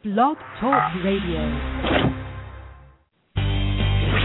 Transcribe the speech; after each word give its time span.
Blog 0.00 0.40
Talk 0.56 0.96
Radio. 1.04 1.44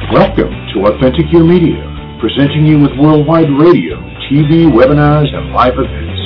Welcome 0.07 0.55
to 0.71 0.88
Authentic 0.88 1.27
Your 1.35 1.43
Media, 1.43 1.84
presenting 2.23 2.63
you 2.63 2.79
with 2.79 2.95
worldwide 2.95 3.51
radio, 3.59 3.99
TV, 4.31 4.71
webinars, 4.71 5.27
and 5.35 5.51
live 5.51 5.75
events. 5.75 6.23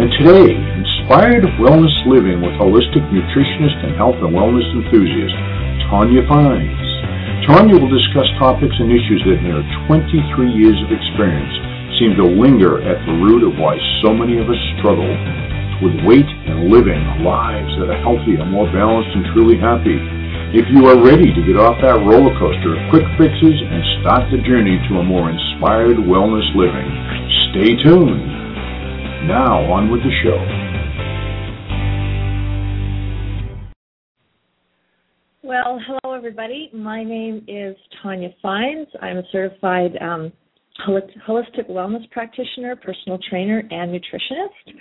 And 0.00 0.08
today, 0.16 0.48
inspired 0.80 1.44
wellness 1.60 1.92
living 2.08 2.40
with 2.40 2.56
holistic 2.56 3.04
nutritionist 3.12 3.84
and 3.84 4.00
health 4.00 4.16
and 4.24 4.32
wellness 4.32 4.64
enthusiast, 4.72 5.36
Tonya 5.92 6.24
Fines. 6.24 6.88
Tonya 7.44 7.76
will 7.76 7.92
discuss 7.92 8.32
topics 8.40 8.80
and 8.80 8.88
issues 8.88 9.20
that 9.28 9.44
in 9.44 9.60
her 9.60 9.64
23 9.92 10.56
years 10.56 10.80
of 10.80 10.88
experience 10.88 11.52
seem 12.00 12.16
to 12.16 12.24
linger 12.24 12.80
at 12.80 12.96
the 13.04 13.12
root 13.20 13.44
of 13.44 13.60
why 13.60 13.76
so 14.00 14.16
many 14.16 14.40
of 14.40 14.48
us 14.48 14.56
struggle 14.80 15.12
with 15.82 15.92
weight 16.08 16.28
and 16.48 16.72
living 16.72 17.02
lives 17.20 17.68
that 17.76 17.92
are 17.92 18.00
healthier, 18.00 18.44
more 18.48 18.64
balanced, 18.72 19.12
and 19.12 19.24
truly 19.36 19.60
happy. 19.60 19.98
If 20.56 20.64
you 20.72 20.86
are 20.88 20.96
ready 20.96 21.28
to 21.28 21.42
get 21.44 21.60
off 21.60 21.76
that 21.82 22.00
roller 22.00 22.32
coaster 22.38 22.78
of 22.78 22.82
quick 22.88 23.04
fixes 23.20 23.58
and 23.60 23.82
start 24.00 24.24
the 24.32 24.40
journey 24.46 24.80
to 24.88 25.00
a 25.00 25.04
more 25.04 25.28
inspired 25.28 26.00
wellness 26.08 26.48
living, 26.56 26.88
stay 27.52 27.76
tuned. 27.84 29.28
Now, 29.28 29.68
on 29.72 29.90
with 29.90 30.00
the 30.00 30.14
show. 30.24 30.38
Well, 35.42 35.78
hello 35.86 36.14
everybody. 36.16 36.70
My 36.72 37.04
name 37.04 37.44
is 37.46 37.76
Tonya 38.02 38.34
Fines. 38.40 38.88
I'm 39.02 39.18
a 39.18 39.22
certified 39.30 39.92
um, 40.00 40.32
holistic 40.86 41.70
wellness 41.70 42.08
practitioner, 42.10 42.76
personal 42.76 43.18
trainer, 43.30 43.62
and 43.70 43.92
nutritionist, 43.92 44.74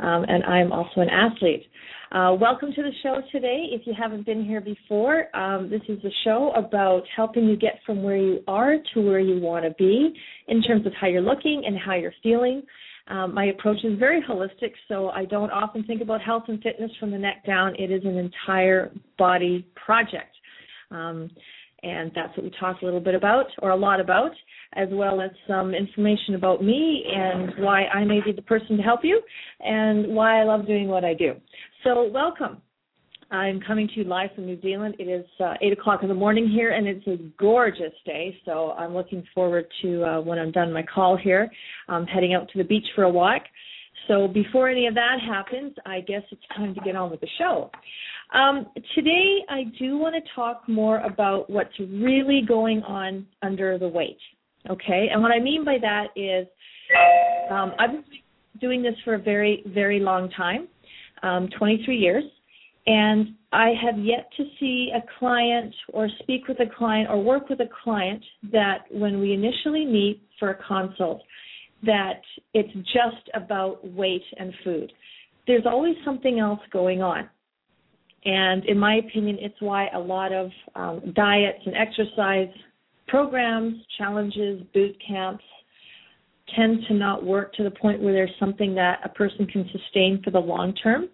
um, 0.00 0.24
and 0.28 0.44
I'm 0.44 0.72
also 0.72 1.00
an 1.00 1.08
athlete. 1.08 1.66
Uh, 2.12 2.36
welcome 2.40 2.72
to 2.72 2.82
the 2.82 2.92
show 3.02 3.20
today. 3.32 3.66
If 3.72 3.82
you 3.86 3.92
haven't 3.98 4.24
been 4.24 4.44
here 4.44 4.60
before, 4.60 5.34
um, 5.36 5.68
this 5.68 5.80
is 5.88 5.98
a 6.04 6.10
show 6.24 6.52
about 6.54 7.02
helping 7.14 7.46
you 7.46 7.56
get 7.56 7.80
from 7.84 8.02
where 8.02 8.16
you 8.16 8.40
are 8.46 8.76
to 8.94 9.00
where 9.00 9.18
you 9.18 9.40
want 9.40 9.64
to 9.64 9.72
be 9.72 10.14
in 10.48 10.62
terms 10.62 10.86
of 10.86 10.92
how 11.00 11.08
you're 11.08 11.20
looking 11.20 11.64
and 11.66 11.76
how 11.78 11.94
you're 11.94 12.14
feeling. 12.22 12.62
Um, 13.08 13.34
my 13.34 13.46
approach 13.46 13.84
is 13.84 13.98
very 13.98 14.20
holistic, 14.22 14.72
so 14.88 15.10
I 15.10 15.24
don't 15.24 15.50
often 15.50 15.84
think 15.84 16.00
about 16.02 16.20
health 16.20 16.44
and 16.48 16.62
fitness 16.62 16.90
from 16.98 17.10
the 17.10 17.18
neck 17.18 17.44
down. 17.46 17.74
It 17.76 17.90
is 17.90 18.04
an 18.04 18.16
entire 18.16 18.92
body 19.18 19.66
project. 19.74 20.34
Um, 20.90 21.30
and 21.82 22.10
that's 22.14 22.36
what 22.36 22.44
we 22.44 22.52
talk 22.58 22.82
a 22.82 22.84
little 22.84 23.00
bit 23.00 23.14
about, 23.14 23.46
or 23.62 23.70
a 23.70 23.76
lot 23.76 24.00
about, 24.00 24.32
as 24.74 24.88
well 24.92 25.20
as 25.20 25.30
some 25.46 25.74
information 25.74 26.34
about 26.34 26.62
me 26.62 27.04
and 27.14 27.52
why 27.58 27.84
I 27.86 28.04
may 28.04 28.20
be 28.20 28.32
the 28.32 28.42
person 28.42 28.76
to 28.76 28.82
help 28.82 29.00
you, 29.02 29.20
and 29.60 30.08
why 30.08 30.40
I 30.40 30.44
love 30.44 30.66
doing 30.66 30.88
what 30.88 31.04
I 31.04 31.14
do. 31.14 31.34
So, 31.84 32.10
welcome. 32.12 32.60
I'm 33.30 33.60
coming 33.60 33.88
to 33.88 33.94
you 33.94 34.04
live 34.04 34.30
from 34.36 34.46
New 34.46 34.60
Zealand. 34.60 34.94
It 35.00 35.08
is 35.08 35.26
uh, 35.40 35.54
8 35.60 35.72
o'clock 35.72 36.02
in 36.02 36.08
the 36.08 36.14
morning 36.14 36.48
here, 36.48 36.70
and 36.70 36.86
it's 36.86 37.06
a 37.08 37.16
gorgeous 37.38 37.92
day. 38.04 38.36
So 38.44 38.70
I'm 38.72 38.94
looking 38.94 39.24
forward 39.34 39.66
to 39.82 40.04
uh, 40.04 40.20
when 40.20 40.38
I'm 40.38 40.52
done 40.52 40.72
my 40.72 40.84
call 40.84 41.16
here, 41.16 41.50
I'm 41.88 42.06
heading 42.06 42.34
out 42.34 42.48
to 42.50 42.58
the 42.58 42.64
beach 42.64 42.86
for 42.94 43.02
a 43.02 43.10
walk. 43.10 43.42
So 44.06 44.28
before 44.28 44.68
any 44.68 44.86
of 44.86 44.94
that 44.94 45.16
happens, 45.26 45.74
I 45.84 46.00
guess 46.00 46.22
it's 46.30 46.42
time 46.56 46.74
to 46.74 46.80
get 46.82 46.94
on 46.94 47.10
with 47.10 47.20
the 47.20 47.28
show. 47.38 47.70
Um, 48.32 48.66
today, 48.94 49.38
I 49.48 49.64
do 49.78 49.98
want 49.98 50.14
to 50.14 50.20
talk 50.34 50.68
more 50.68 50.98
about 51.00 51.50
what's 51.50 51.76
really 51.78 52.42
going 52.46 52.82
on 52.84 53.26
under 53.42 53.78
the 53.78 53.88
weight. 53.88 54.18
Okay, 54.70 55.08
and 55.12 55.22
what 55.22 55.30
I 55.32 55.38
mean 55.38 55.64
by 55.64 55.78
that 55.80 56.06
is 56.16 56.46
um, 57.50 57.72
I've 57.78 57.90
been 57.90 58.04
doing 58.60 58.82
this 58.82 58.94
for 59.04 59.14
a 59.14 59.18
very, 59.18 59.62
very 59.66 60.00
long 60.00 60.30
time 60.30 60.68
um, 61.22 61.48
23 61.58 61.96
years. 61.96 62.24
And 62.86 63.34
I 63.52 63.72
have 63.82 63.98
yet 63.98 64.30
to 64.36 64.44
see 64.60 64.92
a 64.94 65.02
client 65.18 65.74
or 65.92 66.08
speak 66.20 66.46
with 66.46 66.60
a 66.60 66.76
client 66.78 67.08
or 67.10 67.22
work 67.22 67.48
with 67.48 67.60
a 67.60 67.68
client 67.82 68.22
that 68.52 68.84
when 68.90 69.20
we 69.20 69.32
initially 69.32 69.84
meet 69.84 70.22
for 70.38 70.50
a 70.50 70.58
consult, 70.66 71.22
that 71.82 72.20
it's 72.54 72.72
just 72.74 73.28
about 73.34 73.86
weight 73.92 74.22
and 74.38 74.52
food. 74.62 74.92
There's 75.46 75.66
always 75.66 75.96
something 76.04 76.38
else 76.38 76.60
going 76.72 77.02
on. 77.02 77.28
And 78.24 78.64
in 78.66 78.78
my 78.78 78.96
opinion, 78.96 79.38
it's 79.40 79.60
why 79.60 79.88
a 79.88 79.98
lot 79.98 80.32
of 80.32 80.50
um, 80.74 81.12
diets 81.14 81.60
and 81.64 81.74
exercise 81.76 82.52
programs, 83.08 83.76
challenges, 83.98 84.62
boot 84.74 84.96
camps 85.06 85.44
tend 86.54 86.78
to 86.88 86.94
not 86.94 87.24
work 87.24 87.52
to 87.54 87.64
the 87.64 87.70
point 87.70 88.00
where 88.00 88.12
there's 88.12 88.30
something 88.38 88.74
that 88.74 89.00
a 89.04 89.08
person 89.08 89.46
can 89.46 89.68
sustain 89.72 90.20
for 90.22 90.30
the 90.30 90.38
long 90.38 90.72
term 90.74 91.08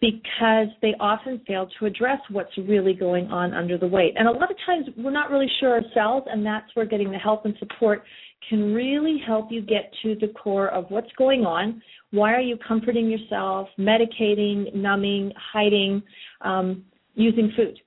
because 0.00 0.68
they 0.80 0.94
often 1.00 1.40
fail 1.46 1.68
to 1.78 1.86
address 1.86 2.20
what's 2.30 2.56
really 2.56 2.94
going 2.94 3.26
on 3.28 3.52
under 3.52 3.76
the 3.76 3.86
weight. 3.86 4.14
And 4.16 4.28
a 4.28 4.30
lot 4.30 4.50
of 4.50 4.56
times 4.64 4.86
we're 4.96 5.10
not 5.10 5.30
really 5.30 5.50
sure 5.58 5.82
ourselves, 5.82 6.26
and 6.30 6.46
that's 6.46 6.66
where 6.74 6.86
getting 6.86 7.10
the 7.10 7.18
help 7.18 7.44
and 7.44 7.54
support 7.58 8.04
can 8.48 8.72
really 8.72 9.20
help 9.26 9.50
you 9.50 9.60
get 9.60 9.92
to 10.02 10.14
the 10.20 10.28
core 10.28 10.68
of 10.68 10.84
what's 10.88 11.10
going 11.18 11.44
on. 11.44 11.82
Why 12.12 12.32
are 12.32 12.40
you 12.40 12.56
comforting 12.56 13.10
yourself, 13.10 13.68
medicating, 13.78 14.72
numbing, 14.74 15.32
hiding, 15.52 16.02
um, 16.42 16.84
using 17.14 17.52
food? 17.56 17.78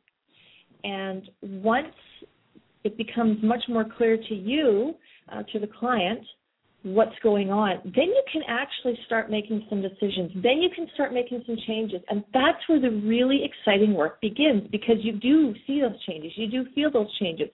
And 0.83 1.29
once 1.41 1.93
it 2.83 2.97
becomes 2.97 3.37
much 3.43 3.63
more 3.67 3.85
clear 3.97 4.17
to 4.17 4.33
you, 4.33 4.95
uh, 5.31 5.43
to 5.51 5.59
the 5.59 5.67
client, 5.67 6.21
what's 6.83 7.15
going 7.21 7.51
on, 7.51 7.79
then 7.83 8.05
you 8.05 8.23
can 8.31 8.41
actually 8.47 8.97
start 9.05 9.29
making 9.29 9.65
some 9.69 9.81
decisions. 9.81 10.31
Then 10.35 10.61
you 10.61 10.69
can 10.75 10.87
start 10.93 11.13
making 11.13 11.43
some 11.45 11.55
changes. 11.67 12.01
And 12.09 12.23
that's 12.33 12.57
where 12.67 12.79
the 12.79 12.89
really 12.89 13.41
exciting 13.43 13.93
work 13.93 14.19
begins 14.19 14.63
because 14.71 14.95
you 15.01 15.13
do 15.13 15.53
see 15.67 15.81
those 15.81 16.01
changes. 16.05 16.31
You 16.35 16.49
do 16.49 16.65
feel 16.73 16.91
those 16.91 17.15
changes. 17.19 17.49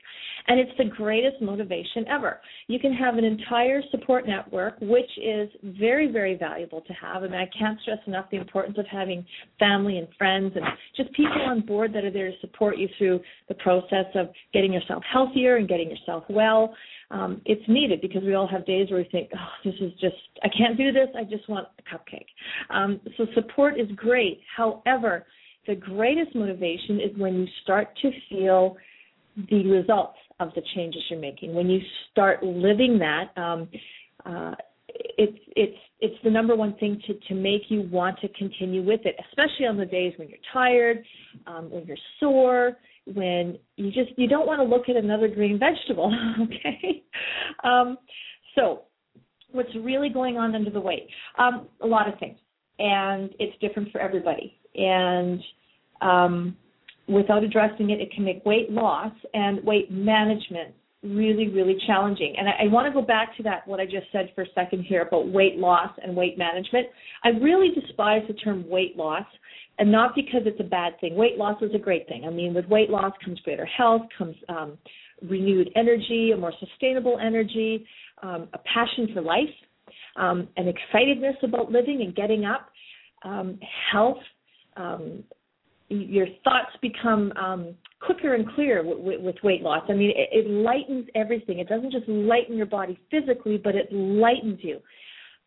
And 0.48 0.60
it's 0.60 0.72
the 0.78 0.86
greatest 0.86 1.42
motivation 1.42 2.08
ever. 2.08 2.40
You 2.68 2.80
can 2.80 2.94
have 2.94 3.18
an 3.18 3.26
entire 3.26 3.82
support 3.92 4.26
network, 4.26 4.78
which 4.80 5.10
is 5.22 5.50
very, 5.62 6.10
very 6.10 6.38
valuable 6.38 6.82
to 6.82 6.94
have. 6.94 7.24
I 7.24 7.28
mean, 7.28 7.34
I 7.34 7.50
can't 7.58 7.80
stress 7.82 8.00
enough 8.08 8.28
the 8.32 8.38
importance 8.38 8.78
of 8.78 8.86
having 8.90 9.26
family 9.60 9.98
and 9.98 10.08
friends 10.18 10.54
and 10.56 10.64
just 10.96 11.12
people 11.12 11.42
on 11.48 11.62
board 11.62 11.94
that 11.94 12.06
are 12.06 12.12
there 12.12 12.32
to 12.32 12.38
support 12.40 12.78
you 12.78 12.88
through 12.98 13.20
the 13.50 13.56
process 13.56 14.06
of 14.16 14.30
getting 14.54 14.72
yourself 14.72 15.04
healthier 15.12 15.58
and 15.58 15.68
getting 15.68 15.90
yourself 15.90 16.24
well 16.30 16.74
um, 17.09 17.41
it's 17.45 17.62
needed 17.68 18.01
because 18.01 18.23
we 18.23 18.34
all 18.34 18.47
have 18.47 18.66
days 18.66 18.90
where 18.90 19.00
we 19.00 19.09
think, 19.12 19.29
oh, 19.34 19.47
this 19.63 19.75
is 19.79 19.91
just, 20.00 20.16
I 20.44 20.50
can't 20.50 20.78
do 20.78 20.91
this, 20.91 21.07
I 21.18 21.23
just 21.23 21.47
want 21.47 21.68
a 21.79 21.95
cupcake. 21.95 22.25
Um, 22.69 23.00
so 23.18 23.25
support 23.34 23.79
is 23.79 23.88
great. 23.95 24.41
However, 24.56 25.25
the 25.68 25.75
greatest 25.75 26.35
motivation 26.35 27.00
is 27.00 27.18
when 27.18 27.35
you 27.35 27.47
start 27.63 27.90
to 28.01 28.12
feel 28.29 28.78
the 29.50 29.66
results 29.68 30.18
of 30.40 30.50
the 30.56 30.62
changes 30.75 31.01
you're 31.09 31.19
making. 31.19 31.53
When 31.53 31.69
you 31.69 31.79
start 32.12 32.44
living 32.44 33.00
that, 33.00 33.39
um, 33.41 33.69
uh, 34.25 34.56
it's 34.89 35.38
it's 35.56 35.78
it's 36.00 36.16
the 36.24 36.29
number 36.29 36.56
one 36.56 36.75
thing 36.78 37.01
to 37.07 37.13
to 37.28 37.35
make 37.35 37.63
you 37.69 37.88
want 37.91 38.19
to 38.19 38.29
continue 38.29 38.84
with 38.84 39.01
it, 39.06 39.16
especially 39.29 39.66
on 39.66 39.78
the 39.78 39.85
days 39.85 40.13
when 40.18 40.29
you're 40.29 40.38
tired, 40.53 41.03
um, 41.45 41.69
when 41.69 41.86
you're 41.86 41.98
sore, 42.19 42.77
when 43.13 43.57
you 43.75 43.92
just 43.92 44.18
you 44.18 44.27
don't 44.27 44.48
want 44.48 44.59
to 44.59 44.63
look 44.63 44.89
at 44.89 44.95
another 44.95 45.27
green 45.27 45.59
vegetable 45.59 46.13
okay? 46.42 47.04
Um, 47.63 47.98
so 48.56 48.83
what's 49.51 49.74
really 49.75 50.09
going 50.09 50.38
on 50.38 50.56
under 50.56 50.69
the 50.69 50.80
weight? 50.80 51.07
Um, 51.38 51.68
a 51.81 51.88
lot 51.88 52.12
of 52.12 52.19
things 52.19 52.38
and 52.80 53.30
it's 53.39 53.57
different 53.59 53.92
for 53.92 54.00
everybody. 54.00 54.57
And 54.75 55.42
um, 56.01 56.57
without 57.07 57.44
addressing 57.44 57.89
it 57.89 58.01
it 58.01 58.12
can 58.12 58.24
make 58.24 58.45
weight 58.45 58.71
loss 58.71 59.13
and 59.33 59.63
weight 59.63 59.92
management 59.92 60.74
really 61.04 61.50
really 61.50 61.78
challenging 61.86 62.36
and 62.38 62.50
I, 62.50 62.64
I 62.64 62.68
want 62.68 62.88
to 62.88 62.94
go 62.94 63.06
back 63.06 63.36
to 63.38 63.44
that 63.44 63.68
what 63.68 63.80
i 63.80 63.86
just 63.86 64.08
said 64.12 64.32
for 64.34 64.42
a 64.42 64.48
second 64.56 64.84
here 64.84 65.04
about 65.04 65.28
weight 65.28 65.58
loss 65.58 65.92
and 66.02 66.16
weight 66.16 66.38
management 66.38 66.88
i 67.24 67.30
really 67.30 67.70
despise 67.80 68.24
the 68.28 68.34
term 68.34 68.68
weight 68.68 68.98
loss 68.98 69.26
and 69.80 69.92
not 69.92 70.16
because 70.16 70.42
it's 70.46 70.60
a 70.60 70.64
bad 70.64 71.00
thing. 71.00 71.16
Weight 71.16 71.38
loss 71.38 71.62
is 71.62 71.72
a 71.76 71.80
great 71.80 72.08
thing. 72.08 72.26
I 72.26 72.30
mean, 72.30 72.54
with 72.54 72.66
weight 72.66 72.90
loss 72.90 73.14
comes 73.24 73.40
greater 73.42 73.66
health, 73.66 74.02
comes 74.18 74.36
um, 74.50 74.78
renewed 75.22 75.70
energy, 75.76 76.32
a 76.32 76.38
more 76.38 76.54
sustainable 76.60 77.20
energy, 77.24 77.86
um, 78.24 78.48
a 78.54 78.58
passion 78.60 79.10
for 79.14 79.22
life, 79.22 79.44
um, 80.16 80.48
an 80.58 80.66
excitedness 80.66 81.36
about 81.44 81.72
living 81.72 82.02
and 82.02 82.16
getting 82.16 82.46
up, 82.46 82.70
um, 83.24 83.60
health, 83.92 84.18
um, 84.78 85.24
your 85.89 86.28
thoughts 86.44 86.75
become 86.81 87.31
um, 87.34 87.75
quicker 88.01 88.36
and 88.36 88.48
clearer 88.54 88.84
with, 88.84 89.22
with 89.22 89.36
weight 89.44 89.62
loss. 89.62 89.84
I 89.89 89.94
mean, 89.94 90.12
it, 90.16 90.45
it 90.45 90.50
lightens 90.50 91.07
everything. 91.16 91.60
It 91.60 91.69
doesn't 91.69 91.92
just 91.92 92.07
lighten 92.07 92.57
your 92.57 92.66
body 92.66 93.00
physically, 93.10 93.57
but 93.62 93.75
it 93.75 93.92
lightens 93.92 94.60
you. 94.62 94.80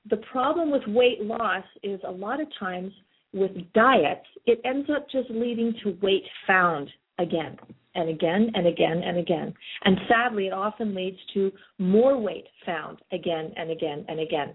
The 0.09 0.17
problem 0.33 0.71
with 0.71 0.83
weight 0.87 1.23
loss 1.23 1.65
is 1.83 2.01
a 2.07 2.11
lot 2.11 2.41
of 2.41 2.49
times 2.59 2.93
with 3.33 3.53
diets, 3.75 4.27
it 4.47 4.61
ends 4.65 4.89
up 4.95 5.07
just 5.11 5.31
leading 5.31 5.75
to 5.85 5.97
weight 6.03 6.25
found 6.47 6.91
again 7.19 7.57
and 7.95 8.09
again 8.09 8.51
and 8.55 8.67
again 8.67 9.03
and 9.05 9.19
again. 9.19 9.55
And 9.85 9.99
sadly, 10.09 10.47
it 10.47 10.53
often 10.53 10.95
leads 10.95 11.19
to 11.35 11.53
more 11.79 12.19
weight 12.19 12.47
found 12.67 12.99
again 13.13 13.53
and 13.57 13.71
again 13.71 14.05
and 14.09 14.21
again. 14.21 14.55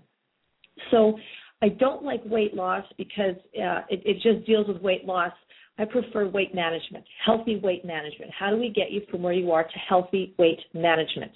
So 0.91 1.17
I 1.61 1.69
don't 1.69 2.03
like 2.03 2.21
weight 2.25 2.53
loss 2.53 2.83
because 2.97 3.35
uh, 3.57 3.81
it, 3.89 4.01
it 4.05 4.15
just 4.21 4.45
deals 4.45 4.67
with 4.67 4.81
weight 4.81 5.05
loss. 5.05 5.31
I 5.77 5.85
prefer 5.85 6.27
weight 6.27 6.55
management, 6.55 7.03
healthy 7.25 7.57
weight 7.57 7.83
management. 7.83 8.31
How 8.37 8.49
do 8.49 8.57
we 8.57 8.69
get 8.69 8.91
you 8.91 9.01
from 9.11 9.23
where 9.23 9.33
you 9.33 9.51
are 9.51 9.63
to 9.63 9.79
healthy 9.89 10.33
weight 10.37 10.59
management? 10.73 11.31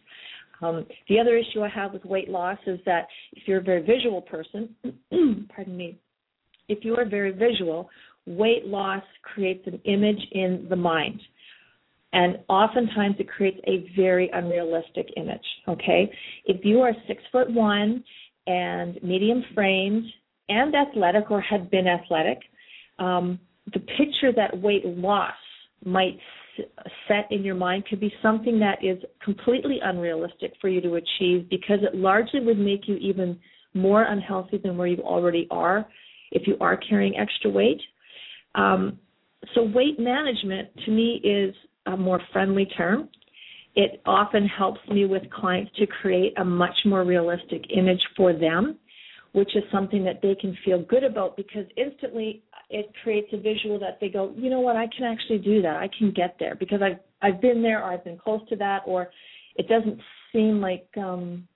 Um, 0.62 0.86
the 1.08 1.20
other 1.20 1.38
issue 1.38 1.62
I 1.62 1.70
have 1.70 1.94
with 1.94 2.06
weight 2.06 2.30
loss 2.30 2.58
is 2.66 2.80
that 2.86 3.08
if 3.34 3.44
you're 3.48 3.60
a 3.60 3.64
very 3.64 3.82
visual 3.82 4.22
person, 4.22 4.76
pardon 5.56 5.76
me, 5.78 5.98
if 6.68 6.84
you 6.84 6.96
are 6.96 7.06
very 7.06 7.32
visual, 7.32 7.90
weight 8.26 8.66
loss 8.66 9.04
creates 9.24 9.66
an 9.68 9.80
image 9.86 10.22
in 10.32 10.68
the 10.70 10.76
mind. 10.76 11.20
And 12.12 12.40
oftentimes 12.48 13.16
it 13.20 13.30
creates 13.30 13.60
a 13.68 13.92
very 13.96 14.30
unrealistic 14.34 15.10
image. 15.16 15.46
Okay? 15.68 16.12
If 16.46 16.66
you 16.66 16.82
are 16.82 16.94
six 17.08 17.22
foot 17.32 17.52
one 17.52 18.04
and 18.48 19.02
medium 19.04 19.44
framed 19.54 20.06
and 20.50 20.74
athletic 20.76 21.30
or 21.30 21.42
have 21.42 21.70
been 21.70 21.88
athletic, 21.88 22.40
um, 22.98 23.40
the 23.74 23.80
picture 23.80 24.32
that 24.36 24.60
weight 24.60 24.86
loss 24.86 25.34
might 25.86 26.18
set 27.08 27.28
in 27.32 27.44
your 27.44 27.56
mind 27.56 27.86
could 27.88 28.00
be 28.00 28.14
something 28.22 28.60
that 28.60 28.84
is 28.84 28.98
completely 29.24 29.80
unrealistic 29.84 30.54
for 30.60 30.68
you 30.68 30.82
to 30.82 30.96
achieve 30.96 31.50
because 31.50 31.80
it 31.82 31.96
largely 31.96 32.40
would 32.42 32.60
make 32.60 32.88
you 32.88 32.96
even 32.98 33.40
more 33.74 34.04
unhealthy 34.04 34.58
than 34.58 34.78
where 34.78 34.88
you 34.88 34.98
already 34.98 35.48
are 35.52 35.88
if 36.32 36.48
you 36.48 36.58
are 36.60 36.78
carrying 36.78 37.18
extra 37.18 37.50
weight. 37.50 37.82
Um, 38.56 39.00
so, 39.56 39.64
weight 39.64 40.00
management 40.00 40.70
to 40.86 40.92
me 40.92 41.22
is 41.24 41.56
a 41.86 41.96
more 41.96 42.20
friendly 42.34 42.66
term. 42.66 43.10
It 43.76 44.02
often 44.06 44.46
helps 44.46 44.82
me 44.90 45.06
with 45.06 45.24
clients 45.32 45.72
to 45.78 45.88
create 45.88 46.34
a 46.38 46.44
much 46.44 46.76
more 46.86 47.06
realistic 47.06 47.64
image 47.76 48.02
for 48.18 48.34
them, 48.34 48.78
which 49.34 49.56
is 49.56 49.64
something 49.72 50.04
that 50.04 50.22
they 50.22 50.36
can 50.36 50.58
feel 50.66 50.84
good 50.84 51.04
about 51.04 51.38
because 51.38 51.66
instantly 51.78 52.44
it 52.70 52.92
creates 53.04 53.28
a 53.34 53.38
visual 53.38 53.80
that 53.80 53.98
they 54.00 54.10
go, 54.10 54.34
you 54.36 54.50
know 54.50 54.60
what, 54.60 54.76
I 54.76 54.88
can 54.96 55.06
actually 55.06 55.40
do 55.40 55.62
that. 55.62 55.76
I 55.76 55.90
can 55.98 56.12
get 56.12 56.36
there 56.40 56.56
because 56.56 56.82
I've 56.82 57.00
I've 57.22 57.42
been 57.42 57.62
there 57.62 57.84
or 57.84 57.92
I've 57.92 58.04
been 58.04 58.18
close 58.18 58.42
to 58.50 58.56
that 58.58 58.84
or 58.86 59.10
it 59.56 59.68
doesn't 59.68 60.00
seem 60.32 60.62
like 60.62 60.88
um, 60.98 61.48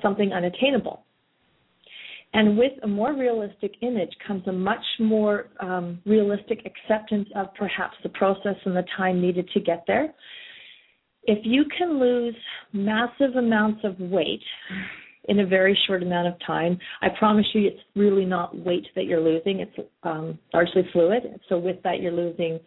something 0.00 0.32
unattainable. 0.32 1.04
And 2.34 2.56
with 2.56 2.72
a 2.82 2.88
more 2.88 3.12
realistic 3.12 3.74
image 3.82 4.10
comes 4.26 4.46
a 4.46 4.52
much 4.52 4.84
more 4.98 5.48
um, 5.60 6.00
realistic 6.06 6.64
acceptance 6.64 7.28
of 7.36 7.52
perhaps 7.54 7.94
the 8.02 8.08
process 8.08 8.56
and 8.64 8.74
the 8.74 8.84
time 8.96 9.20
needed 9.20 9.50
to 9.52 9.60
get 9.60 9.84
there. 9.86 10.14
If 11.24 11.40
you 11.44 11.64
can 11.76 12.00
lose 12.00 12.34
massive 12.72 13.36
amounts 13.36 13.82
of 13.84 14.00
weight 14.00 14.42
in 15.26 15.40
a 15.40 15.46
very 15.46 15.78
short 15.86 16.02
amount 16.02 16.28
of 16.28 16.34
time, 16.46 16.78
I 17.00 17.08
promise 17.18 17.46
you 17.54 17.66
it's 17.68 17.80
really 17.94 18.24
not 18.24 18.56
weight 18.56 18.86
that 18.96 19.04
you're 19.04 19.20
losing, 19.20 19.60
it's 19.60 19.88
um, 20.02 20.38
largely 20.52 20.82
fluid. 20.92 21.22
So, 21.48 21.58
with 21.58 21.82
that, 21.84 22.00
you're 22.00 22.12
losing 22.12 22.58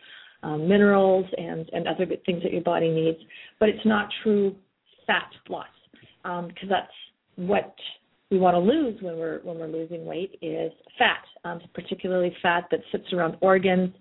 um, 0.43 0.67
minerals 0.67 1.25
and, 1.37 1.69
and 1.73 1.87
other 1.87 2.05
good 2.05 2.23
things 2.25 2.43
that 2.43 2.53
your 2.53 2.61
body 2.61 2.89
needs, 2.89 3.17
but 3.59 3.69
it's 3.69 3.85
not 3.85 4.09
true 4.23 4.55
fat 5.07 5.29
loss 5.49 5.67
because 6.23 6.63
um, 6.63 6.69
that's 6.69 6.91
what 7.35 7.75
we 8.31 8.39
want 8.39 8.55
to 8.55 8.59
lose 8.59 8.99
when 9.01 9.17
we're 9.17 9.39
when 9.43 9.59
we're 9.59 9.67
losing 9.67 10.05
weight 10.05 10.37
is 10.41 10.71
fat, 10.97 11.23
um, 11.43 11.59
particularly 11.73 12.35
fat 12.41 12.65
that 12.71 12.79
sits 12.91 13.13
around 13.13 13.37
organs 13.41 13.93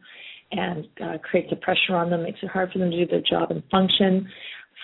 and 0.50 0.86
uh, 1.02 1.18
creates 1.18 1.52
a 1.52 1.56
pressure 1.56 1.94
on 1.94 2.10
them, 2.10 2.22
makes 2.22 2.38
it 2.42 2.50
hard 2.50 2.70
for 2.72 2.78
them 2.78 2.90
to 2.90 3.04
do 3.04 3.10
their 3.10 3.20
job 3.20 3.50
and 3.50 3.62
function. 3.70 4.26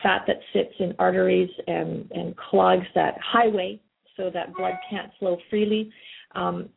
Fat 0.03 0.23
that 0.27 0.39
sits 0.53 0.75
in 0.79 0.95
arteries 0.99 1.51
and 1.67 2.11
and 2.13 2.37
clogs 2.37 2.87
that 2.95 3.15
highway 3.23 3.81
so 4.17 4.31
that 4.33 4.55
blood 4.55 4.75
can't 4.89 5.11
flow 5.19 5.37
freely. 5.49 5.91
Um, 6.35 6.69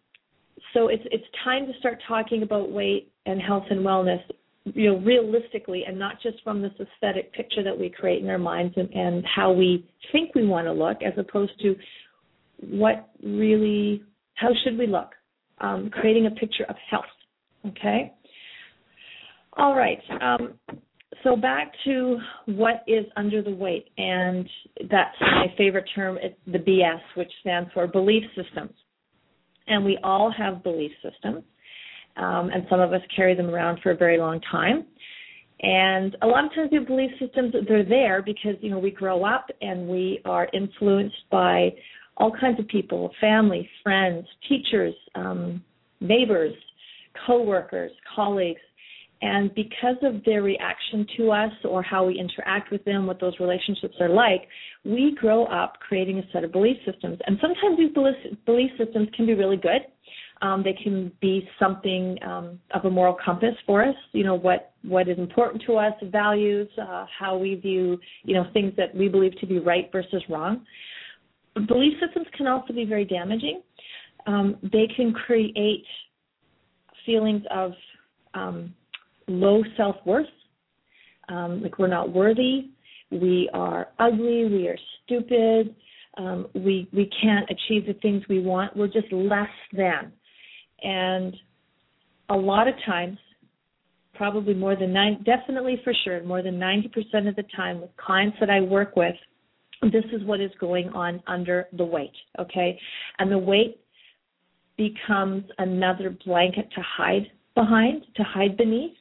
so 0.73 0.87
it's 0.87 1.03
it's 1.11 1.25
time 1.43 1.65
to 1.67 1.73
start 1.79 2.01
talking 2.07 2.43
about 2.43 2.71
weight 2.71 3.11
and 3.25 3.41
health 3.41 3.65
and 3.69 3.81
wellness 3.81 4.21
you 4.65 4.91
know 4.91 4.99
realistically 4.99 5.83
and 5.85 5.99
not 5.99 6.21
just 6.21 6.41
from 6.43 6.61
this 6.61 6.71
aesthetic 6.79 7.33
picture 7.33 7.63
that 7.63 7.77
we 7.77 7.89
create 7.89 8.23
in 8.23 8.29
our 8.29 8.37
minds 8.37 8.73
and, 8.77 8.89
and 8.93 9.25
how 9.25 9.51
we 9.51 9.85
think 10.11 10.33
we 10.35 10.45
want 10.45 10.65
to 10.67 10.71
look 10.71 10.97
as 11.01 11.13
opposed 11.17 11.51
to 11.61 11.75
what 12.69 13.09
really, 13.21 14.03
how 14.35 14.49
should 14.63 14.77
we 14.77 14.87
look? 14.87 15.11
Um, 15.59 15.89
creating 15.91 16.25
a 16.27 16.31
picture 16.31 16.65
of 16.67 16.75
health. 16.89 17.05
Okay. 17.67 18.13
All 19.55 19.75
right. 19.75 19.99
Um, 20.21 20.53
so 21.23 21.35
back 21.35 21.71
to 21.85 22.17
what 22.45 22.83
is 22.87 23.05
under 23.15 23.41
the 23.41 23.53
weight, 23.53 23.89
and 23.97 24.47
that's 24.91 25.15
my 25.21 25.47
favorite 25.57 25.89
term, 25.95 26.17
the 26.47 26.57
BS, 26.57 26.99
which 27.15 27.31
stands 27.41 27.69
for 27.73 27.87
belief 27.87 28.23
systems. 28.35 28.73
And 29.67 29.85
we 29.85 29.97
all 30.03 30.31
have 30.31 30.63
belief 30.63 30.91
systems, 31.01 31.43
um, 32.17 32.49
and 32.53 32.65
some 32.69 32.81
of 32.81 32.91
us 32.91 33.01
carry 33.15 33.35
them 33.35 33.49
around 33.49 33.79
for 33.81 33.91
a 33.91 33.95
very 33.95 34.17
long 34.17 34.41
time. 34.51 34.85
And 35.61 36.17
a 36.21 36.27
lot 36.27 36.43
of 36.43 36.53
times, 36.53 36.71
the 36.71 36.79
belief 36.79 37.11
systems 37.19 37.53
they're 37.67 37.85
there 37.85 38.21
because 38.21 38.55
you 38.59 38.69
know 38.69 38.79
we 38.79 38.91
grow 38.91 39.23
up 39.23 39.47
and 39.61 39.87
we 39.87 40.19
are 40.25 40.49
influenced 40.53 41.15
by 41.31 41.69
all 42.17 42.31
kinds 42.37 42.59
of 42.59 42.67
people, 42.67 43.11
family, 43.21 43.69
friends, 43.81 44.27
teachers, 44.49 44.93
um, 45.15 45.63
neighbors, 46.01 46.53
coworkers, 47.25 47.91
colleagues, 48.13 48.59
and 49.23 49.55
because 49.55 49.95
of 50.01 50.23
their 50.25 50.43
reaction 50.43 51.07
to 51.17 51.31
us 51.31 51.51
or 51.63 51.81
how 51.81 52.05
we 52.05 52.19
interact 52.19 52.71
with 52.71 52.83
them, 52.83 53.07
what 53.07 53.21
those 53.21 53.33
relationships 53.39 53.95
are 54.01 54.09
like, 54.09 54.47
we 54.83 55.15
grow 55.19 55.45
up 55.45 55.77
creating 55.79 56.19
a 56.19 56.23
set 56.33 56.43
of 56.43 56.51
belief 56.51 56.75
systems. 56.85 57.17
And 57.25 57.37
sometimes 57.41 57.77
these 57.77 57.93
belief 58.45 58.71
systems 58.77 59.07
can 59.15 59.25
be 59.25 59.33
really 59.33 59.55
good. 59.55 59.81
Um, 60.41 60.61
they 60.61 60.73
can 60.73 61.09
be 61.21 61.47
something 61.57 62.17
um, 62.21 62.59
of 62.73 62.83
a 62.83 62.89
moral 62.89 63.15
compass 63.23 63.55
for 63.65 63.81
us. 63.81 63.95
You 64.11 64.25
know 64.25 64.35
what 64.35 64.73
what 64.81 65.07
is 65.07 65.17
important 65.17 65.63
to 65.67 65.77
us, 65.77 65.93
values, 66.11 66.67
uh, 66.81 67.05
how 67.17 67.37
we 67.37 67.55
view 67.55 67.97
you 68.23 68.33
know 68.33 68.43
things 68.51 68.73
that 68.75 68.93
we 68.93 69.07
believe 69.07 69.39
to 69.39 69.47
be 69.47 69.59
right 69.59 69.89
versus 69.93 70.21
wrong 70.27 70.65
belief 71.67 71.93
systems 72.03 72.27
can 72.35 72.47
also 72.47 72.73
be 72.73 72.85
very 72.85 73.05
damaging. 73.05 73.61
Um, 74.25 74.57
they 74.63 74.87
can 74.95 75.13
create 75.13 75.85
feelings 77.05 77.43
of 77.51 77.73
um, 78.33 78.73
low 79.27 79.63
self 79.77 79.95
worth, 80.05 80.25
um, 81.29 81.61
like 81.61 81.79
we're 81.79 81.87
not 81.87 82.13
worthy, 82.13 82.71
we 83.11 83.49
are 83.53 83.87
ugly, 83.99 84.45
we 84.45 84.67
are 84.67 84.77
stupid, 85.03 85.75
um, 86.17 86.47
we 86.53 86.87
we 86.93 87.09
can't 87.21 87.49
achieve 87.49 87.85
the 87.85 87.99
things 88.01 88.23
we 88.29 88.39
want. 88.39 88.75
We're 88.75 88.87
just 88.87 89.11
less 89.11 89.47
than, 89.71 90.11
and 90.81 91.35
a 92.29 92.35
lot 92.35 92.67
of 92.67 92.75
times, 92.85 93.17
probably 94.13 94.53
more 94.53 94.75
than 94.75 94.93
nine, 94.93 95.23
definitely 95.25 95.81
for 95.83 95.93
sure, 96.03 96.23
more 96.23 96.41
than 96.41 96.59
ninety 96.59 96.87
percent 96.87 97.27
of 97.27 97.35
the 97.35 97.45
time 97.55 97.81
with 97.81 97.89
clients 97.97 98.37
that 98.39 98.49
I 98.49 98.61
work 98.61 98.95
with 98.95 99.15
this 99.91 100.05
is 100.13 100.23
what 100.23 100.39
is 100.39 100.51
going 100.59 100.89
on 100.89 101.21
under 101.27 101.67
the 101.73 101.83
weight, 101.83 102.13
okay? 102.39 102.79
And 103.19 103.31
the 103.31 103.37
weight 103.37 103.79
becomes 104.77 105.43
another 105.57 106.15
blanket 106.25 106.69
to 106.75 106.81
hide 106.81 107.27
behind, 107.55 108.03
to 108.15 108.23
hide 108.23 108.57
beneath. 108.57 108.95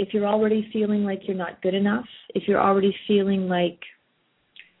If 0.00 0.14
you're 0.14 0.26
already 0.26 0.66
feeling 0.72 1.04
like 1.04 1.20
you're 1.26 1.36
not 1.36 1.60
good 1.60 1.74
enough, 1.74 2.06
if 2.30 2.44
you're 2.48 2.60
already 2.68 2.94
feeling 3.06 3.48
like 3.48 3.78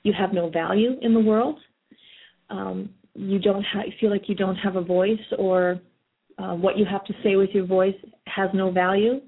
you 0.02 0.14
have 0.18 0.32
no 0.32 0.48
value 0.48 0.92
in 1.02 1.12
the 1.12 1.20
world, 1.20 1.58
um, 2.48 2.88
you 3.14 3.38
don't 3.38 3.62
ha- 3.62 3.92
feel 4.00 4.10
like 4.10 4.30
you 4.30 4.34
don't 4.34 4.56
have 4.56 4.76
a 4.76 4.80
voice, 4.80 5.26
or 5.38 5.78
uh, 6.38 6.54
what 6.54 6.78
you 6.78 6.86
have 6.86 7.04
to 7.04 7.12
say 7.22 7.36
with 7.36 7.50
your 7.50 7.66
voice 7.66 7.94
has 8.24 8.48
no 8.54 8.70
value, 8.70 9.20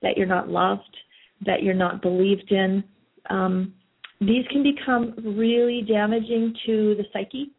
that 0.00 0.16
you're 0.16 0.26
not 0.26 0.48
loved, 0.48 0.96
that 1.44 1.62
you're 1.62 1.74
not 1.74 2.00
believed 2.00 2.50
in. 2.50 2.82
Um, 3.28 3.74
these 4.20 4.46
can 4.50 4.62
become 4.62 5.14
really 5.38 5.82
damaging 5.86 6.54
to 6.64 6.94
the 6.96 7.04
psyche. 7.12 7.50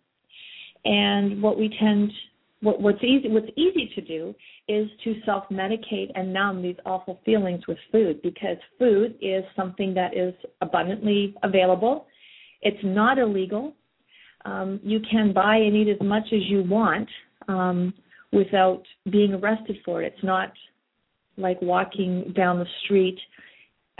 And 0.84 1.44
what 1.44 1.60
we 1.60 1.70
tend, 1.80 2.12
what, 2.62 2.82
what's 2.82 3.04
easy, 3.04 3.30
what's 3.30 3.50
easy 3.56 3.92
to 3.96 4.02
do 4.02 4.34
is 4.68 4.88
to 5.04 5.16
self-medicate 5.26 6.12
and 6.16 6.34
numb 6.34 6.62
these 6.62 6.76
awful 6.86 7.20
feelings 7.24 7.68
with 7.68 7.78
food 7.92 8.22
because 8.22 8.58
food 8.80 9.16
is 9.22 9.44
something 9.56 9.94
that 9.94 10.18
is 10.18 10.34
abundantly 10.62 11.36
available. 11.44 12.08
It's 12.62 12.84
not 12.84 13.20
illegal. 13.20 13.74
Um, 14.46 14.80
you 14.84 15.00
can 15.12 15.34
buy 15.34 15.58
and 15.58 15.76
eat 15.76 15.90
as 15.90 16.06
much 16.06 16.24
as 16.34 16.42
you 16.48 16.64
want 16.64 17.08
um, 17.48 17.94
without 18.32 18.84
being 19.12 19.34
arrested 19.34 19.78
for 19.86 20.02
it. 20.02 20.14
It's 20.16 20.24
not 20.24 20.52
like 21.38 21.62
walking 21.62 22.34
down 22.36 22.60
the 22.60 22.66
street 22.84 23.20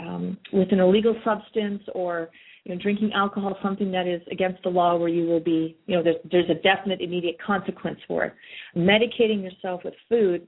um, 0.00 0.36
with 0.52 0.72
an 0.72 0.80
illegal 0.80 1.14
substance 1.24 1.82
or 1.94 2.30
you 2.68 2.74
know, 2.74 2.80
drinking 2.80 3.12
alcohol, 3.14 3.56
something 3.62 3.90
that 3.90 4.06
is 4.06 4.20
against 4.30 4.62
the 4.62 4.68
law, 4.68 4.96
where 4.96 5.08
you 5.08 5.26
will 5.26 5.40
be, 5.40 5.76
you 5.86 5.96
know, 5.96 6.02
there's, 6.02 6.16
there's 6.30 6.50
a 6.50 6.54
definite 6.62 7.00
immediate 7.00 7.36
consequence 7.44 7.98
for 8.06 8.24
it. 8.24 8.34
Medicating 8.76 9.42
yourself 9.42 9.80
with 9.84 9.94
food 10.08 10.46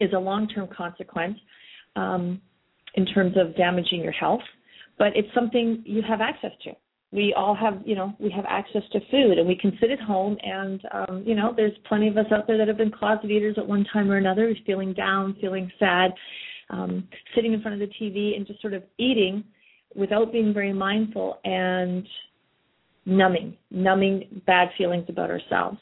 is 0.00 0.10
a 0.14 0.18
long-term 0.18 0.68
consequence 0.74 1.38
um, 1.94 2.40
in 2.94 3.04
terms 3.04 3.34
of 3.36 3.54
damaging 3.54 4.00
your 4.02 4.12
health, 4.12 4.40
but 4.98 5.08
it's 5.14 5.28
something 5.34 5.82
you 5.84 6.00
have 6.08 6.22
access 6.22 6.52
to. 6.64 6.70
We 7.12 7.34
all 7.36 7.54
have, 7.54 7.82
you 7.84 7.94
know, 7.94 8.14
we 8.18 8.30
have 8.30 8.46
access 8.48 8.82
to 8.92 9.00
food, 9.10 9.38
and 9.38 9.46
we 9.46 9.56
can 9.56 9.76
sit 9.78 9.90
at 9.90 10.00
home, 10.00 10.38
and 10.42 10.80
um, 10.92 11.22
you 11.24 11.34
know, 11.34 11.52
there's 11.54 11.72
plenty 11.86 12.08
of 12.08 12.16
us 12.16 12.26
out 12.32 12.46
there 12.46 12.56
that 12.56 12.66
have 12.66 12.78
been 12.78 12.90
closet 12.90 13.30
eaters 13.30 13.56
at 13.58 13.66
one 13.66 13.84
time 13.92 14.10
or 14.10 14.16
another, 14.16 14.54
feeling 14.64 14.94
down, 14.94 15.36
feeling 15.40 15.70
sad, 15.78 16.12
um, 16.70 17.06
sitting 17.34 17.52
in 17.52 17.60
front 17.60 17.80
of 17.80 17.88
the 17.88 17.94
TV 17.94 18.36
and 18.36 18.46
just 18.46 18.60
sort 18.60 18.72
of 18.72 18.82
eating 18.98 19.44
without 19.96 20.32
being 20.32 20.52
very 20.52 20.72
mindful 20.72 21.38
and 21.44 22.06
numbing, 23.06 23.56
numbing 23.70 24.42
bad 24.46 24.68
feelings 24.76 25.06
about 25.08 25.30
ourselves. 25.30 25.78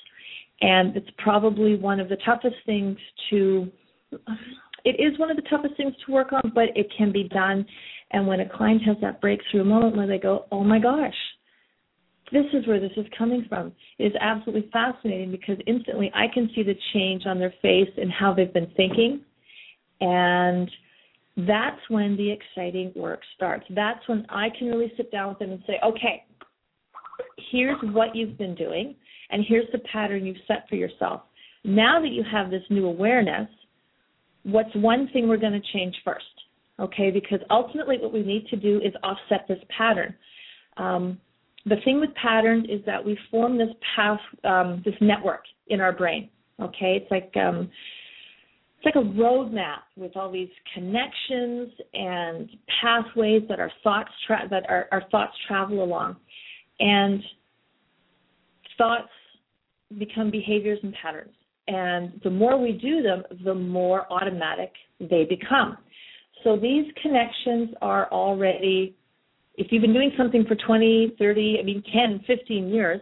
And 0.60 0.96
it's 0.96 1.08
probably 1.18 1.76
one 1.76 2.00
of 2.00 2.08
the 2.08 2.16
toughest 2.24 2.56
things 2.64 2.96
to, 3.30 3.70
it 4.84 5.00
is 5.00 5.18
one 5.18 5.30
of 5.30 5.36
the 5.36 5.42
toughest 5.50 5.76
things 5.76 5.94
to 6.06 6.12
work 6.12 6.32
on, 6.32 6.52
but 6.54 6.68
it 6.76 6.86
can 6.96 7.12
be 7.12 7.24
done. 7.24 7.66
And 8.12 8.26
when 8.26 8.40
a 8.40 8.48
client 8.48 8.82
has 8.82 8.96
that 9.02 9.20
breakthrough 9.20 9.64
moment 9.64 9.96
where 9.96 10.06
they 10.06 10.18
go, 10.18 10.46
oh 10.52 10.62
my 10.62 10.78
gosh, 10.78 11.14
this 12.32 12.44
is 12.52 12.66
where 12.66 12.80
this 12.80 12.92
is 12.96 13.06
coming 13.16 13.44
from, 13.48 13.72
it 13.98 14.04
is 14.04 14.12
absolutely 14.20 14.70
fascinating 14.72 15.30
because 15.30 15.56
instantly 15.66 16.10
I 16.14 16.26
can 16.32 16.48
see 16.54 16.62
the 16.62 16.76
change 16.92 17.26
on 17.26 17.38
their 17.38 17.54
face 17.60 17.90
and 17.96 18.10
how 18.10 18.32
they've 18.32 18.52
been 18.52 18.70
thinking. 18.76 19.20
And 20.00 20.70
that's 21.36 21.80
when 21.88 22.16
the 22.16 22.30
exciting 22.30 22.92
work 22.94 23.20
starts. 23.34 23.64
That's 23.70 24.06
when 24.08 24.24
I 24.28 24.48
can 24.56 24.68
really 24.68 24.92
sit 24.96 25.10
down 25.10 25.30
with 25.30 25.38
them 25.40 25.50
and 25.50 25.62
say, 25.66 25.74
okay, 25.84 26.24
here's 27.50 27.76
what 27.92 28.14
you've 28.14 28.38
been 28.38 28.54
doing, 28.54 28.94
and 29.30 29.44
here's 29.46 29.70
the 29.72 29.78
pattern 29.90 30.24
you've 30.24 30.36
set 30.46 30.68
for 30.68 30.76
yourself. 30.76 31.22
Now 31.64 32.00
that 32.00 32.10
you 32.10 32.22
have 32.30 32.50
this 32.50 32.62
new 32.70 32.86
awareness, 32.86 33.48
what's 34.44 34.74
one 34.74 35.08
thing 35.12 35.28
we're 35.28 35.36
going 35.36 35.52
to 35.60 35.72
change 35.72 35.94
first? 36.04 36.24
Okay, 36.78 37.10
because 37.10 37.38
ultimately 37.50 37.98
what 37.98 38.12
we 38.12 38.22
need 38.22 38.46
to 38.48 38.56
do 38.56 38.78
is 38.78 38.92
offset 39.02 39.46
this 39.48 39.62
pattern. 39.76 40.14
Um, 40.76 41.18
the 41.66 41.76
thing 41.84 42.00
with 42.00 42.10
patterns 42.14 42.66
is 42.68 42.80
that 42.84 43.04
we 43.04 43.18
form 43.30 43.56
this 43.56 43.68
path, 43.96 44.20
um, 44.44 44.82
this 44.84 44.94
network 45.00 45.44
in 45.68 45.80
our 45.80 45.92
brain. 45.92 46.28
Okay, 46.60 47.00
it's 47.00 47.10
like 47.10 47.32
um, 47.42 47.70
it's 48.84 48.94
like 48.94 49.04
a 49.04 49.08
roadmap 49.08 49.78
with 49.96 50.16
all 50.16 50.30
these 50.30 50.48
connections 50.74 51.70
and 51.92 52.50
pathways 52.82 53.42
that 53.48 53.60
our 53.60 53.70
thoughts 53.82 54.10
tra- 54.26 54.48
that 54.50 54.64
our, 54.68 54.86
our 54.92 55.02
thoughts 55.10 55.32
travel 55.46 55.82
along, 55.82 56.16
and 56.80 57.22
thoughts 58.76 59.08
become 59.98 60.30
behaviors 60.30 60.78
and 60.82 60.94
patterns. 61.00 61.32
And 61.66 62.20
the 62.22 62.30
more 62.30 62.60
we 62.60 62.72
do 62.72 63.02
them, 63.02 63.22
the 63.44 63.54
more 63.54 64.10
automatic 64.12 64.72
they 65.00 65.24
become. 65.24 65.78
So 66.42 66.56
these 66.56 66.84
connections 67.00 67.70
are 67.80 68.10
already, 68.12 68.94
if 69.56 69.68
you've 69.70 69.80
been 69.80 69.94
doing 69.94 70.12
something 70.18 70.44
for 70.46 70.56
20, 70.56 71.16
30, 71.18 71.58
I 71.60 71.64
mean 71.64 71.82
10, 71.90 72.24
15 72.26 72.68
years, 72.68 73.00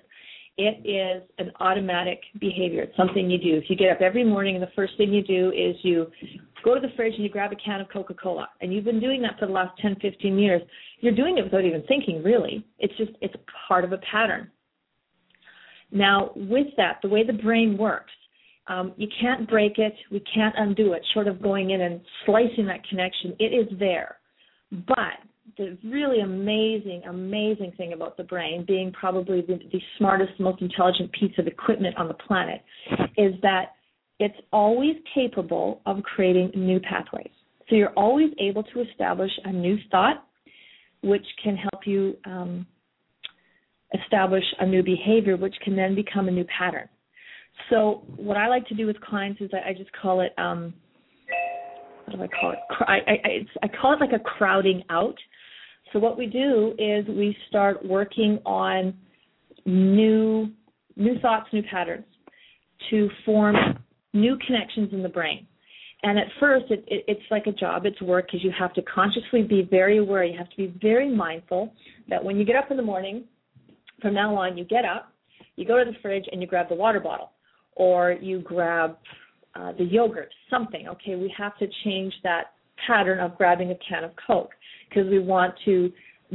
it 0.67 0.87
is 0.89 1.23
an 1.39 1.51
automatic 1.61 2.21
behavior. 2.41 2.83
It's 2.83 2.97
something 2.97 3.31
you 3.31 3.39
do. 3.39 3.57
If 3.57 3.65
you 3.69 3.77
get 3.77 3.91
up 3.91 4.01
every 4.01 4.25
morning 4.25 4.55
and 4.55 4.63
the 4.63 4.71
first 4.75 4.93
thing 4.97 5.13
you 5.13 5.23
do 5.23 5.51
is 5.51 5.77
you 5.83 6.07
go 6.65 6.75
to 6.75 6.81
the 6.81 6.93
fridge 6.97 7.15
and 7.15 7.25
you 7.25 7.31
grab 7.31 7.53
a 7.53 7.57
can 7.57 7.81
of 7.81 7.89
Coca 7.89 8.15
Cola, 8.15 8.49
and 8.61 8.73
you've 8.73 8.85
been 8.85 9.01
doing 9.01 9.21
that 9.23 9.39
for 9.39 9.47
the 9.47 9.53
last 9.53 9.79
10, 9.81 9.97
15 10.01 10.39
years, 10.39 10.63
you're 11.01 11.15
doing 11.15 11.39
it 11.39 11.45
without 11.45 11.65
even 11.65 11.83
thinking, 11.89 12.23
really. 12.23 12.65
It's 12.79 12.97
just, 12.97 13.13
it's 13.21 13.35
part 13.69 13.85
of 13.85 13.93
a 13.93 13.99
pattern. 13.99 14.51
Now, 15.91 16.33
with 16.35 16.69
that, 16.77 17.01
the 17.03 17.09
way 17.09 17.27
the 17.27 17.33
brain 17.33 17.77
works, 17.77 18.13
um, 18.69 18.93
you 18.97 19.09
can't 19.21 19.49
break 19.49 19.79
it, 19.79 19.95
we 20.11 20.21
can't 20.35 20.55
undo 20.57 20.93
it, 20.93 21.03
short 21.13 21.27
of 21.27 21.43
going 21.43 21.71
in 21.71 21.81
and 21.81 22.01
slicing 22.25 22.67
that 22.67 22.87
connection. 22.89 23.35
It 23.39 23.53
is 23.53 23.79
there. 23.79 24.17
But 24.71 25.19
the 25.59 25.77
really 25.85 26.21
amazing, 26.21 27.03
amazing 27.09 27.73
thing 27.77 27.93
about 27.93 28.17
the 28.17 28.25
brain, 28.25 28.65
being 28.67 28.93
probably 28.93 29.41
the, 29.41 29.59
the 29.73 29.81
smartest, 29.99 30.33
most 30.39 30.63
intelligent 30.63 31.13
piece 31.13 31.33
of 31.39 31.47
equipment 31.47 31.97
on 31.99 32.09
the 32.09 32.15
planet, 32.15 32.63
is 33.17 33.35
that 33.43 33.73
it's 34.19 34.37
always 34.53 34.97
capable 35.15 35.81
of 35.87 36.03
creating 36.03 36.53
new 36.55 36.81
pathways. 36.81 37.31
So 37.69 37.77
you're 37.77 37.93
always 37.97 38.31
able 38.41 38.63
to 38.63 38.81
establish 38.83 39.31
a 39.45 39.53
new 39.53 39.79
thought, 39.91 40.27
which 41.03 41.27
can 41.43 41.57
help 41.57 41.87
you 41.87 42.17
um, 42.25 42.67
establish 44.01 44.45
a 44.61 44.67
new 44.67 44.83
behavior, 44.83 45.37
which 45.37 45.55
can 45.65 45.75
then 45.75 45.95
become 45.95 46.29
a 46.29 46.31
new 46.31 46.47
pattern. 46.57 46.89
So 47.71 48.03
what 48.17 48.37
I 48.37 48.49
like 48.49 48.67
to 48.69 48.75
do 48.75 48.87
with 48.87 49.01
clients 49.01 49.41
is 49.41 49.51
I, 49.53 49.71
I 49.71 49.75
just 49.75 49.91
call 50.01 50.21
it 50.21 50.33
um, 50.39 50.73
what 52.07 52.17
do 52.17 52.23
I 52.23 52.41
call 52.41 52.53
it? 52.53 52.59
I, 52.81 52.99
I, 53.09 53.47
I 53.65 53.69
call 53.69 53.93
it 53.95 54.01
like 54.01 54.13
a 54.13 54.19
crowding 54.19 54.83
out. 54.91 55.17
So 55.93 55.99
what 55.99 56.17
we 56.17 56.27
do 56.27 56.75
is 56.79 57.07
we 57.09 57.37
start 57.49 57.85
working 57.85 58.39
on 58.47 58.95
new 59.67 60.51
new 60.97 61.19
thoughts, 61.21 61.47
new 61.53 61.63
patterns 61.63 62.05
to 62.91 63.09
form 63.25 63.57
new 64.13 64.37
connections 64.47 64.91
in 64.93 65.03
the 65.03 65.09
brain. 65.09 65.47
And 66.03 66.19
at 66.19 66.27
first, 66.41 66.67
it, 66.71 66.85
it, 66.89 67.05
it's 67.07 67.23
like 67.31 67.47
a 67.47 67.53
job, 67.53 67.87
it's 67.87 68.01
work, 68.03 68.27
because 68.27 68.43
you 68.43 68.53
have 68.59 68.75
to 68.75 68.83
consciously 68.83 69.43
be 69.43 69.67
very 69.71 69.99
aware. 69.99 70.25
You 70.25 70.37
have 70.37 70.51
to 70.51 70.57
be 70.57 70.75
very 70.83 71.15
mindful 71.15 71.73
that 72.09 72.23
when 72.23 72.37
you 72.37 72.45
get 72.45 72.57
up 72.57 72.71
in 72.71 72.77
the 72.77 72.83
morning, 72.83 73.25
from 74.01 74.15
now 74.15 74.35
on, 74.35 74.59
you 74.59 74.65
get 74.65 74.85
up, 74.85 75.13
you 75.57 75.65
go 75.65 75.83
to 75.83 75.91
the 75.91 75.97
fridge, 76.03 76.25
and 76.33 76.43
you 76.43 76.49
grab 76.49 76.69
the 76.69 76.75
water 76.75 76.99
bottle, 76.99 77.31
or 77.77 78.13
you 78.13 78.41
grab 78.41 78.99
uh, 79.55 79.73
the 79.79 79.85
yogurt, 79.85 80.31
something. 80.51 80.89
Okay, 80.89 81.15
we 81.15 81.33
have 81.39 81.57
to 81.59 81.67
change 81.85 82.13
that 82.25 82.55
pattern 82.87 83.21
of 83.21 83.37
grabbing 83.37 83.71
a 83.71 83.77
can 83.89 84.05
of 84.05 84.13
Coke 84.27 84.51
because 84.89 85.09
we 85.11 85.19
want 85.19 85.55
to 85.65 85.93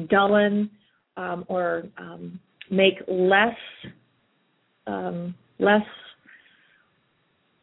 dullen 0.09 0.69
um, 1.15 1.45
or 1.47 1.83
um, 1.97 2.39
make 2.69 2.95
less 3.07 3.55
um, 4.85 5.35
less. 5.59 5.81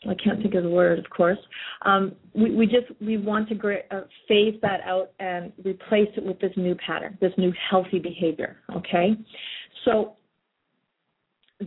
I 0.06 0.14
can't 0.22 0.42
think 0.42 0.54
of 0.54 0.64
the 0.64 0.68
word, 0.68 0.98
of 0.98 1.08
course. 1.08 1.38
Um, 1.86 2.12
we, 2.34 2.54
we 2.54 2.66
just 2.66 2.86
we 3.00 3.16
want 3.16 3.48
to 3.48 3.54
gra- 3.54 3.84
uh, 3.90 4.02
phase 4.28 4.54
that 4.60 4.80
out 4.84 5.12
and 5.18 5.50
replace 5.64 6.08
it 6.16 6.24
with 6.24 6.38
this 6.40 6.52
new 6.56 6.74
pattern, 6.86 7.16
this 7.22 7.32
new 7.38 7.52
healthy 7.70 7.98
behavior. 7.98 8.56
Okay, 8.76 9.14
so 9.84 10.16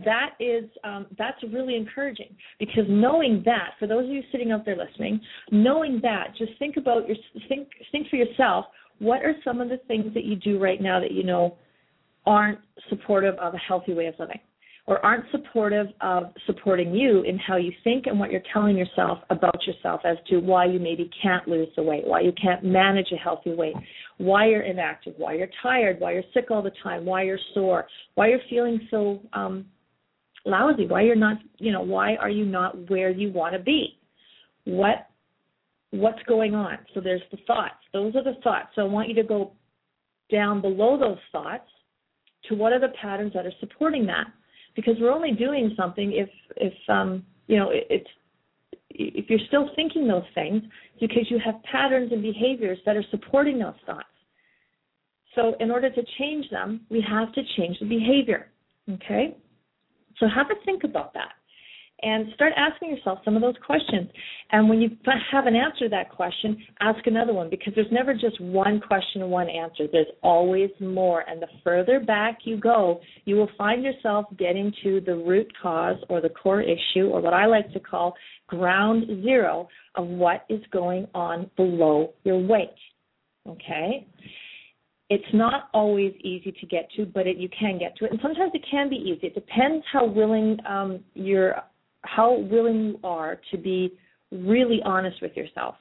that 0.04 0.30
is 0.38 0.64
um, 0.84 1.06
that's 1.16 1.42
really 1.52 1.76
encouraging 1.76 2.34
because 2.58 2.84
knowing 2.88 3.42
that 3.44 3.70
for 3.78 3.86
those 3.86 4.04
of 4.04 4.10
you 4.10 4.22
sitting 4.30 4.52
out 4.52 4.64
there 4.64 4.76
listening 4.76 5.20
knowing 5.50 5.98
that 6.02 6.28
just 6.36 6.52
think 6.58 6.76
about 6.76 7.08
your 7.08 7.16
think 7.48 7.68
think 7.90 8.08
for 8.08 8.16
yourself 8.16 8.66
what 8.98 9.22
are 9.22 9.34
some 9.44 9.60
of 9.60 9.68
the 9.68 9.78
things 9.88 10.12
that 10.12 10.24
you 10.24 10.36
do 10.36 10.58
right 10.58 10.82
now 10.82 11.00
that 11.00 11.12
you 11.12 11.22
know 11.22 11.56
aren't 12.26 12.58
supportive 12.90 13.34
of 13.36 13.54
a 13.54 13.58
healthy 13.58 13.94
way 13.94 14.06
of 14.06 14.14
living 14.18 14.40
or 14.88 15.04
aren't 15.04 15.24
supportive 15.30 15.88
of 16.00 16.32
supporting 16.46 16.94
you 16.94 17.22
in 17.22 17.38
how 17.38 17.56
you 17.56 17.70
think 17.84 18.06
and 18.06 18.18
what 18.18 18.30
you're 18.32 18.42
telling 18.54 18.74
yourself 18.74 19.18
about 19.28 19.66
yourself 19.66 20.00
as 20.04 20.16
to 20.26 20.38
why 20.38 20.64
you 20.64 20.80
maybe 20.80 21.10
can't 21.22 21.46
lose 21.46 21.68
the 21.76 21.82
weight, 21.82 22.06
why 22.06 22.22
you 22.22 22.32
can't 22.40 22.64
manage 22.64 23.08
a 23.12 23.16
healthy 23.16 23.52
weight, 23.52 23.74
why 24.16 24.48
you're 24.48 24.62
inactive, 24.62 25.12
why 25.18 25.34
you're 25.34 25.50
tired, 25.62 26.00
why 26.00 26.12
you're 26.12 26.22
sick 26.32 26.50
all 26.50 26.62
the 26.62 26.72
time, 26.82 27.04
why 27.04 27.22
you're 27.22 27.38
sore, 27.52 27.86
why 28.14 28.28
you're 28.28 28.40
feeling 28.48 28.80
so 28.90 29.20
um, 29.34 29.66
lousy, 30.44 30.86
why 30.86 31.02
you're 31.02 31.16
not, 31.16 31.38
you 31.58 31.72
know, 31.72 31.82
why 31.82 32.16
are 32.16 32.30
you 32.30 32.44
not 32.44 32.90
where 32.90 33.10
you 33.10 33.30
want 33.32 33.54
to 33.54 33.58
be? 33.58 33.98
What 34.64 35.08
what's 35.90 36.22
going 36.24 36.54
on? 36.54 36.78
So 36.94 37.00
there's 37.00 37.22
the 37.30 37.38
thoughts. 37.46 37.76
Those 37.92 38.14
are 38.14 38.24
the 38.24 38.38
thoughts. 38.42 38.68
So 38.74 38.82
I 38.82 38.84
want 38.84 39.08
you 39.08 39.14
to 39.16 39.22
go 39.22 39.52
down 40.30 40.60
below 40.60 40.98
those 40.98 41.18
thoughts 41.32 41.68
to 42.48 42.54
what 42.54 42.72
are 42.72 42.80
the 42.80 42.92
patterns 43.00 43.32
that 43.34 43.46
are 43.46 43.52
supporting 43.60 44.06
that? 44.06 44.26
Because 44.76 44.94
we're 45.00 45.12
only 45.12 45.32
doing 45.32 45.72
something 45.76 46.12
if 46.12 46.28
if 46.56 46.74
um 46.88 47.24
you 47.46 47.56
know 47.56 47.70
it, 47.70 47.86
it's 47.90 48.08
if 48.90 49.28
you're 49.28 49.38
still 49.48 49.70
thinking 49.76 50.08
those 50.08 50.24
things 50.34 50.62
because 51.00 51.30
you 51.30 51.38
have 51.44 51.54
patterns 51.62 52.10
and 52.12 52.22
behaviors 52.22 52.78
that 52.84 52.96
are 52.96 53.04
supporting 53.10 53.58
those 53.58 53.74
thoughts. 53.86 54.04
So 55.34 55.54
in 55.60 55.70
order 55.70 55.90
to 55.90 56.02
change 56.18 56.48
them, 56.50 56.80
we 56.90 57.04
have 57.08 57.32
to 57.34 57.42
change 57.56 57.78
the 57.78 57.86
behavior. 57.86 58.50
Okay? 58.90 59.36
So 60.20 60.26
have 60.28 60.46
a 60.50 60.64
think 60.64 60.84
about 60.84 61.14
that. 61.14 61.32
and 62.02 62.26
start 62.34 62.52
asking 62.56 62.90
yourself 62.90 63.18
some 63.24 63.34
of 63.34 63.42
those 63.42 63.56
questions. 63.64 64.08
And 64.52 64.68
when 64.68 64.80
you 64.80 64.90
have 65.32 65.46
an 65.46 65.56
answer 65.56 65.86
to 65.86 65.88
that 65.88 66.10
question, 66.10 66.64
ask 66.80 67.04
another 67.06 67.32
one 67.32 67.50
because 67.50 67.72
there's 67.74 67.90
never 67.90 68.14
just 68.14 68.40
one 68.40 68.80
question 68.80 69.22
and 69.22 69.30
one 69.30 69.48
answer. 69.48 69.86
There's 69.90 70.06
always 70.22 70.70
more. 70.80 71.24
And 71.28 71.42
the 71.42 71.48
further 71.64 71.98
back 71.98 72.38
you 72.44 72.56
go, 72.56 73.00
you 73.24 73.34
will 73.36 73.50
find 73.58 73.82
yourself 73.82 74.26
getting 74.38 74.72
to 74.84 75.00
the 75.00 75.16
root 75.16 75.50
cause 75.60 75.96
or 76.08 76.20
the 76.20 76.28
core 76.28 76.62
issue, 76.62 77.08
or 77.08 77.20
what 77.20 77.34
I 77.34 77.46
like 77.46 77.72
to 77.72 77.80
call 77.80 78.14
ground 78.46 79.06
zero 79.22 79.68
of 79.96 80.06
what 80.06 80.44
is 80.48 80.60
going 80.72 81.08
on 81.14 81.50
below 81.56 82.14
your 82.22 82.38
weight. 82.38 82.70
Okay? 83.46 84.06
It's 85.10 85.24
not 85.32 85.70
always 85.72 86.12
easy 86.22 86.52
to 86.52 86.66
get 86.66 86.88
to, 86.96 87.06
but 87.06 87.26
it, 87.26 87.38
you 87.38 87.48
can 87.48 87.78
get 87.78 87.96
to 87.96 88.04
it, 88.04 88.10
and 88.10 88.20
sometimes 88.22 88.52
it 88.54 88.64
can 88.70 88.90
be 88.90 88.96
easy. 88.96 89.28
It 89.28 89.34
depends 89.34 89.84
how 89.90 90.06
willing 90.06 90.58
um, 90.68 91.00
you're 91.14 91.56
how 92.02 92.38
willing 92.38 92.86
you 92.88 93.00
are 93.02 93.40
to 93.50 93.58
be 93.58 93.92
really 94.30 94.80
honest 94.84 95.20
with 95.22 95.36
yourself. 95.36 95.74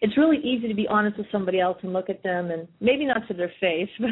It's 0.00 0.16
really 0.16 0.38
easy 0.38 0.68
to 0.68 0.74
be 0.74 0.86
honest 0.86 1.18
with 1.18 1.26
somebody 1.32 1.58
else 1.58 1.78
and 1.82 1.92
look 1.92 2.08
at 2.08 2.22
them 2.22 2.52
and 2.52 2.68
maybe 2.80 3.04
not 3.04 3.26
to 3.28 3.34
their 3.34 3.52
face, 3.60 3.88
but 3.98 4.10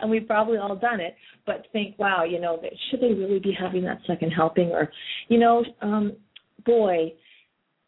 and 0.00 0.10
we've 0.10 0.26
probably 0.26 0.58
all 0.58 0.76
done 0.76 1.00
it, 1.00 1.16
but 1.44 1.66
think, 1.72 1.98
wow, 1.98 2.24
you 2.24 2.40
know, 2.40 2.60
should 2.90 3.00
they 3.00 3.12
really 3.12 3.40
be 3.40 3.56
having 3.58 3.82
that 3.84 3.98
second 4.06 4.30
helping 4.30 4.68
or 4.68 4.90
you 5.28 5.38
know, 5.38 5.64
um 5.82 6.16
boy, 6.64 7.12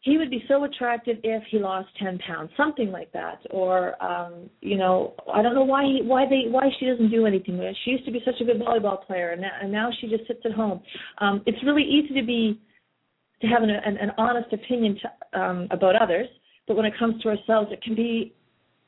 he 0.01 0.17
would 0.17 0.29
be 0.29 0.43
so 0.47 0.63
attractive 0.63 1.17
if 1.23 1.43
he 1.51 1.59
lost 1.59 1.89
10 2.01 2.19
pounds 2.19 2.49
something 2.55 2.91
like 2.91 3.11
that. 3.11 3.39
Or 3.51 4.01
um 4.03 4.49
you 4.61 4.77
know 4.77 5.13
i 5.33 5.41
don't 5.41 5.55
know 5.55 5.63
why 5.63 5.83
he, 5.83 6.01
why 6.03 6.25
they 6.29 6.49
why 6.49 6.69
she 6.79 6.85
doesn't 6.85 7.09
do 7.09 7.25
anything 7.25 7.59
she 7.83 7.91
used 7.91 8.05
to 8.05 8.11
be 8.11 8.21
such 8.25 8.39
a 8.41 8.45
good 8.45 8.59
volleyball 8.59 9.05
player 9.05 9.31
and, 9.31 9.43
and 9.61 9.71
now 9.71 9.89
she 9.99 10.07
just 10.07 10.25
sits 10.27 10.41
at 10.45 10.51
home. 10.51 10.81
Um 11.19 11.43
it's 11.45 11.63
really 11.63 11.83
easy 11.83 12.13
to 12.19 12.25
be 12.25 12.61
to 13.41 13.47
have 13.47 13.63
an, 13.63 13.69
an, 13.69 13.97
an 13.97 14.11
honest 14.17 14.51
opinion 14.51 14.97
to, 15.01 15.39
um, 15.39 15.67
about 15.71 15.95
others, 16.01 16.27
but 16.67 16.75
when 16.75 16.85
it 16.85 16.93
comes 16.99 17.21
to 17.21 17.29
ourselves, 17.29 17.71
it 17.71 17.81
can 17.81 17.95
be 17.95 18.33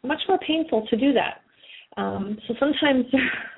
much 0.03 0.19
more 0.27 0.37
painful 0.39 0.85
to 0.89 0.97
do 0.97 1.13
that. 1.13 1.41
Um, 1.97 2.37
so 2.47 2.53
sometimes 2.59 3.05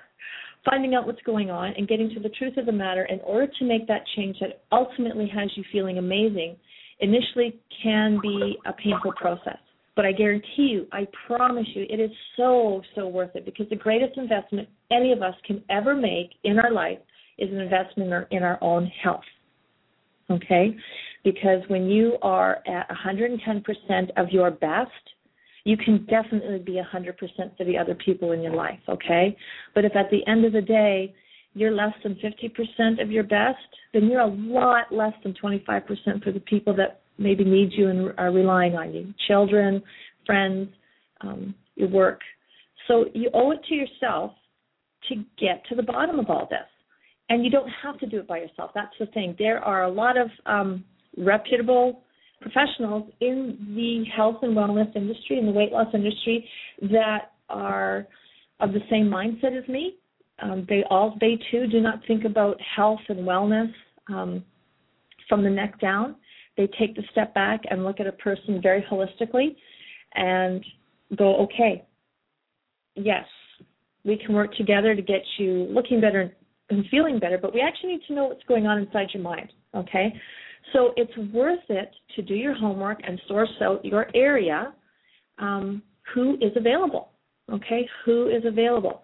finding 0.65 0.95
out 0.95 1.05
what's 1.05 1.21
going 1.23 1.49
on 1.49 1.73
and 1.77 1.87
getting 1.87 2.09
to 2.13 2.19
the 2.19 2.29
truth 2.29 2.57
of 2.57 2.65
the 2.65 2.71
matter 2.71 3.05
in 3.05 3.19
order 3.21 3.51
to 3.59 3.65
make 3.65 3.87
that 3.87 4.03
change 4.15 4.37
that 4.39 4.63
ultimately 4.71 5.27
has 5.33 5.49
you 5.55 5.63
feeling 5.71 5.97
amazing 5.97 6.55
initially 7.03 7.59
can 7.83 8.19
be 8.21 8.57
a 8.65 8.73
painful 8.73 9.13
process. 9.13 9.57
But 9.95 10.05
I 10.05 10.11
guarantee 10.11 10.69
you, 10.71 10.87
I 10.91 11.07
promise 11.27 11.67
you, 11.75 11.85
it 11.87 11.99
is 11.99 12.09
so, 12.35 12.81
so 12.95 13.07
worth 13.07 13.35
it 13.35 13.45
because 13.45 13.67
the 13.69 13.75
greatest 13.75 14.17
investment 14.17 14.67
any 14.91 15.11
of 15.11 15.21
us 15.21 15.35
can 15.45 15.63
ever 15.69 15.95
make 15.95 16.31
in 16.43 16.57
our 16.57 16.71
life 16.71 16.97
is 17.37 17.51
an 17.51 17.59
investment 17.59 18.27
in 18.31 18.43
our, 18.43 18.57
own 18.61 18.89
health 19.03 19.23
okay? 20.29 20.75
Because 21.23 21.61
when 21.67 21.87
you 21.87 22.17
are 22.21 22.59
at 22.67 22.87
110% 22.89 24.09
of 24.17 24.29
your 24.29 24.51
best, 24.51 24.91
you 25.65 25.77
can 25.77 26.05
definitely 26.05 26.59
be 26.59 26.81
100% 26.93 27.57
for 27.57 27.63
the 27.63 27.77
other 27.77 27.95
people 27.95 28.33
in 28.33 28.41
your 28.41 28.53
life, 28.53 28.79
okay? 28.89 29.35
But 29.73 29.85
if 29.85 29.95
at 29.95 30.09
the 30.11 30.25
end 30.29 30.43
of 30.43 30.53
the 30.53 30.61
day, 30.61 31.13
you're 31.53 31.71
less 31.71 31.93
than 32.03 32.15
50% 32.15 33.01
of 33.01 33.11
your 33.11 33.23
best, 33.23 33.57
then 33.93 34.07
you're 34.07 34.21
a 34.21 34.27
lot 34.27 34.91
less 34.91 35.13
than 35.23 35.33
25% 35.33 36.23
for 36.23 36.31
the 36.31 36.39
people 36.41 36.75
that 36.75 37.01
maybe 37.17 37.43
need 37.43 37.71
you 37.73 37.89
and 37.89 38.11
are 38.17 38.31
relying 38.31 38.75
on 38.75 38.93
you 38.93 39.13
children, 39.27 39.81
friends, 40.25 40.69
um, 41.21 41.53
your 41.75 41.89
work. 41.89 42.21
So 42.87 43.05
you 43.13 43.29
owe 43.33 43.51
it 43.51 43.59
to 43.69 43.75
yourself 43.75 44.31
to 45.09 45.15
get 45.39 45.63
to 45.69 45.75
the 45.75 45.83
bottom 45.83 46.19
of 46.19 46.29
all 46.29 46.47
this 46.49 46.59
and 47.29 47.43
you 47.43 47.49
don't 47.49 47.69
have 47.81 47.99
to 47.99 48.05
do 48.05 48.19
it 48.19 48.27
by 48.27 48.37
yourself. 48.37 48.71
That's 48.75 48.93
the 48.99 49.05
thing. 49.07 49.35
There 49.39 49.59
are 49.59 49.83
a 49.83 49.91
lot 49.91 50.17
of 50.17 50.29
um, 50.45 50.83
reputable 51.17 52.03
professionals 52.41 53.09
in 53.21 53.73
the 53.75 54.03
health 54.15 54.37
and 54.41 54.55
wellness 54.55 54.93
industry, 54.95 55.39
in 55.39 55.45
the 55.45 55.51
weight 55.51 55.71
loss 55.71 55.87
industry, 55.93 56.47
that 56.81 57.31
are 57.49 58.05
of 58.59 58.73
the 58.73 58.81
same 58.89 59.05
mindset 59.05 59.57
as 59.57 59.67
me. 59.67 59.95
Um, 60.43 60.65
they 60.67 60.83
all, 60.89 61.17
they 61.21 61.39
too, 61.49 61.67
do 61.67 61.79
not 61.79 61.99
think 62.05 62.25
about 62.25 62.59
health 62.75 62.99
and 63.07 63.19
wellness 63.19 63.71
um, 64.09 64.43
from 65.29 65.43
the 65.43 65.49
neck 65.49 65.79
down. 65.79 66.15
They 66.57 66.67
take 66.77 66.95
the 66.95 67.03
step 67.11 67.33
back 67.33 67.61
and 67.69 67.83
look 67.83 67.99
at 67.99 68.07
a 68.07 68.11
person 68.11 68.61
very 68.61 68.85
holistically, 68.91 69.55
and 70.15 70.63
go, 71.17 71.37
okay, 71.37 71.85
yes, 72.95 73.25
we 74.03 74.17
can 74.17 74.35
work 74.35 74.53
together 74.55 74.95
to 74.95 75.01
get 75.01 75.21
you 75.37 75.67
looking 75.69 76.01
better 76.01 76.35
and 76.69 76.85
feeling 76.89 77.19
better, 77.19 77.37
but 77.37 77.53
we 77.53 77.61
actually 77.61 77.93
need 77.93 78.01
to 78.07 78.13
know 78.13 78.25
what's 78.25 78.43
going 78.43 78.67
on 78.67 78.77
inside 78.77 79.07
your 79.13 79.23
mind. 79.23 79.51
Okay? 79.75 80.13
So 80.71 80.93
it's 80.95 81.15
worth 81.33 81.63
it 81.69 81.91
to 82.15 82.21
do 82.21 82.35
your 82.35 82.53
homework 82.53 82.99
and 83.05 83.21
source 83.27 83.49
out 83.61 83.83
your 83.83 84.07
area 84.15 84.73
um, 85.39 85.81
who 86.13 86.35
is 86.35 86.51
available. 86.55 87.09
Okay? 87.51 87.87
Who 88.05 88.29
is 88.29 88.43
available? 88.45 89.03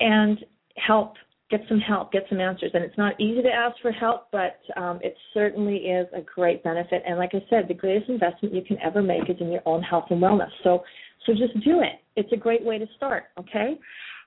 And 0.00 0.44
help, 0.76 1.14
get 1.50 1.60
some 1.68 1.78
help, 1.78 2.12
get 2.12 2.24
some 2.28 2.40
answers. 2.40 2.70
And 2.74 2.84
it's 2.84 2.98
not 2.98 3.20
easy 3.20 3.42
to 3.42 3.48
ask 3.48 3.76
for 3.80 3.92
help, 3.92 4.28
but 4.32 4.58
um, 4.76 4.98
it 5.02 5.16
certainly 5.32 5.76
is 5.76 6.06
a 6.14 6.20
great 6.20 6.62
benefit. 6.64 7.02
And 7.06 7.18
like 7.18 7.30
I 7.34 7.44
said, 7.48 7.68
the 7.68 7.74
greatest 7.74 8.10
investment 8.10 8.54
you 8.54 8.62
can 8.62 8.78
ever 8.84 9.02
make 9.02 9.28
is 9.28 9.36
in 9.40 9.50
your 9.50 9.62
own 9.66 9.82
health 9.82 10.06
and 10.10 10.20
wellness. 10.20 10.50
So, 10.64 10.82
so 11.24 11.32
just 11.32 11.54
do 11.64 11.80
it. 11.80 12.00
It's 12.16 12.32
a 12.32 12.36
great 12.36 12.64
way 12.64 12.78
to 12.78 12.86
start. 12.96 13.24
Okay? 13.38 13.78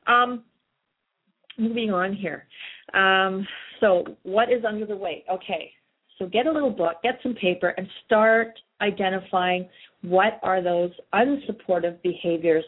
Um, 0.07 0.43
moving 1.57 1.91
on 1.91 2.13
here. 2.13 2.45
Um, 2.93 3.45
so, 3.79 4.03
what 4.23 4.51
is 4.51 4.63
under 4.67 4.85
the 4.85 4.95
weight? 4.95 5.25
Okay, 5.31 5.71
so 6.17 6.25
get 6.25 6.47
a 6.47 6.51
little 6.51 6.71
book, 6.71 6.95
get 7.03 7.19
some 7.23 7.33
paper, 7.35 7.69
and 7.69 7.87
start 8.05 8.59
identifying 8.81 9.67
what 10.01 10.39
are 10.43 10.61
those 10.61 10.91
unsupportive 11.13 12.01
behaviors, 12.01 12.63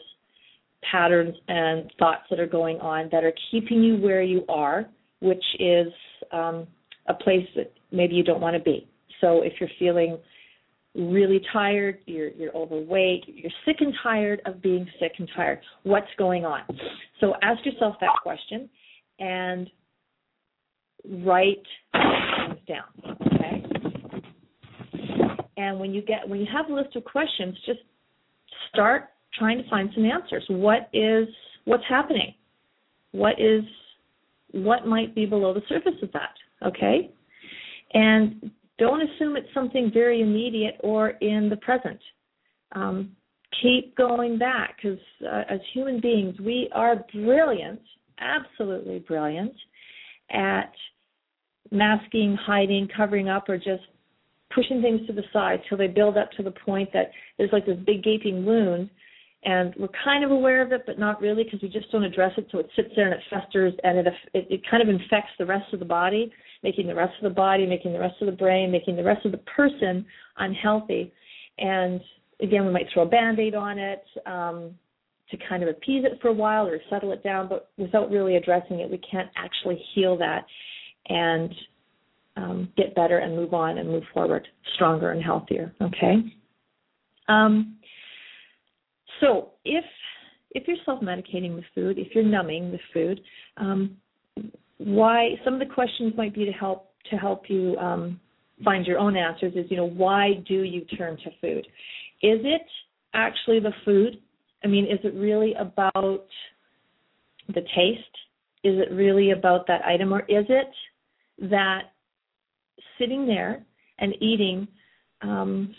patterns, 0.89 1.35
and 1.47 1.91
thoughts 1.99 2.23
that 2.29 2.39
are 2.39 2.47
going 2.47 2.79
on 2.79 3.09
that 3.11 3.23
are 3.23 3.33
keeping 3.51 3.83
you 3.83 3.97
where 3.97 4.21
you 4.21 4.43
are, 4.49 4.85
which 5.19 5.43
is 5.59 5.87
um, 6.31 6.67
a 7.07 7.13
place 7.13 7.47
that 7.55 7.71
maybe 7.91 8.15
you 8.15 8.23
don't 8.23 8.41
want 8.41 8.55
to 8.55 8.61
be. 8.61 8.87
So, 9.19 9.41
if 9.41 9.53
you're 9.59 9.69
feeling 9.77 10.17
really 10.95 11.41
tired, 11.53 11.99
you're 12.05 12.29
you're 12.29 12.55
overweight, 12.55 13.23
you're 13.27 13.51
sick 13.65 13.77
and 13.79 13.93
tired 14.03 14.41
of 14.45 14.61
being 14.61 14.87
sick 14.99 15.13
and 15.19 15.29
tired. 15.35 15.59
What's 15.83 16.07
going 16.17 16.45
on? 16.45 16.61
So 17.19 17.33
ask 17.41 17.65
yourself 17.65 17.95
that 18.01 18.09
question 18.21 18.69
and 19.19 19.69
write 21.23 21.63
things 21.93 22.59
down. 22.67 23.17
Okay. 23.33 23.63
And 25.57 25.79
when 25.79 25.93
you 25.93 26.01
get 26.01 26.27
when 26.27 26.39
you 26.39 26.47
have 26.51 26.69
a 26.69 26.73
list 26.73 26.95
of 26.95 27.05
questions, 27.05 27.55
just 27.65 27.79
start 28.73 29.09
trying 29.37 29.61
to 29.61 29.69
find 29.69 29.89
some 29.93 30.05
answers. 30.05 30.43
What 30.49 30.89
is 30.93 31.27
what's 31.65 31.83
happening? 31.87 32.33
What 33.11 33.39
is 33.39 33.63
what 34.51 34.85
might 34.85 35.15
be 35.15 35.25
below 35.25 35.53
the 35.53 35.61
surface 35.69 35.99
of 36.01 36.11
that? 36.11 36.33
Okay? 36.65 37.11
And 37.93 38.51
don't 38.77 39.01
assume 39.01 39.35
it's 39.35 39.53
something 39.53 39.91
very 39.93 40.21
immediate 40.21 40.75
or 40.81 41.09
in 41.09 41.49
the 41.49 41.57
present. 41.57 41.99
Um, 42.73 43.11
keep 43.61 43.95
going 43.95 44.37
back 44.37 44.77
because 44.77 44.99
uh, 45.25 45.43
as 45.49 45.59
human 45.73 45.99
beings, 45.99 46.39
we 46.39 46.69
are 46.73 47.03
brilliant 47.13 47.81
absolutely 48.21 48.99
brilliant 48.99 49.53
at 50.29 50.71
masking, 51.71 52.37
hiding, 52.39 52.87
covering 52.95 53.27
up, 53.27 53.49
or 53.49 53.57
just 53.57 53.83
pushing 54.53 54.81
things 54.81 55.05
to 55.07 55.13
the 55.13 55.23
side 55.33 55.61
till 55.67 55.77
they 55.77 55.87
build 55.87 56.17
up 56.17 56.31
to 56.33 56.43
the 56.43 56.51
point 56.51 56.89
that 56.93 57.11
there's 57.37 57.51
like 57.51 57.65
this 57.65 57.77
big 57.85 58.03
gaping 58.03 58.45
wound 58.45 58.89
and 59.43 59.73
we're 59.79 59.87
kind 60.03 60.23
of 60.23 60.31
aware 60.31 60.61
of 60.61 60.71
it 60.71 60.83
but 60.85 60.99
not 60.99 61.21
really 61.21 61.43
because 61.43 61.61
we 61.61 61.69
just 61.69 61.91
don't 61.91 62.03
address 62.03 62.31
it 62.37 62.47
so 62.51 62.59
it 62.59 62.69
sits 62.75 62.89
there 62.95 63.05
and 63.05 63.15
it 63.15 63.21
festers 63.29 63.73
and 63.83 63.97
it, 63.97 64.07
it 64.33 64.47
it 64.49 64.61
kind 64.69 64.83
of 64.83 64.89
infects 64.89 65.31
the 65.39 65.45
rest 65.45 65.71
of 65.73 65.79
the 65.79 65.85
body 65.85 66.31
making 66.63 66.87
the 66.87 66.95
rest 66.95 67.13
of 67.21 67.23
the 67.23 67.35
body 67.35 67.65
making 67.65 67.93
the 67.93 67.99
rest 67.99 68.15
of 68.21 68.27
the 68.27 68.31
brain 68.31 68.71
making 68.71 68.95
the 68.95 69.03
rest 69.03 69.25
of 69.25 69.31
the 69.31 69.39
person 69.39 70.05
unhealthy 70.37 71.11
and 71.57 72.01
again 72.41 72.65
we 72.65 72.71
might 72.71 72.85
throw 72.93 73.03
a 73.03 73.09
band-aid 73.09 73.55
on 73.55 73.77
it 73.79 74.03
um 74.25 74.73
to 75.31 75.37
kind 75.49 75.63
of 75.63 75.69
appease 75.69 76.03
it 76.05 76.19
for 76.21 76.27
a 76.27 76.33
while 76.33 76.67
or 76.67 76.77
settle 76.89 77.11
it 77.13 77.23
down, 77.23 77.47
but 77.47 77.71
without 77.77 78.11
really 78.11 78.35
addressing 78.35 78.81
it, 78.81 78.91
we 78.91 78.99
can't 78.99 79.29
actually 79.35 79.81
heal 79.95 80.17
that 80.17 80.45
and 81.07 81.53
um, 82.37 82.71
get 82.77 82.93
better 82.95 83.19
and 83.19 83.35
move 83.35 83.53
on 83.53 83.77
and 83.77 83.89
move 83.89 84.03
forward 84.13 84.47
stronger 84.75 85.11
and 85.11 85.23
healthier. 85.23 85.73
Okay. 85.81 86.17
Um, 87.27 87.77
so 89.21 89.51
if 89.63 89.85
if 90.53 90.67
you're 90.67 90.77
self-medicating 90.85 91.55
with 91.55 91.63
food, 91.73 91.97
if 91.97 92.13
you're 92.13 92.25
numbing 92.25 92.71
with 92.71 92.81
food, 92.93 93.21
um, 93.55 93.95
why 94.77 95.29
some 95.45 95.53
of 95.53 95.59
the 95.61 95.73
questions 95.73 96.13
might 96.17 96.35
be 96.35 96.43
to 96.43 96.51
help 96.51 96.91
to 97.09 97.15
help 97.15 97.43
you 97.49 97.77
um, 97.77 98.19
find 98.63 98.85
your 98.85 98.99
own 98.99 99.15
answers. 99.15 99.53
Is 99.55 99.65
you 99.69 99.77
know 99.77 99.87
why 99.89 100.43
do 100.47 100.63
you 100.63 100.81
turn 100.97 101.15
to 101.17 101.29
food? 101.39 101.65
Is 102.21 102.39
it 102.43 102.65
actually 103.13 103.59
the 103.59 103.73
food 103.85 104.19
I 104.63 104.67
mean, 104.67 104.85
is 104.85 104.99
it 105.03 105.15
really 105.15 105.55
about 105.55 106.27
the 107.47 107.61
taste? 107.75 108.17
Is 108.63 108.77
it 108.77 108.93
really 108.93 109.31
about 109.31 109.65
that 109.67 109.83
item, 109.83 110.13
or 110.13 110.19
is 110.27 110.45
it 110.49 110.67
that 111.49 111.91
sitting 113.01 113.25
there 113.25 113.65
and 113.99 114.13
eating. 114.21 114.67
Um, 115.21 115.73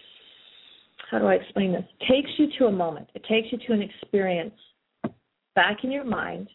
how 1.12 1.18
do 1.18 1.26
I 1.26 1.34
explain 1.34 1.72
this? 1.72 1.84
It 2.00 2.10
takes 2.10 2.30
you 2.38 2.46
to 2.58 2.66
a 2.66 2.72
moment. 2.72 3.08
It 3.14 3.22
takes 3.28 3.48
you 3.52 3.58
to 3.66 3.72
an 3.74 3.82
experience 3.82 4.54
back 5.54 5.84
in 5.84 5.92
your 5.92 6.04
mind 6.04 6.48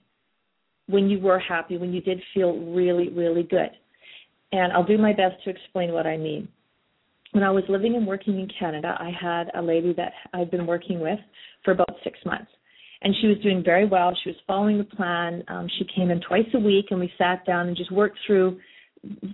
when 0.87 1.09
you 1.09 1.19
were 1.19 1.37
happy, 1.37 1.77
when 1.77 1.93
you 1.93 2.01
did 2.01 2.19
feel 2.33 2.57
really, 2.73 3.09
really 3.09 3.43
good. 3.43 3.69
And 4.51 4.73
I'll 4.73 4.83
do 4.83 4.97
my 4.97 5.13
best 5.13 5.43
to 5.43 5.51
explain 5.51 5.91
what 5.91 6.07
I 6.07 6.17
mean. 6.17 6.47
When 7.33 7.43
I 7.43 7.51
was 7.51 7.65
living 7.69 7.95
and 7.95 8.07
working 8.07 8.39
in 8.39 8.47
Canada, 8.59 8.95
I 8.97 9.11
had 9.11 9.51
a 9.53 9.61
lady 9.61 9.93
that 9.93 10.13
I'd 10.33 10.49
been 10.49 10.65
working 10.65 11.01
with 11.01 11.19
for 11.63 11.71
about 11.71 11.93
six 12.03 12.17
months. 12.25 12.49
And 13.03 13.13
she 13.21 13.27
was 13.27 13.37
doing 13.43 13.61
very 13.63 13.85
well. 13.85 14.17
She 14.23 14.31
was 14.31 14.37
following 14.47 14.79
the 14.79 14.85
plan. 14.85 15.43
Um, 15.49 15.67
she 15.77 15.85
came 15.95 16.09
in 16.09 16.19
twice 16.21 16.47
a 16.55 16.59
week, 16.59 16.87
and 16.89 16.99
we 16.99 17.11
sat 17.15 17.45
down 17.45 17.67
and 17.67 17.77
just 17.77 17.91
worked 17.91 18.17
through 18.25 18.59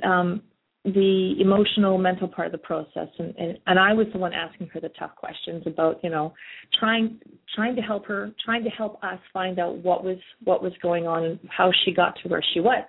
um, 0.04 0.42
the 0.86 1.36
emotional 1.40 1.98
mental 1.98 2.28
part 2.28 2.48
of 2.48 2.52
the 2.52 2.58
process 2.58 3.08
and, 3.18 3.34
and 3.38 3.58
and 3.68 3.80
I 3.80 3.94
was 3.94 4.08
the 4.12 4.20
one 4.20 4.34
asking 4.34 4.68
her 4.68 4.82
the 4.82 4.90
tough 5.00 5.16
questions 5.16 5.64
about 5.66 6.04
you 6.04 6.10
know 6.10 6.34
trying 6.78 7.22
trying 7.56 7.78
to 7.78 7.82
help 7.82 8.06
her 8.08 8.32
trying 8.44 8.66
to 8.66 8.70
help 8.70 9.02
us 9.02 9.20
find 9.32 9.60
out 9.60 9.78
what 9.78 10.04
was 10.04 10.18
what 10.44 10.62
was 10.62 10.74
going 10.82 11.08
on 11.08 11.24
and 11.24 11.40
how 11.50 11.72
she 11.84 11.94
got 11.94 12.16
to 12.22 12.28
where 12.28 12.44
she 12.54 12.60
was. 12.60 12.84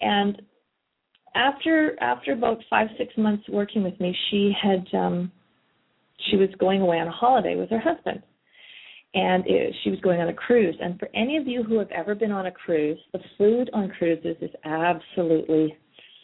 And 0.00 0.40
after 1.34 1.94
after 2.00 2.32
about 2.32 2.58
five 2.70 2.88
six 2.96 3.12
months 3.18 3.44
working 3.50 3.82
with 3.82 4.00
me 4.00 4.16
she 4.30 4.52
had 4.58 4.86
um 4.98 5.30
she 6.30 6.36
was 6.36 6.48
going 6.58 6.80
away 6.80 6.96
on 6.98 7.08
a 7.08 7.12
holiday 7.12 7.54
with 7.54 7.68
her 7.68 7.80
husband. 7.80 8.22
And 9.14 9.44
it, 9.46 9.74
she 9.84 9.90
was 9.90 10.00
going 10.00 10.20
on 10.20 10.28
a 10.28 10.34
cruise. 10.34 10.76
And 10.82 10.98
for 10.98 11.08
any 11.14 11.38
of 11.38 11.46
you 11.46 11.62
who 11.62 11.78
have 11.78 11.90
ever 11.90 12.14
been 12.14 12.32
on 12.32 12.46
a 12.46 12.50
cruise 12.50 12.98
the 13.12 13.20
food 13.36 13.68
on 13.74 13.90
cruises 13.90 14.36
is 14.40 14.50
absolutely 14.64 15.76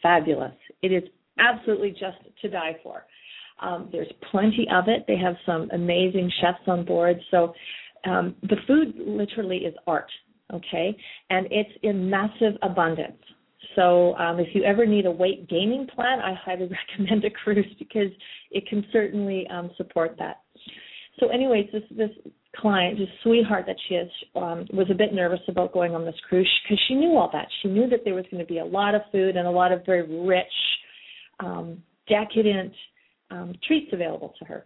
fabulous. 0.05 0.55
It 0.83 0.93
is 0.93 1.03
absolutely 1.39 1.91
just 1.91 2.19
to 2.43 2.51
die 2.51 2.77
for. 2.83 3.05
Um, 3.61 3.89
there's 3.91 4.13
plenty 4.31 4.69
of 4.71 4.85
it. 4.89 5.05
They 5.09 5.17
have 5.17 5.37
some 5.47 5.71
amazing 5.73 6.31
chefs 6.41 6.67
on 6.67 6.85
board. 6.85 7.19
So 7.31 7.55
um, 8.05 8.37
the 8.43 8.57
food 8.67 8.95
literally 8.99 9.59
is 9.59 9.75
art, 9.87 10.11
okay? 10.53 10.97
And 11.31 11.49
it's 11.51 11.71
in 11.83 12.11
massive 12.11 12.55
abundance. 12.63 13.19
So 13.75 14.15
um, 14.17 14.39
if 14.39 14.49
you 14.55 14.63
ever 14.65 14.87
need 14.87 15.07
a 15.07 15.11
weight 15.11 15.49
gaining 15.49 15.87
plan, 15.87 16.21
I 16.21 16.35
highly 16.35 16.69
recommend 16.91 17.25
a 17.25 17.31
cruise 17.31 17.75
because 17.79 18.11
it 18.51 18.69
can 18.69 18.85
certainly 18.93 19.47
um, 19.49 19.71
support 19.77 20.17
that. 20.19 20.43
So, 21.21 21.29
anyways, 21.29 21.69
this 21.73 21.83
this 21.97 22.11
client, 22.57 22.99
this 22.99 23.09
sweetheart 23.23 23.65
that 23.67 23.77
she 23.89 23.95
is, 23.95 24.11
um, 24.37 24.67
was 24.73 24.87
a 24.91 24.95
bit 24.95 25.13
nervous 25.13 25.41
about 25.49 25.73
going 25.73 25.95
on 25.95 26.05
this 26.05 26.15
cruise 26.29 26.51
because 26.65 26.83
she 26.89 26.95
knew 26.95 27.17
all 27.17 27.31
that. 27.33 27.49
She 27.63 27.69
knew 27.69 27.89
that 27.91 28.01
there 28.05 28.15
was 28.15 28.25
going 28.31 28.45
to 28.45 28.47
be 28.47 28.59
a 28.59 28.65
lot 28.65 28.95
of 28.95 29.03
food 29.13 29.37
and 29.37 29.47
a 29.47 29.51
lot 29.51 29.73
of 29.73 29.85
very 29.87 30.03
rich, 30.27 30.47
um, 31.41 31.83
decadent 32.09 32.73
um, 33.31 33.55
treats 33.67 33.93
available 33.93 34.35
to 34.39 34.45
her. 34.45 34.65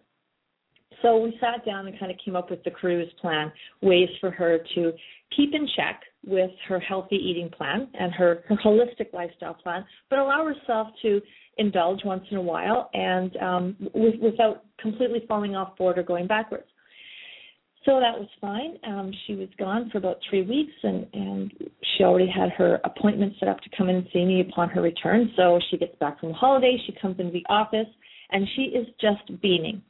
So 1.03 1.19
we 1.19 1.39
sat 1.41 1.65
down 1.65 1.87
and 1.87 1.99
kind 1.99 2.11
of 2.11 2.19
came 2.25 2.35
up 2.35 2.51
with 2.51 2.63
the 2.65 2.71
cruise 2.71 3.13
plan, 3.21 3.53
ways 3.83 4.09
for 4.21 4.31
her 4.31 4.59
to 4.75 4.93
keep 5.37 5.55
in 5.55 5.69
check 5.77 6.03
with 6.27 6.51
her 6.69 6.81
healthy 6.81 7.17
eating 7.17 7.51
plan 7.51 7.89
and 7.99 8.13
her, 8.13 8.43
her 8.49 8.57
holistic 8.57 9.13
lifestyle 9.13 9.55
plan, 9.55 9.85
but 10.11 10.19
allow 10.19 10.45
herself 10.45 10.89
to 11.03 11.21
indulge 11.59 12.01
once 12.05 12.25
in 12.31 12.37
a 12.37 12.43
while 12.43 12.91
and 12.95 13.37
um, 13.37 13.77
with, 13.95 14.15
without 14.21 14.65
completely 14.81 15.25
falling 15.29 15.55
off 15.55 15.77
board 15.77 15.99
or 15.99 16.03
going 16.03 16.27
backwards. 16.27 16.67
So 17.89 18.01
that 18.01 18.21
was 18.21 18.29
fine. 18.39 18.77
Um, 18.87 19.11
she 19.27 19.35
was 19.35 19.49
gone 19.59 19.89
for 19.91 19.97
about 19.97 20.19
three 20.29 20.43
weeks, 20.43 20.75
and 20.83 21.07
and 21.15 21.51
she 21.97 22.05
already 22.05 22.29
had 22.29 22.51
her 22.51 22.79
appointment 22.85 23.33
set 23.41 23.49
up 23.49 23.61
to 23.63 23.71
come 23.75 23.89
in 23.89 23.97
and 23.97 24.07
see 24.13 24.27
me 24.27 24.43
upon 24.43 24.69
her 24.69 24.83
return. 24.83 25.33
So 25.37 25.59
she 25.71 25.79
gets 25.79 25.97
back 25.99 26.21
from 26.21 26.29
the 26.29 26.35
holiday. 26.35 26.77
She 26.85 26.93
comes 27.01 27.19
into 27.19 27.33
the 27.33 27.47
office, 27.49 27.87
and 28.31 28.47
she 28.55 28.77
is 28.77 28.87
just 29.01 29.41
beaming. 29.41 29.81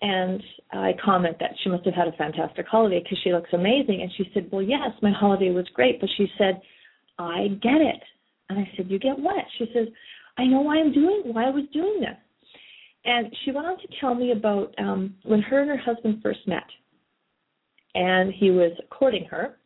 And 0.00 0.42
I 0.72 0.92
comment 1.04 1.36
that 1.40 1.50
she 1.62 1.68
must 1.68 1.84
have 1.84 1.92
had 1.92 2.08
a 2.08 2.12
fantastic 2.12 2.66
holiday 2.66 3.02
because 3.02 3.18
she 3.22 3.34
looks 3.34 3.50
amazing. 3.52 4.00
And 4.00 4.10
she 4.16 4.30
said, 4.32 4.48
"Well, 4.50 4.62
yes, 4.62 4.92
my 5.02 5.12
holiday 5.12 5.50
was 5.50 5.68
great," 5.74 6.00
but 6.00 6.08
she 6.16 6.32
said, 6.38 6.62
"I 7.18 7.48
get 7.60 7.82
it." 7.82 8.02
And 8.48 8.58
I 8.58 8.72
said, 8.78 8.90
"You 8.90 8.98
get 8.98 9.18
what?" 9.18 9.44
She 9.58 9.70
says, 9.74 9.88
"I 10.38 10.46
know 10.46 10.62
why 10.62 10.78
I'm 10.78 10.90
doing 10.90 11.34
why 11.34 11.48
I 11.48 11.50
was 11.50 11.64
doing 11.70 12.00
this." 12.00 12.16
And 13.04 13.30
she 13.44 13.50
went 13.50 13.66
on 13.66 13.76
to 13.76 13.88
tell 14.00 14.14
me 14.14 14.32
about 14.32 14.74
um, 14.78 15.16
when 15.24 15.42
her 15.42 15.60
and 15.60 15.68
her 15.68 15.76
husband 15.76 16.22
first 16.22 16.40
met 16.48 16.64
and 17.96 18.32
he 18.32 18.50
was 18.50 18.72
courting 18.90 19.24
her. 19.24 19.56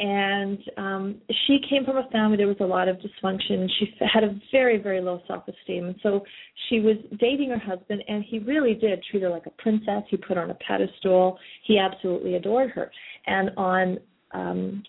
And 0.00 0.58
um, 0.76 1.20
she 1.46 1.60
came 1.70 1.84
from 1.84 1.96
a 1.96 2.08
family 2.10 2.36
there 2.36 2.48
was 2.48 2.56
a 2.60 2.64
lot 2.64 2.88
of 2.88 2.96
dysfunction. 2.96 3.68
She 3.78 3.94
had 4.00 4.24
a 4.24 4.38
very 4.50 4.76
very 4.76 5.00
low 5.00 5.20
self 5.28 5.44
esteem, 5.46 5.86
and 5.86 5.94
so 6.02 6.24
she 6.68 6.80
was 6.80 6.96
dating 7.20 7.50
her 7.50 7.58
husband, 7.58 8.02
and 8.08 8.24
he 8.24 8.40
really 8.40 8.74
did 8.74 9.04
treat 9.08 9.22
her 9.22 9.28
like 9.30 9.46
a 9.46 9.62
princess. 9.62 10.02
He 10.10 10.16
put 10.16 10.36
her 10.36 10.42
on 10.42 10.50
a 10.50 10.54
pedestal. 10.54 11.38
He 11.64 11.78
absolutely 11.78 12.34
adored 12.34 12.70
her. 12.70 12.90
And 13.26 13.50
on 13.56 13.98
um, 14.32 14.82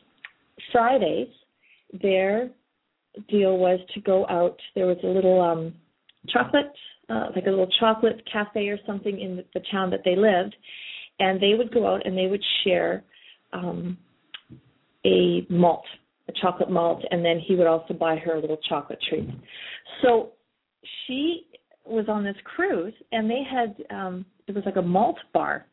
Fridays, 0.71 1.27
their 2.01 2.49
deal 3.29 3.59
was 3.59 3.79
to 3.93 4.01
go 4.01 4.25
out. 4.27 4.57
There 4.73 4.87
was 4.87 4.97
a 5.03 5.07
little 5.07 5.39
um, 5.39 5.75
chocolate, 6.29 6.73
uh, 7.09 7.27
like 7.35 7.45
a 7.45 7.51
little 7.51 7.69
chocolate 7.79 8.23
cafe 8.31 8.69
or 8.69 8.79
something 8.87 9.19
in 9.19 9.35
the, 9.35 9.45
the 9.53 9.61
town 9.71 9.91
that 9.91 10.01
they 10.03 10.15
lived, 10.15 10.55
and 11.19 11.41
they 11.41 11.53
would 11.55 11.73
go 11.73 11.87
out 11.87 12.05
and 12.05 12.17
they 12.17 12.27
would 12.27 12.43
share 12.63 13.03
um, 13.53 13.97
a 15.05 15.45
malt, 15.49 15.85
a 16.27 16.33
chocolate 16.41 16.69
malt, 16.69 17.03
and 17.11 17.23
then 17.23 17.39
he 17.39 17.55
would 17.55 17.67
also 17.67 17.93
buy 17.93 18.15
her 18.17 18.35
a 18.35 18.41
little 18.41 18.59
chocolate 18.67 18.99
treat. 19.09 19.29
So 20.01 20.31
she 21.05 21.47
was 21.85 22.05
on 22.09 22.23
this 22.23 22.35
cruise, 22.43 22.93
and 23.11 23.29
they 23.29 23.43
had 23.49 23.75
um, 23.95 24.25
it 24.47 24.55
was 24.55 24.63
like 24.65 24.75
a 24.75 24.81
malt 24.81 25.17
bar. 25.33 25.65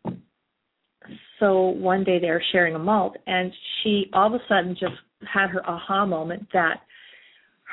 So 1.41 1.69
one 1.69 2.05
day 2.05 2.21
they 2.21 2.29
were 2.29 2.43
sharing 2.53 2.75
a 2.75 2.79
malt, 2.79 3.17
and 3.27 3.53
she 3.83 4.11
all 4.13 4.29
of 4.29 4.35
a 4.35 4.45
sudden 4.49 4.77
just 4.79 4.95
had 5.33 5.49
her 5.49 5.69
aha 5.69 6.07
moment 6.07 6.47
that 6.53 6.81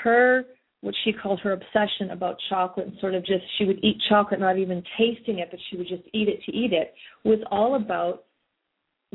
her 0.03 0.45
what 0.81 0.95
she 1.03 1.11
called 1.11 1.39
her 1.41 1.51
obsession 1.51 2.11
about 2.11 2.37
chocolate 2.49 2.87
and 2.87 2.95
sort 3.01 3.13
of 3.13 3.25
just 3.25 3.43
she 3.57 3.65
would 3.65 3.83
eat 3.83 3.97
chocolate 4.07 4.39
not 4.39 4.57
even 4.57 4.81
tasting 4.97 5.39
it 5.39 5.49
but 5.51 5.59
she 5.69 5.77
would 5.77 5.87
just 5.87 6.03
eat 6.13 6.29
it 6.29 6.41
to 6.45 6.55
eat 6.55 6.73
it 6.73 6.93
was 7.23 7.39
all 7.51 7.75
about 7.75 8.23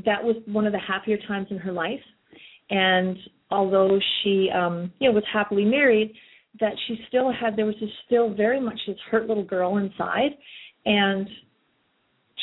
that 0.04 0.22
was 0.22 0.36
one 0.46 0.66
of 0.66 0.72
the 0.72 0.78
happier 0.78 1.18
times 1.28 1.46
in 1.50 1.58
her 1.58 1.72
life. 1.72 2.00
And 2.70 3.16
although 3.50 3.98
she 4.22 4.50
um 4.54 4.92
you 4.98 5.08
know 5.08 5.14
was 5.14 5.24
happily 5.32 5.64
married 5.64 6.12
that 6.60 6.72
she 6.86 6.98
still 7.08 7.32
had 7.32 7.56
there 7.56 7.66
was 7.66 7.74
this 7.80 7.90
still 8.06 8.32
very 8.32 8.60
much 8.60 8.78
this 8.86 8.96
hurt 9.10 9.28
little 9.28 9.44
girl 9.44 9.76
inside. 9.76 10.32
And 10.86 11.28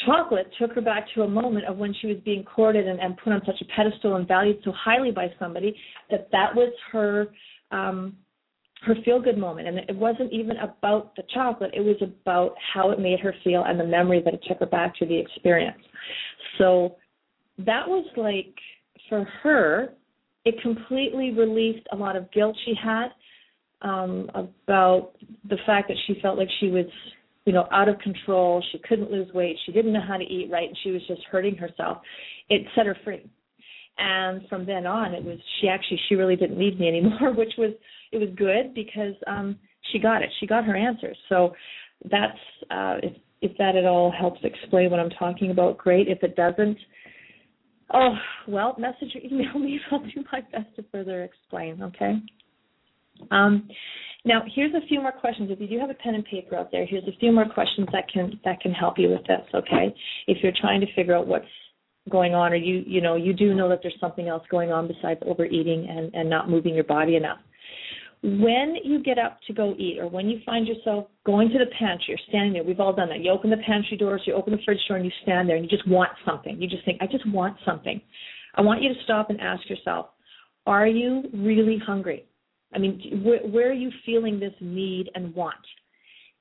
chocolate 0.05 0.51
took 0.59 0.73
her 0.73 0.81
back 0.81 1.05
to 1.15 1.23
a 1.23 1.27
moment 1.27 1.65
of 1.65 1.77
when 1.77 1.93
she 2.01 2.07
was 2.07 2.17
being 2.23 2.43
courted 2.43 2.87
and, 2.87 2.99
and 2.99 3.17
put 3.17 3.33
on 3.33 3.41
such 3.45 3.61
a 3.61 3.65
pedestal 3.75 4.15
and 4.15 4.27
valued 4.27 4.57
so 4.63 4.71
highly 4.71 5.11
by 5.11 5.27
somebody 5.37 5.75
that 6.09 6.29
that 6.31 6.55
was 6.55 6.73
her 6.91 7.27
um 7.71 8.15
her 8.81 8.95
feel 9.05 9.21
good 9.21 9.37
moment. 9.37 9.67
And 9.67 9.77
it 9.77 9.95
wasn't 9.95 10.33
even 10.33 10.57
about 10.57 11.15
the 11.15 11.23
chocolate. 11.33 11.71
It 11.73 11.81
was 11.81 11.97
about 12.01 12.55
how 12.73 12.91
it 12.91 12.99
made 12.99 13.19
her 13.19 13.33
feel 13.43 13.63
and 13.65 13.79
the 13.79 13.85
memory 13.85 14.21
that 14.25 14.33
it 14.33 14.41
took 14.47 14.59
her 14.59 14.65
back 14.65 14.95
to 14.97 15.05
the 15.05 15.17
experience. 15.17 15.77
So 16.57 16.95
that 17.59 17.87
was 17.87 18.05
like 18.17 18.53
for 19.09 19.23
her 19.43 19.93
it 20.45 20.55
completely 20.61 21.31
released 21.31 21.85
a 21.91 21.95
lot 21.95 22.15
of 22.15 22.31
guilt 22.31 22.57
she 22.65 22.73
had 22.81 23.09
um 23.83 24.29
about 24.33 25.11
the 25.49 25.57
fact 25.65 25.87
that 25.87 25.97
she 26.07 26.19
felt 26.21 26.37
like 26.37 26.47
she 26.59 26.69
was 26.69 26.85
you 27.45 27.53
know 27.53 27.67
out 27.71 27.89
of 27.89 27.99
control. 27.99 28.63
She 28.71 28.79
couldn't 28.79 29.11
lose 29.11 29.31
weight. 29.33 29.57
She 29.65 29.71
didn't 29.71 29.93
know 29.93 30.05
how 30.07 30.17
to 30.17 30.23
eat 30.23 30.49
right 30.51 30.67
and 30.67 30.77
she 30.83 30.91
was 30.91 31.01
just 31.07 31.21
hurting 31.29 31.55
herself. 31.55 31.99
It 32.49 32.65
set 32.75 32.87
her 32.87 32.97
free. 33.03 33.29
And 33.97 34.47
from 34.49 34.65
then 34.65 34.87
on 34.87 35.13
it 35.13 35.23
was 35.23 35.37
she 35.59 35.67
actually 35.67 35.99
she 36.09 36.15
really 36.15 36.35
didn't 36.35 36.57
need 36.57 36.79
me 36.79 36.87
anymore 36.87 37.33
which 37.35 37.53
was 37.59 37.73
it 38.11 38.17
was 38.17 38.29
good 38.35 38.73
because 38.73 39.15
um 39.27 39.57
she 39.91 39.99
got 39.99 40.21
it. 40.21 40.29
She 40.39 40.47
got 40.47 40.65
her 40.65 40.75
answers. 40.75 41.17
So 41.29 41.53
that's 42.09 42.37
uh 42.69 42.97
if 43.03 43.13
if 43.41 43.57
that 43.57 43.75
at 43.75 43.85
all 43.85 44.11
helps 44.11 44.39
explain 44.43 44.91
what 44.91 44.99
i'm 44.99 45.09
talking 45.11 45.51
about 45.51 45.77
great. 45.77 46.07
If 46.07 46.23
it 46.23 46.35
doesn't 46.35 46.77
oh 47.93 48.15
well 48.47 48.75
message 48.77 49.15
or 49.15 49.21
email 49.23 49.53
me. 49.59 49.79
I'll 49.91 49.99
do 49.99 50.23
my 50.31 50.41
best 50.51 50.75
to 50.75 50.85
further 50.91 51.23
explain 51.23 51.81
okay? 51.83 52.13
Um 53.31 53.67
now 54.23 54.43
here's 54.53 54.73
a 54.75 54.85
few 54.87 55.01
more 55.01 55.11
questions. 55.11 55.49
If 55.51 55.59
you 55.59 55.67
do 55.67 55.79
have 55.79 55.89
a 55.89 55.95
pen 55.95 56.15
and 56.15 56.25
paper 56.25 56.55
out 56.55 56.71
there 56.71 56.85
here's 56.85 57.07
a 57.07 57.17
few 57.19 57.31
more 57.31 57.47
questions 57.47 57.87
that 57.91 58.05
can 58.11 58.39
that 58.45 58.59
can 58.61 58.71
help 58.71 58.97
you 58.97 59.09
with 59.09 59.25
this 59.27 59.45
okay? 59.53 59.93
If 60.27 60.37
you're 60.43 60.53
trying 60.59 60.81
to 60.81 60.87
figure 60.95 61.15
out 61.15 61.27
what's 61.27 61.45
going 62.09 62.33
on 62.33 62.51
or 62.51 62.55
you 62.55 62.83
you 62.87 62.99
know 62.99 63.15
you 63.15 63.31
do 63.31 63.53
know 63.53 63.69
that 63.69 63.79
there's 63.83 63.99
something 63.99 64.27
else 64.27 64.43
going 64.49 64.71
on 64.71 64.87
besides 64.87 65.19
overeating 65.25 65.87
and 65.87 66.13
and 66.15 66.29
not 66.29 66.49
moving 66.49 66.73
your 66.73 66.83
body 66.83 67.15
enough 67.15 67.37
when 68.23 68.75
you 68.83 69.01
get 69.01 69.17
up 69.17 69.39
to 69.47 69.53
go 69.53 69.73
eat 69.77 69.97
or 69.99 70.07
when 70.07 70.29
you 70.29 70.39
find 70.45 70.67
yourself 70.67 71.07
going 71.25 71.49
to 71.49 71.57
the 71.57 71.65
pantry 71.79 72.05
you're 72.09 72.19
standing 72.29 72.53
there 72.53 72.63
we've 72.63 72.79
all 72.79 72.93
done 72.93 73.09
that 73.09 73.19
you 73.21 73.31
open 73.31 73.49
the 73.49 73.57
pantry 73.65 73.97
doors 73.97 74.21
you 74.25 74.33
open 74.33 74.53
the 74.53 74.59
fridge 74.63 74.79
door 74.87 74.97
and 74.97 75.05
you 75.05 75.11
stand 75.23 75.49
there 75.49 75.55
and 75.55 75.65
you 75.65 75.69
just 75.69 75.87
want 75.87 76.11
something 76.25 76.61
you 76.61 76.67
just 76.67 76.85
think 76.85 76.97
i 77.01 77.07
just 77.07 77.27
want 77.31 77.57
something 77.65 77.99
i 78.55 78.61
want 78.61 78.81
you 78.81 78.89
to 78.89 79.03
stop 79.03 79.29
and 79.29 79.41
ask 79.41 79.67
yourself 79.69 80.07
are 80.67 80.87
you 80.87 81.23
really 81.33 81.79
hungry 81.85 82.25
i 82.75 82.77
mean 82.79 83.21
where, 83.23 83.39
where 83.39 83.69
are 83.69 83.73
you 83.73 83.91
feeling 84.05 84.39
this 84.39 84.53
need 84.61 85.09
and 85.15 85.33
want 85.33 85.55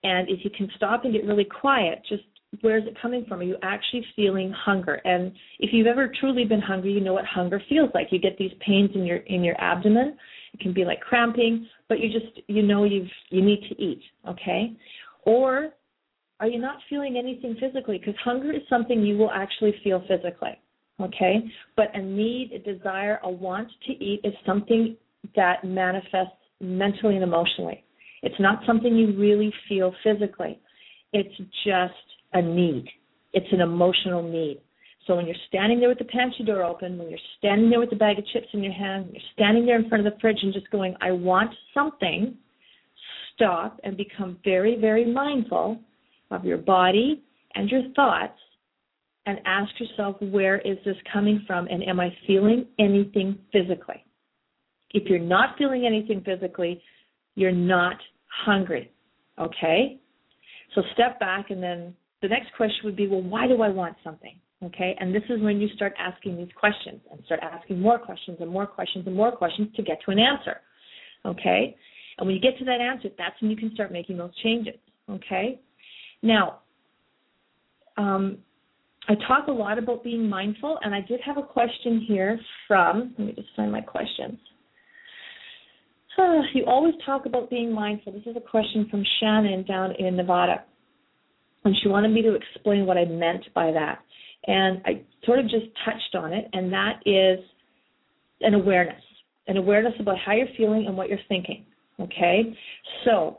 And 0.02 0.28
if 0.28 0.44
you 0.44 0.50
can 0.50 0.68
stop 0.76 1.04
and 1.04 1.12
get 1.12 1.24
really 1.24 1.44
quiet, 1.44 2.02
just 2.08 2.22
where 2.62 2.78
is 2.78 2.84
it 2.86 2.96
coming 3.00 3.24
from? 3.28 3.40
Are 3.40 3.44
you 3.44 3.56
actually 3.62 4.04
feeling 4.16 4.52
hunger? 4.52 5.00
And 5.04 5.32
if 5.58 5.70
you've 5.72 5.86
ever 5.86 6.12
truly 6.20 6.44
been 6.44 6.60
hungry, 6.60 6.92
you 6.92 7.00
know 7.00 7.12
what 7.12 7.24
hunger 7.24 7.62
feels 7.68 7.90
like. 7.94 8.08
You 8.10 8.18
get 8.18 8.38
these 8.38 8.52
pains 8.66 8.90
in 8.94 9.04
your 9.04 9.18
in 9.18 9.44
your 9.44 9.60
abdomen. 9.60 10.16
It 10.52 10.60
can 10.60 10.72
be 10.72 10.84
like 10.84 11.00
cramping, 11.00 11.66
but 11.88 12.00
you 12.00 12.10
just 12.12 12.40
you 12.48 12.62
know 12.62 12.84
you've 12.84 13.08
you 13.30 13.42
need 13.42 13.62
to 13.68 13.82
eat, 13.82 14.02
okay? 14.28 14.76
Or 15.24 15.70
are 16.40 16.48
you 16.48 16.58
not 16.58 16.76
feeling 16.88 17.16
anything 17.16 17.56
physically? 17.60 17.98
Because 17.98 18.14
hunger 18.24 18.52
is 18.52 18.62
something 18.68 19.02
you 19.02 19.16
will 19.16 19.30
actually 19.30 19.74
feel 19.84 20.02
physically, 20.08 20.58
okay? 21.00 21.36
But 21.76 21.94
a 21.94 22.02
need, 22.02 22.52
a 22.52 22.58
desire, 22.58 23.20
a 23.22 23.30
want 23.30 23.68
to 23.86 23.92
eat 23.92 24.20
is 24.24 24.32
something 24.46 24.96
that 25.36 25.64
manifests 25.64 26.32
mentally 26.60 27.14
and 27.14 27.24
emotionally. 27.24 27.84
It's 28.22 28.38
not 28.38 28.60
something 28.66 28.94
you 28.96 29.18
really 29.18 29.52
feel 29.68 29.94
physically. 30.02 30.58
It's 31.12 31.36
just 31.64 31.94
a 32.32 32.42
need. 32.42 32.86
It's 33.32 33.46
an 33.52 33.60
emotional 33.60 34.22
need. 34.22 34.60
So 35.10 35.16
when 35.16 35.26
you're 35.26 35.34
standing 35.48 35.80
there 35.80 35.88
with 35.88 35.98
the 35.98 36.04
pantry 36.04 36.44
door 36.44 36.62
open, 36.62 36.96
when 36.96 37.10
you're 37.10 37.18
standing 37.36 37.68
there 37.68 37.80
with 37.80 37.90
the 37.90 37.96
bag 37.96 38.20
of 38.20 38.26
chips 38.28 38.46
in 38.52 38.62
your 38.62 38.72
hand, 38.72 39.08
you're 39.10 39.20
standing 39.32 39.66
there 39.66 39.76
in 39.76 39.88
front 39.88 40.06
of 40.06 40.12
the 40.12 40.16
fridge 40.20 40.38
and 40.40 40.54
just 40.54 40.70
going, 40.70 40.94
I 41.00 41.10
want 41.10 41.50
something, 41.74 42.36
stop 43.34 43.80
and 43.82 43.96
become 43.96 44.38
very, 44.44 44.80
very 44.80 45.04
mindful 45.04 45.80
of 46.30 46.44
your 46.44 46.58
body 46.58 47.24
and 47.56 47.68
your 47.68 47.82
thoughts 47.96 48.38
and 49.26 49.40
ask 49.46 49.72
yourself, 49.80 50.14
where 50.20 50.60
is 50.60 50.76
this 50.84 50.94
coming 51.12 51.42
from 51.44 51.66
and 51.66 51.82
am 51.88 51.98
I 51.98 52.14
feeling 52.24 52.68
anything 52.78 53.36
physically? 53.52 54.04
If 54.92 55.08
you're 55.08 55.18
not 55.18 55.58
feeling 55.58 55.86
anything 55.86 56.22
physically, 56.24 56.80
you're 57.34 57.50
not 57.50 57.96
hungry. 58.44 58.92
Okay? 59.40 59.98
So 60.76 60.82
step 60.94 61.18
back 61.18 61.50
and 61.50 61.60
then 61.60 61.96
the 62.22 62.28
next 62.28 62.54
question 62.56 62.82
would 62.84 62.94
be, 62.94 63.08
well, 63.08 63.22
why 63.22 63.48
do 63.48 63.60
I 63.60 63.70
want 63.70 63.96
something? 64.04 64.38
Okay, 64.62 64.94
and 65.00 65.14
this 65.14 65.22
is 65.30 65.40
when 65.40 65.58
you 65.58 65.68
start 65.74 65.94
asking 65.98 66.36
these 66.36 66.50
questions 66.58 67.00
and 67.10 67.24
start 67.24 67.40
asking 67.42 67.80
more 67.80 67.98
questions 67.98 68.36
and 68.40 68.50
more 68.50 68.66
questions 68.66 69.06
and 69.06 69.16
more 69.16 69.32
questions 69.32 69.68
to 69.74 69.82
get 69.82 69.98
to 70.04 70.10
an 70.10 70.18
answer. 70.18 70.60
Okay, 71.24 71.74
and 72.18 72.26
when 72.26 72.36
you 72.36 72.42
get 72.42 72.58
to 72.58 72.64
that 72.66 72.80
answer, 72.80 73.08
that's 73.16 73.40
when 73.40 73.50
you 73.50 73.56
can 73.56 73.72
start 73.72 73.90
making 73.90 74.18
those 74.18 74.36
changes. 74.42 74.74
Okay, 75.08 75.60
now 76.22 76.58
um, 77.96 78.38
I 79.08 79.14
talk 79.26 79.48
a 79.48 79.52
lot 79.52 79.78
about 79.78 80.04
being 80.04 80.28
mindful, 80.28 80.78
and 80.82 80.94
I 80.94 81.00
did 81.00 81.20
have 81.24 81.38
a 81.38 81.42
question 81.42 82.04
here 82.06 82.38
from. 82.68 83.14
Let 83.18 83.26
me 83.28 83.32
just 83.32 83.48
find 83.56 83.72
my 83.72 83.80
questions. 83.80 84.38
You 86.52 86.66
always 86.66 86.94
talk 87.06 87.24
about 87.24 87.48
being 87.48 87.72
mindful. 87.72 88.12
This 88.12 88.26
is 88.26 88.36
a 88.36 88.40
question 88.40 88.86
from 88.90 89.02
Shannon 89.20 89.64
down 89.64 89.92
in 89.98 90.16
Nevada 90.16 90.64
and 91.64 91.76
she 91.82 91.88
wanted 91.88 92.10
me 92.10 92.22
to 92.22 92.34
explain 92.34 92.86
what 92.86 92.96
I 92.96 93.04
meant 93.04 93.44
by 93.54 93.70
that. 93.72 93.98
And 94.46 94.80
I 94.84 95.02
sort 95.24 95.38
of 95.38 95.44
just 95.46 95.66
touched 95.84 96.14
on 96.14 96.32
it, 96.32 96.48
and 96.52 96.72
that 96.72 97.00
is 97.04 97.38
an 98.40 98.54
awareness, 98.54 99.02
an 99.46 99.56
awareness 99.56 99.92
about 100.00 100.16
how 100.18 100.32
you're 100.32 100.48
feeling 100.56 100.86
and 100.86 100.96
what 100.96 101.08
you're 101.08 101.18
thinking. 101.28 101.64
Okay? 102.00 102.56
So, 103.04 103.38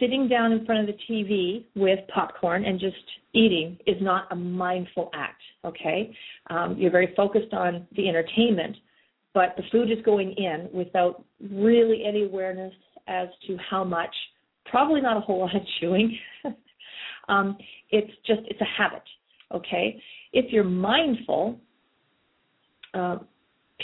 sitting 0.00 0.28
down 0.28 0.52
in 0.52 0.64
front 0.64 0.88
of 0.88 0.94
the 0.94 1.00
TV 1.08 1.64
with 1.76 2.00
popcorn 2.12 2.64
and 2.64 2.80
just 2.80 2.96
eating 3.32 3.78
is 3.86 3.96
not 4.00 4.26
a 4.32 4.36
mindful 4.36 5.10
act. 5.14 5.42
Okay? 5.64 6.14
Um, 6.48 6.76
you're 6.78 6.90
very 6.90 7.14
focused 7.16 7.52
on 7.52 7.86
the 7.96 8.08
entertainment, 8.08 8.76
but 9.34 9.54
the 9.56 9.62
food 9.70 9.90
is 9.90 9.98
going 10.04 10.32
in 10.32 10.68
without 10.72 11.24
really 11.52 12.04
any 12.06 12.24
awareness 12.24 12.74
as 13.06 13.28
to 13.46 13.56
how 13.58 13.84
much. 13.84 14.14
Probably 14.64 15.00
not 15.00 15.16
a 15.16 15.20
whole 15.20 15.40
lot 15.40 15.54
of 15.54 15.62
chewing. 15.80 16.18
Um, 17.28 17.56
it's 17.90 18.10
just 18.26 18.40
it's 18.46 18.60
a 18.60 18.64
habit. 18.64 19.02
Okay, 19.54 20.00
if 20.32 20.52
you're 20.52 20.64
mindful, 20.64 21.58
uh, 22.94 23.18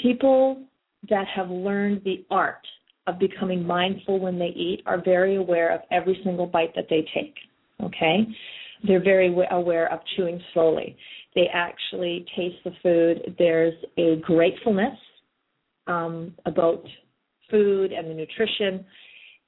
people 0.01 0.63
that 1.09 1.27
have 1.35 1.51
learned 1.51 2.03
the 2.05 2.25
art 2.31 2.67
of 3.07 3.19
becoming 3.19 3.65
mindful 3.65 4.19
when 4.19 4.39
they 4.39 4.47
eat 4.47 4.83
are 4.87 5.01
very 5.03 5.37
aware 5.37 5.73
of 5.75 5.81
every 5.91 6.21
single 6.25 6.47
bite 6.47 6.75
that 6.75 6.87
they 6.91 7.07
take. 7.15 7.35
Okay, 7.83 8.27
they're 8.87 9.03
very 9.03 9.35
aware 9.51 9.93
of 9.93 10.01
chewing 10.17 10.41
slowly. 10.53 10.97
They 11.35 11.49
actually 11.53 12.25
taste 12.35 12.57
the 12.65 12.73
food. 12.83 13.35
There's 13.39 13.75
a 13.99 14.17
gratefulness 14.23 14.97
um, 15.87 16.35
about 16.47 16.83
food 17.51 17.93
and 17.93 18.11
the 18.11 18.15
nutrition 18.15 18.85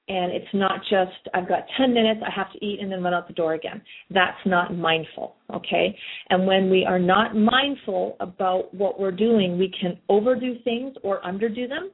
and 0.08 0.32
it's 0.32 0.54
not 0.54 0.80
just 0.90 1.28
I've 1.34 1.48
got 1.48 1.64
10 1.76 1.92
minutes, 1.92 2.20
I 2.26 2.30
have 2.34 2.50
to 2.52 2.64
eat 2.64 2.80
and 2.80 2.90
then 2.90 3.02
run 3.02 3.12
out 3.12 3.28
the 3.28 3.34
door 3.34 3.54
again. 3.54 3.82
That's 4.10 4.38
not 4.46 4.74
mindful, 4.74 5.36
okay? 5.52 5.96
And 6.30 6.46
when 6.46 6.70
we 6.70 6.84
are 6.84 6.98
not 6.98 7.36
mindful 7.36 8.16
about 8.20 8.72
what 8.74 8.98
we're 8.98 9.12
doing, 9.12 9.58
we 9.58 9.72
can 9.80 9.98
overdo 10.08 10.54
things 10.64 10.94
or 11.02 11.20
underdo 11.20 11.68
them. 11.68 11.90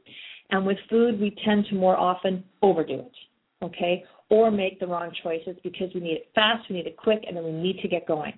And 0.51 0.65
with 0.65 0.77
food, 0.89 1.21
we 1.21 1.37
tend 1.45 1.67
to 1.71 1.75
more 1.75 1.97
often 1.97 2.45
overdo 2.63 3.01
it, 3.01 3.65
okay? 3.65 4.05
Or 4.31 4.51
make 4.51 4.79
the 4.79 4.87
wrong 4.87 5.11
choices 5.23 5.57
because 5.65 5.89
we 5.95 6.01
need 6.01 6.15
it 6.15 6.29
fast, 6.35 6.69
we 6.71 6.77
need 6.77 6.87
it 6.87 6.97
quick, 6.97 7.25
and 7.27 7.37
then 7.37 7.45
we 7.45 7.53
need 7.53 7.81
to 7.81 7.89
get 7.89 8.07
going. 8.07 8.33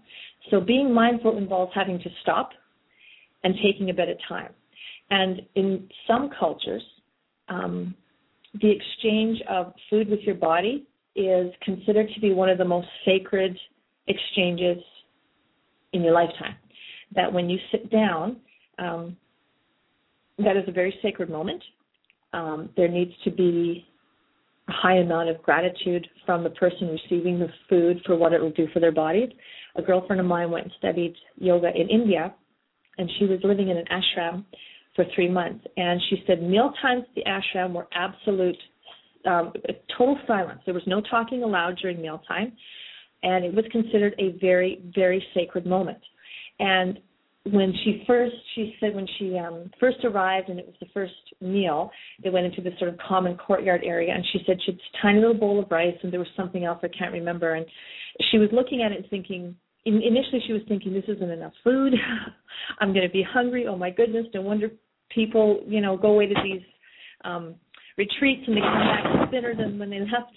So 0.51 0.61
being 0.61 0.93
mindful 0.93 1.37
involves 1.37 1.73
having 1.75 1.99
to 1.99 2.11
stop 2.23 2.51
and 3.45 3.55
taking 3.63 3.91
a 3.91 3.95
bit 3.95 4.09
of 4.09 4.17
time. 4.29 4.53
And 5.11 5.43
in 5.55 5.89
some 6.07 6.31
cultures, 6.39 6.83
um, 7.49 7.95
the 8.61 8.71
exchange 8.71 9.41
of 9.49 9.73
food 9.91 10.09
with 10.09 10.21
your 10.21 10.35
body 10.35 10.87
is 11.15 11.53
considered 11.63 12.09
to 12.15 12.21
be 12.21 12.33
one 12.33 12.49
of 12.49 12.59
the 12.59 12.65
most 12.65 12.89
sacred 13.05 13.57
exchanges 14.07 14.83
in 15.93 16.03
your 16.03 16.13
lifetime. 16.13 16.57
That 17.15 17.33
when 17.33 17.49
you 17.49 17.59
sit 17.71 17.91
down, 17.91 18.37
um, 18.79 19.17
that 20.39 20.57
is 20.57 20.65
a 20.69 20.73
very 20.73 20.95
sacred 21.03 21.31
moment. 21.31 21.63
Um, 22.33 22.69
there 22.77 22.89
needs 22.89 23.13
to 23.25 23.31
be 23.31 23.87
a 24.69 24.73
high 24.73 24.97
amount 24.97 25.31
of 25.31 25.43
gratitude 25.43 26.07
from 26.27 26.43
the 26.43 26.51
person 26.51 26.89
receiving 26.89 27.39
the 27.39 27.49
food 27.69 28.01
for 28.05 28.17
what 28.17 28.33
it 28.33 28.41
will 28.41 28.51
do 28.51 28.67
for 28.73 28.81
their 28.81 28.93
body. 28.93 29.35
A 29.77 29.83
girlfriend 29.83 30.21
of 30.21 30.27
mine 30.27 30.51
went 30.51 30.65
and 30.65 30.75
studied 30.79 31.15
yoga 31.37 31.71
in 31.75 31.89
India, 31.89 32.35
and 32.99 33.09
she 33.19 33.27
was 33.27 33.39
living 33.43 33.69
in 33.69 33.77
an 33.77 33.87
ashram 33.91 34.45
for 34.97 35.05
three 35.15 35.29
months. 35.29 35.65
And 35.77 36.01
she 36.11 36.25
said 36.27 36.43
meal 36.43 36.73
times 36.83 37.05
at 37.09 37.15
the 37.15 37.23
ashram 37.31 37.73
were 37.75 37.87
absolute, 37.93 38.57
um, 39.27 39.53
total 39.97 40.19
silence. 40.27 40.61
There 40.65 40.75
was 40.75 40.83
no 40.87 41.01
talking 41.01 41.43
aloud 41.43 41.79
during 41.81 42.01
mealtime, 42.01 42.53
and 43.23 43.45
it 43.45 43.55
was 43.55 43.65
considered 43.71 44.15
a 44.19 44.39
very, 44.41 44.83
very 44.95 45.25
sacred 45.35 45.67
moment. 45.67 46.01
And 46.59 46.99
when 47.53 47.73
she 47.85 48.03
first, 48.07 48.35
she 48.55 48.75
said 48.81 48.95
when 48.95 49.07
she 49.19 49.39
um, 49.39 49.71
first 49.79 49.99
arrived 50.05 50.49
and 50.49 50.59
it 50.59 50.67
was 50.67 50.75
the 50.81 50.87
first 50.93 51.15
meal, 51.41 51.91
they 52.25 52.31
went 52.31 52.47
into 52.47 52.61
this 52.61 52.73
sort 52.79 52.93
of 52.93 52.99
common 52.99 53.37
courtyard 53.37 53.83
area, 53.85 54.13
and 54.13 54.25
she 54.33 54.41
said 54.47 54.57
she 54.65 54.73
had 54.73 54.81
a 54.81 55.03
tiny 55.03 55.21
little 55.21 55.35
bowl 55.35 55.63
of 55.63 55.71
rice, 55.71 55.95
and 56.03 56.13
there 56.13 56.19
was 56.19 56.29
something 56.37 56.65
else 56.65 56.81
I 56.83 56.89
can't 56.89 57.13
remember, 57.13 57.55
and 57.55 57.67
she 58.31 58.39
was 58.39 58.49
looking 58.53 58.83
at 58.83 58.91
it 58.91 58.99
and 58.99 59.11
thinking, 59.11 59.55
initially 59.87 60.43
she 60.47 60.53
was 60.53 60.63
thinking 60.67 60.93
this 60.93 61.05
isn't 61.09 61.31
enough 61.31 61.53
food 61.63 61.95
i'm 62.81 62.93
going 62.93 63.07
to 63.07 63.13
be 63.13 63.23
hungry 63.23 63.67
oh 63.69 63.77
my 63.77 63.91
goodness 63.91 64.27
no 64.35 64.43
wonder 64.43 64.71
people, 65.15 65.61
you 65.67 65.81
know, 65.81 65.97
go 65.97 66.09
away 66.09 66.27
to 66.27 66.35
these 66.43 66.63
um, 67.25 67.55
retreats 67.97 68.43
and 68.47 68.57
they 68.57 68.61
come 68.61 68.73
back 68.73 69.31
thinner 69.31 69.55
than 69.55 69.79
when 69.79 69.91
they 69.91 70.01
left. 70.01 70.33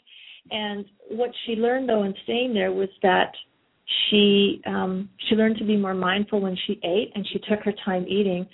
And 0.52 0.86
what 1.10 1.32
she 1.46 1.54
learned 1.54 1.90
though 1.90 2.04
in 2.04 2.14
staying 2.24 2.54
there 2.54 2.72
was 2.72 2.90
that 3.04 3.32
she 4.10 4.62
um, 4.66 5.10
she 5.28 5.36
learned 5.36 5.58
to 5.58 5.66
be 5.66 5.76
more 5.76 5.94
mindful 5.94 6.42
when 6.42 6.58
she 6.68 6.80
ate 6.84 7.12
and 7.16 7.28
she 7.32 7.40
took 7.40 7.60
her 7.64 7.74
time 7.86 8.06
eating, 8.08 8.48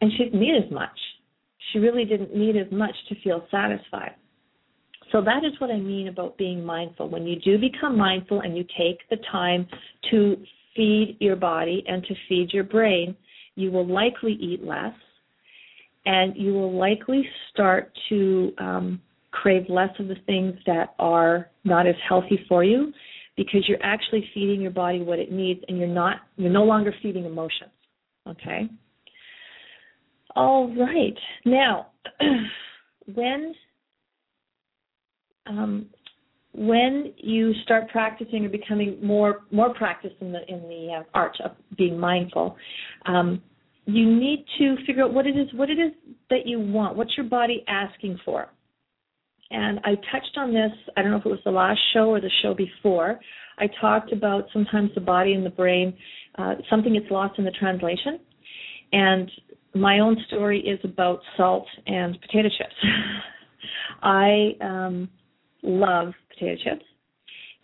and 0.00 0.10
she 0.12 0.24
didn't 0.24 0.40
need 0.40 0.56
as 0.56 0.70
much. 0.70 0.98
She 1.72 1.78
really 1.78 2.04
didn't 2.04 2.34
need 2.34 2.56
as 2.56 2.70
much 2.70 2.94
to 3.08 3.14
feel 3.22 3.46
satisfied. 3.50 4.14
So 5.12 5.20
that 5.22 5.44
is 5.44 5.52
what 5.60 5.70
I 5.70 5.78
mean 5.78 6.08
about 6.08 6.36
being 6.38 6.64
mindful. 6.64 7.08
When 7.08 7.26
you 7.26 7.38
do 7.40 7.58
become 7.58 7.96
mindful 7.96 8.40
and 8.40 8.56
you 8.56 8.64
take 8.76 8.98
the 9.10 9.18
time 9.30 9.66
to 10.10 10.36
feed 10.74 11.16
your 11.20 11.36
body 11.36 11.84
and 11.86 12.02
to 12.04 12.14
feed 12.28 12.52
your 12.52 12.64
brain, 12.64 13.14
you 13.54 13.70
will 13.70 13.86
likely 13.86 14.32
eat 14.32 14.64
less 14.64 14.94
and 16.06 16.36
you 16.36 16.52
will 16.52 16.76
likely 16.76 17.26
start 17.50 17.92
to 18.08 18.52
um, 18.58 19.00
crave 19.30 19.64
less 19.68 19.90
of 19.98 20.08
the 20.08 20.16
things 20.26 20.54
that 20.66 20.94
are 20.98 21.50
not 21.64 21.86
as 21.86 21.94
healthy 22.08 22.38
for 22.48 22.62
you 22.64 22.92
because 23.36 23.64
you're 23.66 23.82
actually 23.82 24.28
feeding 24.32 24.60
your 24.60 24.70
body 24.70 25.02
what 25.02 25.18
it 25.18 25.32
needs 25.32 25.60
and 25.68 25.78
you're 25.78 25.88
not 25.88 26.18
you're 26.36 26.52
no 26.52 26.64
longer 26.64 26.94
feeding 27.02 27.24
emotions 27.24 27.70
okay? 28.26 28.68
All 30.36 30.68
right. 30.74 31.16
Now 31.44 31.88
when 33.14 33.54
um, 35.46 35.86
when 36.52 37.12
you 37.16 37.52
start 37.64 37.88
practicing 37.90 38.44
or 38.44 38.48
becoming 38.48 38.98
more 39.02 39.42
more 39.50 39.74
practiced 39.74 40.16
in 40.20 40.32
the 40.32 40.40
in 40.48 40.62
the 40.62 41.00
uh, 41.00 41.02
art 41.12 41.36
of 41.44 41.52
being 41.76 41.98
mindful 41.98 42.56
um, 43.06 43.42
you 43.86 44.14
need 44.14 44.44
to 44.58 44.76
figure 44.86 45.04
out 45.04 45.12
what 45.12 45.26
it 45.26 45.36
is 45.36 45.48
what 45.54 45.70
it 45.70 45.78
is 45.78 45.92
that 46.30 46.46
you 46.46 46.58
want 46.58 46.96
what's 46.96 47.16
your 47.16 47.26
body 47.26 47.64
asking 47.68 48.18
for 48.24 48.48
and 49.50 49.78
I 49.84 49.94
touched 50.10 50.36
on 50.36 50.52
this. 50.52 50.72
I 50.96 51.02
don't 51.02 51.10
know 51.10 51.18
if 51.18 51.26
it 51.26 51.28
was 51.28 51.38
the 51.44 51.50
last 51.50 51.78
show 51.92 52.10
or 52.10 52.20
the 52.20 52.30
show 52.42 52.54
before. 52.54 53.20
I 53.58 53.68
talked 53.80 54.12
about 54.12 54.46
sometimes 54.52 54.90
the 54.94 55.00
body 55.00 55.34
and 55.34 55.46
the 55.46 55.50
brain, 55.50 55.94
uh, 56.36 56.54
something 56.68 56.94
gets 56.94 57.10
lost 57.10 57.38
in 57.38 57.44
the 57.44 57.52
translation. 57.52 58.18
And 58.92 59.30
my 59.74 60.00
own 60.00 60.16
story 60.26 60.60
is 60.60 60.80
about 60.82 61.20
salt 61.36 61.66
and 61.86 62.20
potato 62.20 62.48
chips. 62.48 62.74
I 64.02 64.56
um, 64.60 65.08
love 65.62 66.12
potato 66.30 66.56
chips, 66.62 66.84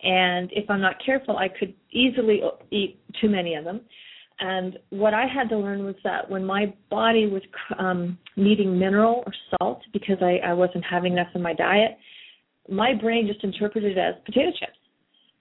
and 0.01 0.49
if 0.53 0.69
I'm 0.69 0.81
not 0.81 0.95
careful, 1.05 1.37
I 1.37 1.47
could 1.47 1.73
easily 1.91 2.41
eat 2.71 2.99
too 3.19 3.29
many 3.29 3.55
of 3.55 3.63
them. 3.63 3.81
And 4.41 4.79
what 4.89 5.13
I 5.13 5.25
had 5.27 5.49
to 5.49 5.57
learn 5.57 5.85
was 5.85 5.95
that 6.03 6.27
when 6.27 6.43
my 6.43 6.73
body 6.89 7.27
was 7.27 7.43
um, 7.77 8.17
needing 8.35 8.77
mineral 8.77 9.23
or 9.25 9.33
salt 9.51 9.81
because 9.93 10.17
I, 10.19 10.39
I 10.43 10.53
wasn't 10.53 10.83
having 10.83 11.13
enough 11.13 11.27
in 11.35 11.43
my 11.43 11.53
diet, 11.53 11.91
my 12.67 12.93
brain 12.99 13.27
just 13.27 13.43
interpreted 13.43 13.97
it 13.97 14.01
as 14.01 14.15
potato 14.25 14.49
chips. 14.59 14.77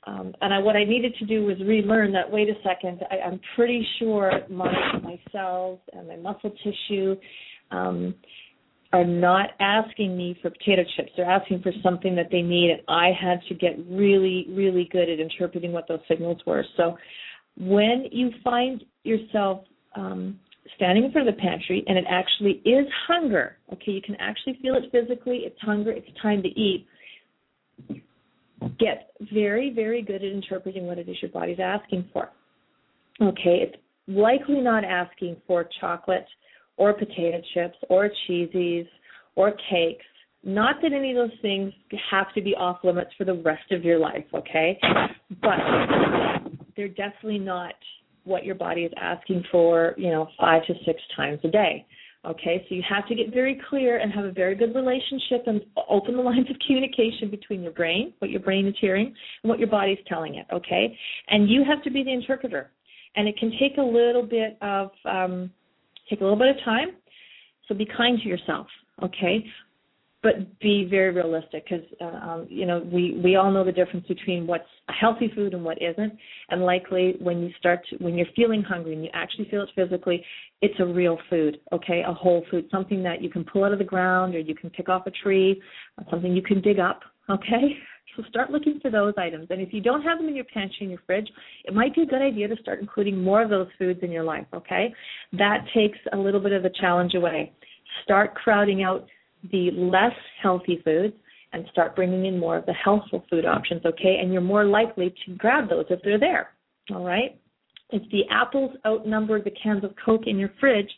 Um, 0.07 0.35
and 0.43 0.53
I, 0.53 0.59
what 0.59 0.77
I 0.77 0.85
needed 0.85 1.15
to 1.19 1.27
do 1.27 1.45
was 1.45 1.57
relearn 1.61 2.13
that. 2.13 2.31
Wait 2.31 2.49
a 2.49 2.55
second, 2.63 3.01
I, 3.11 3.27
I'm 3.27 3.41
pretty 3.55 3.87
sure 3.99 4.33
my 4.49 4.73
my 5.03 5.19
cells 5.31 5.79
and 5.93 6.09
my 6.09 6.17
muscle 6.17 6.53
tissue 6.63 7.17
um, 7.71 8.15
are 8.93 9.05
not 9.05 9.51
asking 9.61 10.17
me 10.17 10.39
for 10.43 10.51
potato 10.51 10.83
chips. 10.97 11.11
They're 11.17 11.31
asking 11.31 11.63
for 11.63 11.73
something 11.83 12.17
that 12.17 12.29
they 12.31 12.43
need, 12.43 12.71
and 12.71 12.81
I 12.89 13.11
had 13.19 13.41
to 13.49 13.55
get 13.55 13.79
really, 13.91 14.47
really 14.51 14.89
good 14.91 15.09
at 15.09 15.21
interpreting 15.21 15.73
what 15.73 15.87
those 15.87 16.01
signals 16.09 16.39
were. 16.47 16.65
So 16.77 16.97
when 17.59 18.07
you 18.11 18.31
find 18.43 18.83
yourself 19.05 19.65
um, 19.97 20.39
standing 20.77 21.05
in 21.05 21.13
front 21.13 21.29
of 21.29 21.35
the 21.35 21.41
pantry 21.41 21.85
and 21.87 21.99
it 21.99 22.05
actually 22.09 22.63
is 22.65 22.87
hunger, 23.07 23.57
okay, 23.73 23.93
you 23.93 24.03
can 24.03 24.17
actually 24.17 24.59
feel 24.63 24.75
it 24.75 24.85
physically, 24.93 25.43
it's 25.45 25.61
hunger, 25.61 25.91
it's 25.91 26.09
time 26.23 26.43
to 26.43 26.49
eat. 26.49 26.87
Get 28.79 29.11
very, 29.33 29.73
very 29.75 30.03
good 30.03 30.17
at 30.17 30.33
interpreting 30.33 30.87
what 30.87 30.99
it 30.99 31.09
is 31.09 31.17
your 31.23 31.31
body's 31.31 31.59
asking 31.63 32.09
for. 32.13 32.31
Okay, 33.23 33.61
it's 33.63 33.77
likely 34.07 34.61
not 34.61 34.85
asking 34.85 35.37
for 35.47 35.69
chocolate 35.81 36.27
or 36.77 36.93
potato 36.93 37.41
chips 37.55 37.77
or 37.89 38.11
cheesies 38.29 38.87
or 39.35 39.53
cakes. 39.71 40.05
Not 40.43 40.77
that 40.83 40.93
any 40.93 41.11
of 41.11 41.17
those 41.17 41.39
things 41.43 41.73
have 42.11 42.33
to 42.35 42.41
be 42.41 42.55
off 42.55 42.79
limits 42.83 43.11
for 43.19 43.25
the 43.25 43.35
rest 43.35 43.71
of 43.73 43.85
your 43.85 43.99
life, 43.99 44.25
okay? 44.35 44.79
But 45.43 45.59
they're 46.77 46.89
definitely 46.89 47.39
not 47.39 47.75
what 48.31 48.45
your 48.45 48.55
body 48.55 48.83
is 48.83 48.93
asking 48.97 49.45
for, 49.51 49.95
you 49.99 50.11
know, 50.11 50.29
five 50.41 50.65
to 50.67 50.75
six 50.87 51.01
times 51.17 51.41
a 51.45 51.49
day. 51.49 51.85
Okay, 52.25 52.65
so 52.69 52.75
you 52.75 52.83
have 52.87 53.09
to 53.09 53.15
get 53.15 53.33
very 53.33 53.61
clear 53.71 53.99
and 53.99 54.13
have 54.13 54.27
a 54.27 54.31
very 54.31 54.55
good 54.55 54.75
relationship 54.75 55.45
and 55.47 55.63
open 55.89 56.17
the 56.17 56.23
lines 56.31 56.49
of 56.51 56.57
communication 56.67 57.31
between 57.31 57.63
your 57.63 57.73
brain, 57.73 58.13
what 58.19 58.31
your 58.31 58.41
brain 58.41 58.67
is 58.67 58.75
hearing, 58.81 59.07
and 59.07 59.49
what 59.49 59.59
your 59.59 59.69
body 59.69 59.93
is 59.93 59.99
telling 60.07 60.35
it. 60.35 60.47
Okay, 60.53 60.97
and 61.29 61.49
you 61.49 61.65
have 61.65 61.83
to 61.83 61.91
be 61.91 62.05
the 62.05 62.13
interpreter, 62.13 62.71
and 63.17 63.27
it 63.27 63.37
can 63.39 63.51
take 63.59 63.79
a 63.79 63.83
little 63.83 64.23
bit 64.23 64.59
of 64.61 64.91
um, 65.07 65.51
take 66.09 66.21
a 66.21 66.25
little 66.25 66.39
bit 66.39 66.49
of 66.49 66.63
time. 66.65 66.89
So 67.67 67.75
be 67.75 67.87
kind 67.87 68.19
to 68.23 68.29
yourself. 68.29 68.67
Okay, 69.03 69.45
but 70.23 70.59
be 70.61 70.87
very 70.89 71.13
realistic 71.15 71.65
because 71.65 71.85
uh, 72.01 72.05
um, 72.05 72.47
you 72.51 72.67
know 72.67 72.87
we 72.93 73.19
we 73.25 73.37
all 73.37 73.51
know 73.51 73.65
the 73.65 73.73
difference 73.73 74.07
between 74.07 74.47
what's 74.47 74.69
a 74.89 74.93
healthy 74.93 75.31
food 75.35 75.55
and 75.55 75.65
what 75.65 75.81
isn't. 75.81 76.13
And 76.51 76.63
likely 76.63 77.17
when 77.21 77.41
you 77.41 77.51
start 77.59 77.81
to, 77.91 77.97
when 77.97 78.17
you're 78.17 78.27
feeling 78.37 78.63
hungry 78.63 78.95
and 78.95 79.05
you 79.05 79.11
actually 79.15 79.49
feel 79.51 79.63
it 79.63 79.71
physically 79.75 80.25
it's 80.63 80.75
a 80.79 80.85
real 80.85 81.19
food 81.31 81.59
okay? 81.73 82.03
A 82.07 82.13
whole 82.13 82.45
food 82.51 82.67
something 82.71 83.03
that 83.03 83.23
you 83.23 83.31
can 83.31 83.45
pull 83.45 83.65
out 83.65 83.73
of 83.73 83.79
the 83.79 83.85
ground 83.85 84.35
or 84.35 84.41
you 84.41 84.55
can 84.55 84.71
pick 84.71 84.89
off 84.89 85.07
a 85.07 85.11
tree 85.11 85.61
something 86.11 86.35
you 86.35 86.43
can 86.43 86.61
dig 86.61 86.79
up 86.79 87.01
okay? 87.29 87.77
So 88.17 88.25
start 88.29 88.51
looking 88.51 88.81
for 88.83 88.91
those 88.91 89.15
items. 89.17 89.47
And 89.51 89.61
if 89.61 89.73
you 89.73 89.81
don't 89.81 90.03
have 90.03 90.19
them 90.19 90.27
in 90.27 90.35
your 90.35 90.45
pantry 90.47 90.79
in 90.81 90.91
your 90.91 90.99
fridge 91.07 91.29
it 91.65 91.73
might 91.73 91.95
be 91.95 92.03
a 92.03 92.07
good 92.07 92.21
idea 92.21 92.49
to 92.49 92.57
start 92.57 92.81
including 92.81 93.23
more 93.23 93.41
of 93.41 93.51
those 93.51 93.69
foods 93.79 94.01
in 94.03 94.11
your 94.11 94.25
life 94.25 94.47
okay? 94.53 94.93
That 95.33 95.65
takes 95.73 95.99
a 96.13 96.17
little 96.17 96.41
bit 96.41 96.53
of 96.53 96.65
the 96.65 96.73
challenge 96.81 97.15
away. 97.15 97.53
Start 98.05 98.35
crowding 98.35 98.83
out 98.83 99.07
the 99.51 99.71
less 99.73 100.15
healthy 100.43 100.81
foods 100.85 101.15
and 101.53 101.67
start 101.73 101.97
bringing 101.97 102.27
in 102.27 102.39
more 102.39 102.57
of 102.57 102.67
the 102.67 102.73
healthful 102.73 103.25
food 103.29 103.45
options, 103.45 103.85
okay? 103.85 104.19
And 104.21 104.33
you're 104.33 104.43
more 104.43 104.65
likely 104.65 105.15
to 105.27 105.35
grab 105.35 105.69
those 105.69 105.87
if 105.91 106.01
they're 106.05 106.19
there, 106.19 106.51
all 106.93 107.05
right? 107.05 107.41
If 107.91 108.09
the 108.11 108.23
apples 108.31 108.77
outnumber 108.87 109.43
the 109.43 109.51
cans 109.51 109.83
of 109.83 109.95
Coke 110.05 110.27
in 110.27 110.39
your 110.39 110.53
fridge, 110.61 110.91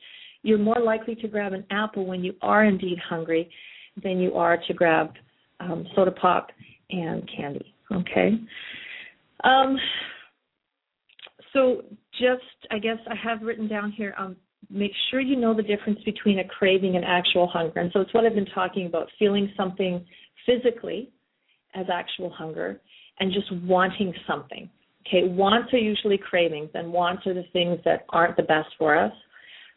you're 0.43 0.59
more 0.59 0.81
likely 0.81 1.15
to 1.17 1.29
grab 1.29 1.53
an 1.53 1.65
apple 1.71 2.05
when 2.05 2.23
you 2.23 2.35
are 2.43 2.65
indeed 2.65 2.99
hungry 2.99 3.51
than 4.03 4.19
you 4.19 4.35
are 4.35 4.59
to 4.67 4.75
grab 4.75 5.13
um, 5.61 5.87
soda 5.95 6.11
pop 6.11 6.51
and 6.91 7.29
candy, 7.35 7.75
okay? 7.93 8.33
Um, 9.45 9.79
so 11.53 11.83
just, 12.13 12.43
I 12.71 12.79
guess 12.79 12.99
I 13.09 13.15
have 13.15 13.43
written 13.43 13.69
down 13.69 13.93
here 13.93 14.15
um, 14.19 14.37
make 14.73 14.93
sure 15.11 15.21
you 15.21 15.37
know 15.37 15.55
the 15.55 15.63
difference 15.63 16.01
between 16.05 16.39
a 16.39 16.45
craving 16.45 16.97
and 16.97 17.05
actual 17.05 17.47
hunger. 17.47 17.81
And 17.81 17.91
so 17.93 18.01
it's 18.01 18.13
what 18.15 18.25
I've 18.25 18.35
been 18.35 18.47
talking 18.47 18.87
about 18.87 19.09
feeling 19.19 19.53
something 19.57 20.05
physically 20.47 21.11
as 21.75 21.87
actual 21.93 22.31
hunger 22.31 22.81
and 23.21 23.33
just 23.33 23.53
wanting 23.65 24.13
something. 24.27 24.69
Okay, 25.07 25.29
wants 25.29 25.73
are 25.75 25.79
usually 25.79 26.17
cravings, 26.17 26.71
and 26.75 26.93
wants 26.93 27.27
are 27.27 27.35
the 27.35 27.45
things 27.53 27.79
that 27.85 28.07
aren't 28.11 28.37
the 28.37 28.45
best 28.45 28.69
for 28.79 28.97
us. 28.97 29.13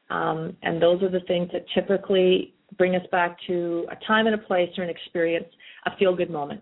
Um, 0.09 0.55
and 0.61 0.79
those 0.79 1.01
are 1.01 1.09
the 1.09 1.21
things 1.27 1.49
that 1.51 1.65
typically 1.73 2.53
bring 2.77 2.95
us 2.95 3.05
back 3.11 3.37
to 3.47 3.87
a 3.91 4.05
time 4.05 4.27
and 4.27 4.35
a 4.35 4.37
place 4.37 4.69
or 4.77 4.83
an 4.83 4.89
experience, 4.89 5.47
a 5.85 5.97
feel 5.97 6.15
good 6.15 6.29
moment. 6.29 6.61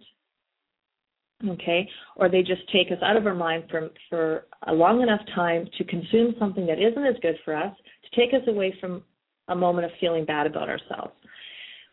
Okay, 1.50 1.90
or 2.16 2.30
they 2.30 2.42
just 2.42 2.62
take 2.72 2.88
us 2.88 2.98
out 3.04 3.18
of 3.18 3.28
our 3.28 3.34
mind 3.34 3.66
for, 3.70 3.90
for 4.10 4.46
a 4.68 4.74
long 4.74 5.02
enough 5.02 5.20
time 5.36 5.68
to 5.78 5.84
consume 5.84 6.34
something 6.40 6.66
that 6.68 6.80
isn't 6.80 7.06
as 7.06 7.16
good 7.22 7.36
for 7.44 7.54
us 7.54 7.76
to 8.04 8.20
take 8.20 8.34
us 8.34 8.48
away 8.48 8.74
from 8.80 9.04
a 9.50 9.56
moment 9.56 9.86
of 9.86 9.92
feeling 10.00 10.24
bad 10.24 10.48
about 10.48 10.70
ourselves, 10.70 11.14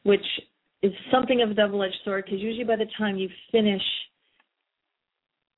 which 0.04 0.24
is 0.82 0.92
something 1.10 1.42
of 1.42 1.50
a 1.50 1.54
double 1.54 1.82
edged 1.82 1.96
sword 2.04 2.24
because 2.24 2.40
usually 2.40 2.64
by 2.64 2.76
the 2.76 2.86
time 2.96 3.16
you 3.16 3.28
finish 3.50 3.82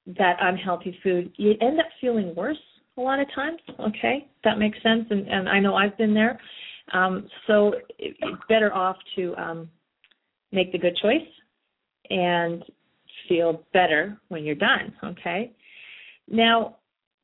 that 0.07 0.37
unhealthy 0.41 0.99
food, 1.03 1.31
you 1.37 1.55
end 1.61 1.79
up 1.79 1.87
feeling 2.01 2.35
worse 2.35 2.57
a 2.97 3.01
lot 3.01 3.21
of 3.21 3.27
times. 3.35 3.61
Okay, 3.79 4.27
that 4.45 4.59
makes 4.59 4.83
sense, 4.83 5.05
and, 5.11 5.29
and 5.29 5.49
I 5.49 5.61
know 5.61 5.75
I've 5.75 5.97
been 5.99 6.15
there. 6.15 6.41
Um, 6.93 7.29
so 7.47 7.75
it, 7.99 8.17
it's 8.21 8.43
better 8.49 8.73
off 8.73 8.97
to 9.17 9.37
um, 9.37 9.69
make 10.51 10.73
the 10.73 10.79
good 10.79 10.97
choice 10.97 11.29
and 12.11 12.65
feel 13.29 13.65
better 13.73 14.21
when 14.29 14.45
you're 14.45 14.55
done. 14.55 14.93
Okay. 15.05 15.53
Now, 16.29 16.77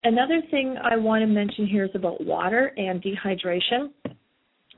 Another 0.04 0.40
thing 0.50 0.76
I 0.82 0.96
want 0.96 1.22
to 1.22 1.26
mention 1.26 1.66
here 1.66 1.84
is 1.84 1.90
about 1.94 2.24
water 2.24 2.72
and 2.76 3.02
dehydration. 3.02 3.90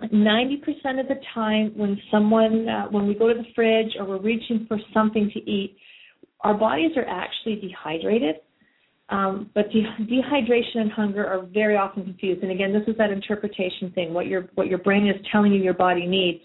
90% 0.02 0.98
of 0.98 1.08
the 1.08 1.20
time 1.34 1.72
when 1.76 2.00
someone 2.10 2.66
uh, 2.66 2.86
when 2.86 3.06
we 3.06 3.14
go 3.14 3.28
to 3.28 3.34
the 3.34 3.44
fridge 3.54 3.94
or 3.98 4.06
we're 4.06 4.18
reaching 4.20 4.64
for 4.66 4.78
something 4.94 5.30
to 5.34 5.38
eat 5.40 5.76
our 6.40 6.54
bodies 6.54 6.92
are 6.96 7.06
actually 7.06 7.56
dehydrated 7.56 8.36
um, 9.10 9.50
but 9.54 9.70
de- 9.70 9.84
dehydration 10.00 10.76
and 10.78 10.90
hunger 10.90 11.26
are 11.26 11.44
very 11.52 11.76
often 11.76 12.02
confused 12.02 12.42
and 12.42 12.50
again 12.50 12.72
this 12.72 12.82
is 12.88 12.96
that 12.96 13.10
interpretation 13.10 13.92
thing 13.94 14.14
what 14.14 14.26
your 14.26 14.48
what 14.54 14.68
your 14.68 14.78
brain 14.78 15.06
is 15.06 15.16
telling 15.30 15.52
you 15.52 15.62
your 15.62 15.74
body 15.74 16.06
needs 16.06 16.42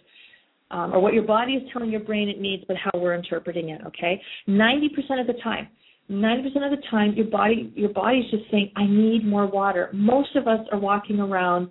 um, 0.72 0.94
or 0.94 1.00
what 1.00 1.14
your 1.14 1.24
body 1.24 1.54
is 1.54 1.64
telling 1.72 1.92
your 1.92 2.02
brain 2.02 2.30
it 2.30 2.40
needs 2.40 2.64
but 2.68 2.78
how 2.78 2.92
we're 3.00 3.14
interpreting 3.14 3.70
it 3.70 3.82
okay? 3.86 4.22
90% 4.48 5.22
of 5.22 5.28
the 5.28 5.40
time 5.44 5.68
90% 6.10 6.46
of 6.46 6.72
the 6.72 6.84
time 6.90 7.14
your 7.14 7.28
body 7.28 7.72
your 7.76 7.90
body's 7.90 8.30
just 8.32 8.44
saying 8.52 8.72
i 8.76 8.86
need 8.86 9.26
more 9.26 9.48
water. 9.48 9.90
Most 9.94 10.36
of 10.36 10.48
us 10.48 10.60
are 10.72 10.80
walking 10.80 11.20
around 11.20 11.70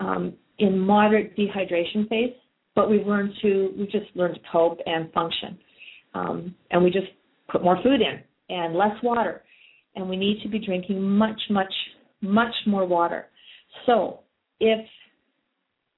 um, 0.00 0.34
in 0.58 0.78
moderate 0.78 1.36
dehydration 1.36 2.08
phase 2.08 2.34
but 2.74 2.90
we've 2.90 3.06
learned 3.06 3.32
to 3.42 3.72
we 3.76 3.84
just 3.86 4.14
learned 4.14 4.34
to 4.34 4.40
cope 4.50 4.78
and 4.86 5.12
function 5.12 5.58
um, 6.14 6.54
and 6.70 6.82
we 6.82 6.90
just 6.90 7.08
put 7.50 7.62
more 7.62 7.76
food 7.82 8.00
in 8.00 8.20
and 8.48 8.74
less 8.74 8.94
water 9.02 9.42
and 9.94 10.08
we 10.08 10.16
need 10.16 10.42
to 10.42 10.48
be 10.48 10.58
drinking 10.58 11.02
much 11.02 11.40
much 11.50 11.72
much 12.22 12.54
more 12.66 12.86
water. 12.86 13.26
So 13.86 14.20
if 14.60 14.86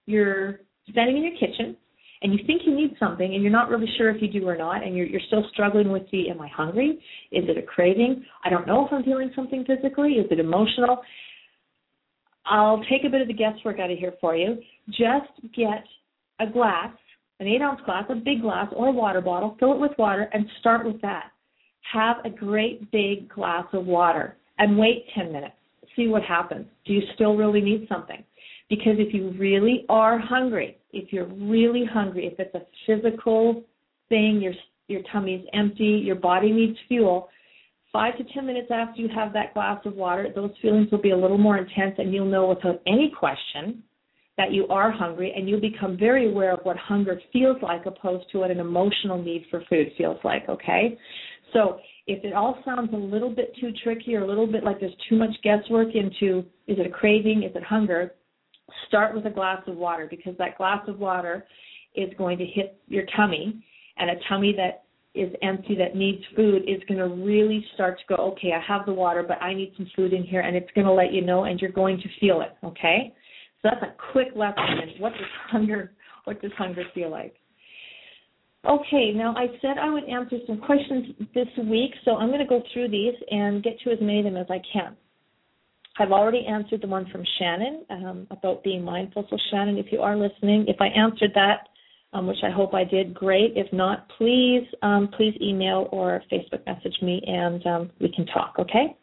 you're 0.06 0.60
standing 0.90 1.18
in 1.18 1.24
your 1.24 1.34
kitchen 1.34 1.76
and 2.24 2.32
you 2.32 2.40
think 2.46 2.62
you 2.64 2.74
need 2.74 2.96
something 2.98 3.34
and 3.34 3.42
you're 3.42 3.52
not 3.52 3.68
really 3.68 3.86
sure 3.98 4.08
if 4.08 4.22
you 4.22 4.28
do 4.28 4.48
or 4.48 4.56
not 4.56 4.82
and 4.82 4.96
you're, 4.96 5.06
you're 5.06 5.20
still 5.26 5.44
struggling 5.52 5.92
with 5.92 6.10
the 6.10 6.30
am 6.30 6.40
I 6.40 6.48
hungry? 6.48 6.98
Is 7.30 7.44
it 7.46 7.58
a 7.58 7.62
craving? 7.62 8.24
I 8.42 8.48
don't 8.48 8.66
know 8.66 8.86
if 8.86 8.92
I'm 8.92 9.04
feeling 9.04 9.30
something 9.36 9.62
physically. 9.66 10.12
Is 10.12 10.26
it 10.30 10.40
emotional? 10.40 11.02
I'll 12.46 12.82
take 12.90 13.04
a 13.06 13.10
bit 13.10 13.20
of 13.20 13.28
the 13.28 13.34
guesswork 13.34 13.78
out 13.78 13.90
of 13.90 13.98
here 13.98 14.14
for 14.22 14.34
you. 14.34 14.56
Just 14.88 15.52
get 15.54 15.84
a 16.40 16.50
glass, 16.50 16.94
an 17.40 17.46
eight 17.46 17.60
ounce 17.60 17.80
glass, 17.84 18.04
a 18.08 18.14
big 18.14 18.40
glass, 18.40 18.68
or 18.74 18.88
a 18.88 18.92
water 18.92 19.20
bottle, 19.20 19.56
fill 19.60 19.74
it 19.74 19.78
with 19.78 19.92
water, 19.98 20.30
and 20.32 20.46
start 20.60 20.86
with 20.86 21.02
that. 21.02 21.30
Have 21.92 22.16
a 22.24 22.30
great 22.30 22.90
big 22.90 23.28
glass 23.28 23.66
of 23.74 23.84
water 23.84 24.38
and 24.58 24.78
wait 24.78 25.04
10 25.14 25.30
minutes. 25.30 25.54
See 25.94 26.08
what 26.08 26.22
happens. 26.22 26.66
Do 26.86 26.94
you 26.94 27.02
still 27.14 27.36
really 27.36 27.60
need 27.60 27.86
something? 27.86 28.24
Because 28.76 28.96
if 28.98 29.14
you 29.14 29.34
really 29.38 29.84
are 29.88 30.18
hungry, 30.18 30.78
if 30.92 31.12
you're 31.12 31.26
really 31.26 31.84
hungry, 31.84 32.26
if 32.26 32.38
it's 32.38 32.54
a 32.54 32.62
physical 32.86 33.62
thing, 34.08 34.40
you're 34.42 34.54
your 34.86 35.00
tummy's 35.10 35.44
empty, 35.54 36.02
your 36.04 36.16
body 36.16 36.52
needs 36.52 36.76
fuel, 36.88 37.28
five 37.90 38.16
to 38.18 38.24
ten 38.34 38.44
minutes 38.46 38.68
after 38.70 39.00
you 39.00 39.08
have 39.14 39.32
that 39.32 39.54
glass 39.54 39.80
of 39.86 39.94
water, 39.94 40.28
those 40.34 40.50
feelings 40.60 40.90
will 40.90 41.00
be 41.00 41.12
a 41.12 41.16
little 41.16 41.38
more 41.38 41.56
intense, 41.56 41.94
and 41.96 42.12
you'll 42.12 42.26
know 42.26 42.48
without 42.48 42.82
any 42.86 43.10
question 43.18 43.82
that 44.36 44.52
you 44.52 44.66
are 44.68 44.90
hungry, 44.90 45.32
and 45.34 45.48
you'll 45.48 45.60
become 45.60 45.96
very 45.96 46.28
aware 46.28 46.52
of 46.52 46.60
what 46.64 46.76
hunger 46.76 47.18
feels 47.32 47.56
like, 47.62 47.86
opposed 47.86 48.30
to 48.32 48.40
what 48.40 48.50
an 48.50 48.58
emotional 48.58 49.22
need 49.22 49.46
for 49.50 49.62
food 49.70 49.86
feels 49.96 50.18
like. 50.24 50.46
Okay, 50.50 50.98
so 51.54 51.78
if 52.06 52.22
it 52.24 52.34
all 52.34 52.58
sounds 52.64 52.90
a 52.92 52.96
little 52.96 53.30
bit 53.30 53.54
too 53.58 53.70
tricky 53.82 54.14
or 54.16 54.22
a 54.24 54.28
little 54.28 54.46
bit 54.46 54.64
like 54.64 54.80
there's 54.80 54.92
too 55.08 55.16
much 55.16 55.34
guesswork 55.42 55.88
into 55.94 56.44
is 56.66 56.78
it 56.78 56.86
a 56.86 56.90
craving, 56.90 57.44
is 57.44 57.54
it 57.54 57.62
hunger, 57.62 58.12
start 58.88 59.14
with 59.14 59.26
a 59.26 59.30
glass 59.30 59.62
of 59.66 59.76
water 59.76 60.06
because 60.10 60.36
that 60.38 60.58
glass 60.58 60.82
of 60.88 60.98
water 60.98 61.46
is 61.94 62.10
going 62.18 62.38
to 62.38 62.44
hit 62.44 62.80
your 62.88 63.04
tummy, 63.16 63.64
and 63.96 64.10
a 64.10 64.14
tummy 64.28 64.54
that 64.56 64.84
is 65.14 65.32
empty 65.42 65.76
that 65.76 65.94
needs 65.94 66.22
food 66.34 66.62
is 66.66 66.82
going 66.88 66.98
to 66.98 67.06
really 67.24 67.64
start 67.74 67.98
to 67.98 68.16
go, 68.16 68.22
okay, 68.32 68.52
I 68.52 68.60
have 68.66 68.84
the 68.84 68.92
water, 68.92 69.22
but 69.22 69.40
I 69.40 69.54
need 69.54 69.72
some 69.76 69.88
food 69.94 70.12
in 70.12 70.24
here, 70.24 70.40
and 70.40 70.56
it's 70.56 70.70
going 70.74 70.86
to 70.86 70.92
let 70.92 71.12
you 71.12 71.22
know, 71.24 71.44
and 71.44 71.60
you're 71.60 71.70
going 71.70 71.98
to 71.98 72.08
feel 72.20 72.40
it. 72.40 72.56
Okay, 72.66 73.14
so 73.62 73.70
that's 73.70 73.82
a 73.82 73.94
quick 74.12 74.28
lesson 74.34 74.64
in 74.82 75.00
what 75.00 75.12
does 75.12 75.22
hunger, 75.50 75.92
what 76.24 76.42
does 76.42 76.50
hunger 76.58 76.82
feel 76.94 77.10
like. 77.10 77.36
Okay, 78.68 79.12
now 79.14 79.34
I 79.36 79.46
said 79.60 79.78
I 79.78 79.90
would 79.90 80.04
answer 80.04 80.38
some 80.46 80.58
questions 80.58 81.14
this 81.34 81.46
week, 81.58 81.92
so 82.04 82.16
I'm 82.16 82.28
going 82.28 82.40
to 82.40 82.46
go 82.46 82.62
through 82.72 82.88
these 82.88 83.14
and 83.30 83.62
get 83.62 83.78
to 83.84 83.92
as 83.92 83.98
many 84.00 84.20
of 84.20 84.24
them 84.24 84.36
as 84.36 84.46
I 84.50 84.60
can. 84.72 84.96
I've 85.98 86.10
already 86.10 86.44
answered 86.46 86.82
the 86.82 86.88
one 86.88 87.08
from 87.10 87.24
Shannon 87.38 87.84
um, 87.88 88.26
about 88.30 88.64
being 88.64 88.84
mindful. 88.84 89.26
So, 89.30 89.36
Shannon, 89.50 89.78
if 89.78 89.86
you 89.92 90.00
are 90.00 90.16
listening, 90.16 90.64
if 90.66 90.76
I 90.80 90.88
answered 90.88 91.30
that, 91.34 91.68
um, 92.12 92.26
which 92.26 92.38
I 92.44 92.50
hope 92.50 92.74
I 92.74 92.84
did, 92.84 93.14
great. 93.14 93.52
If 93.56 93.72
not, 93.72 94.08
please, 94.16 94.66
um, 94.82 95.08
please 95.16 95.34
email 95.40 95.88
or 95.92 96.22
Facebook 96.32 96.64
message 96.66 96.96
me, 97.02 97.20
and 97.26 97.66
um, 97.66 97.90
we 98.00 98.12
can 98.14 98.26
talk. 98.26 98.54
Okay. 98.58 98.96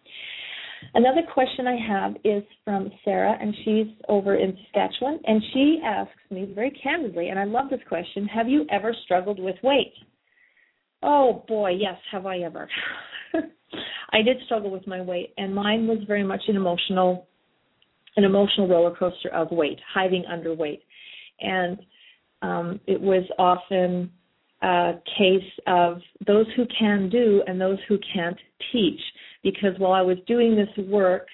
Another 0.94 1.22
question 1.34 1.68
I 1.68 1.78
have 1.88 2.16
is 2.24 2.44
from 2.66 2.90
Sarah, 3.06 3.38
and 3.40 3.54
she's 3.64 3.88
over 4.10 4.36
in 4.36 4.58
Saskatchewan, 4.64 5.20
and 5.26 5.42
she 5.54 5.80
asks 5.86 6.12
me 6.32 6.52
very 6.54 6.72
candidly, 6.72 7.30
and 7.30 7.40
I 7.40 7.44
love 7.44 7.70
this 7.70 7.82
question: 7.88 8.26
Have 8.28 8.50
you 8.50 8.66
ever 8.72 8.96
struggled 9.06 9.40
with 9.40 9.56
weight? 9.64 9.94
Oh 11.04 11.44
boy, 11.48 11.72
yes. 11.80 11.98
Have 12.12 12.26
I 12.26 12.40
ever? 12.40 12.68
I 14.12 14.22
did 14.22 14.38
struggle 14.46 14.72
with 14.72 14.86
my 14.88 15.02
weight, 15.02 15.34
and 15.38 15.54
mine 15.56 15.88
was 15.88 16.00
very 16.08 16.24
much 16.24 16.42
an 16.48 16.56
emotional, 16.56 17.28
an 18.18 18.24
emotional 18.24 18.68
roller 18.68 18.96
coaster 18.96 19.30
of 19.30 19.52
weight, 19.52 19.80
hiding 19.94 20.24
underweight, 20.30 20.82
and 21.40 21.80
um, 22.42 22.80
it 22.88 23.00
was 23.00 23.24
often 23.38 24.12
a 24.62 24.94
case 25.18 25.52
of 25.68 26.02
those 26.28 26.46
who 26.56 26.66
can 26.78 27.10
do 27.10 27.42
and 27.48 27.60
those 27.60 27.78
who 27.88 27.98
can't 28.14 28.38
teach. 28.72 29.00
Because 29.44 29.74
while 29.78 29.94
I 29.94 30.02
was 30.02 30.18
doing 30.28 30.56
this 30.56 30.86
work, 30.86 31.28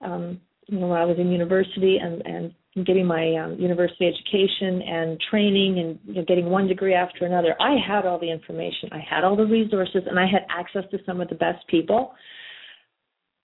um, 0.00 0.40
you 0.66 0.78
know, 0.78 0.88
while 0.88 1.02
I 1.02 1.04
was 1.04 1.18
in 1.18 1.30
university 1.30 1.98
and 1.98 2.22
and 2.26 2.54
getting 2.82 3.06
my 3.06 3.34
um, 3.36 3.56
university 3.58 4.06
education 4.06 4.82
and 4.82 5.20
training 5.30 5.78
and 5.78 5.98
you 6.06 6.14
know, 6.14 6.24
getting 6.26 6.46
one 6.46 6.66
degree 6.66 6.94
after 6.94 7.24
another, 7.24 7.54
I 7.60 7.76
had 7.86 8.04
all 8.04 8.18
the 8.18 8.30
information, 8.30 8.88
I 8.90 8.98
had 8.98 9.22
all 9.22 9.36
the 9.36 9.46
resources, 9.46 10.02
and 10.08 10.18
I 10.18 10.26
had 10.26 10.44
access 10.50 10.82
to 10.90 10.98
some 11.06 11.20
of 11.20 11.28
the 11.28 11.36
best 11.36 11.64
people. 11.68 12.14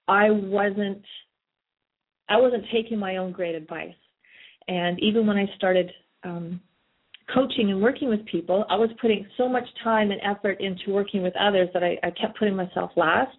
I 0.08 0.30
wasn't 0.30 1.02
I 2.28 2.36
wasn't 2.36 2.64
taking 2.72 2.98
my 2.98 3.16
own 3.16 3.32
great 3.32 3.54
advice, 3.54 3.94
and 4.66 4.98
even 5.00 5.26
when 5.26 5.36
I 5.36 5.46
started 5.56 5.90
um, 6.24 6.60
coaching 7.32 7.70
and 7.70 7.80
working 7.80 8.08
with 8.08 8.24
people, 8.26 8.64
I 8.68 8.76
was 8.76 8.90
putting 9.00 9.26
so 9.36 9.48
much 9.48 9.64
time 9.84 10.10
and 10.10 10.20
effort 10.24 10.60
into 10.60 10.90
working 10.90 11.22
with 11.22 11.34
others 11.36 11.68
that 11.72 11.84
I, 11.84 11.96
I 12.02 12.10
kept 12.10 12.38
putting 12.38 12.56
myself 12.56 12.90
last. 12.96 13.36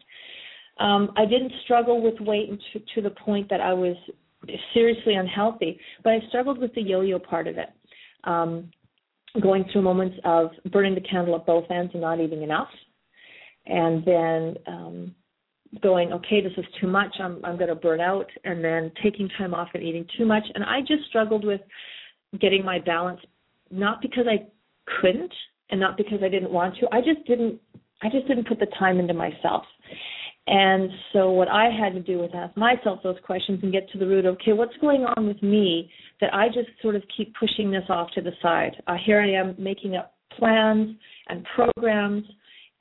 Um, 0.79 1.11
I 1.17 1.25
didn't 1.25 1.51
struggle 1.63 2.01
with 2.01 2.19
weight 2.21 2.49
to, 2.73 2.79
to 2.95 3.01
the 3.01 3.13
point 3.15 3.49
that 3.49 3.61
I 3.61 3.73
was 3.73 3.95
seriously 4.73 5.15
unhealthy, 5.15 5.79
but 6.03 6.13
I 6.13 6.19
struggled 6.29 6.59
with 6.59 6.73
the 6.73 6.81
yo-yo 6.81 7.19
part 7.19 7.47
of 7.47 7.57
it. 7.57 7.69
Um, 8.23 8.71
going 9.41 9.65
through 9.71 9.81
moments 9.81 10.17
of 10.25 10.51
burning 10.71 10.95
the 10.95 11.01
candle 11.01 11.35
at 11.35 11.45
both 11.45 11.65
ends 11.71 11.91
and 11.93 12.01
not 12.01 12.19
eating 12.19 12.41
enough, 12.41 12.67
and 13.65 14.03
then 14.03 14.55
um, 14.67 15.15
going, 15.81 16.11
okay, 16.11 16.41
this 16.41 16.51
is 16.57 16.65
too 16.79 16.87
much. 16.87 17.15
I'm 17.19 17.43
I'm 17.45 17.55
going 17.57 17.69
to 17.69 17.75
burn 17.75 18.01
out, 18.01 18.27
and 18.43 18.63
then 18.63 18.91
taking 19.01 19.29
time 19.37 19.53
off 19.53 19.69
and 19.73 19.83
eating 19.83 20.05
too 20.17 20.25
much. 20.25 20.43
And 20.53 20.63
I 20.63 20.81
just 20.81 21.05
struggled 21.07 21.45
with 21.45 21.61
getting 22.39 22.65
my 22.65 22.79
balance, 22.79 23.21
not 23.69 24.01
because 24.01 24.25
I 24.27 24.47
couldn't, 25.01 25.33
and 25.69 25.79
not 25.79 25.97
because 25.97 26.19
I 26.23 26.29
didn't 26.29 26.51
want 26.51 26.75
to. 26.79 26.87
I 26.91 26.99
just 26.99 27.25
didn't. 27.25 27.59
I 28.03 28.09
just 28.09 28.27
didn't 28.27 28.47
put 28.47 28.59
the 28.59 28.67
time 28.79 28.99
into 28.99 29.13
myself. 29.13 29.63
And 30.47 30.89
so 31.13 31.29
what 31.31 31.47
I 31.47 31.69
had 31.69 31.93
to 31.93 31.99
do 31.99 32.17
was 32.17 32.31
ask 32.33 32.55
myself 32.57 32.99
those 33.03 33.17
questions 33.25 33.59
and 33.61 33.71
get 33.71 33.89
to 33.91 33.99
the 33.99 34.07
root 34.07 34.25
of, 34.25 34.35
okay, 34.35 34.53
what's 34.53 34.75
going 34.81 35.03
on 35.03 35.27
with 35.27 35.41
me 35.43 35.89
that 36.19 36.33
I 36.33 36.47
just 36.47 36.69
sort 36.81 36.95
of 36.95 37.03
keep 37.15 37.33
pushing 37.39 37.71
this 37.71 37.83
off 37.89 38.09
to 38.15 38.21
the 38.21 38.31
side? 38.41 38.75
Uh, 38.87 38.95
here 39.05 39.21
I 39.21 39.31
am 39.39 39.55
making 39.59 39.95
up 39.95 40.15
plans 40.37 40.95
and 41.27 41.45
programs 41.55 42.23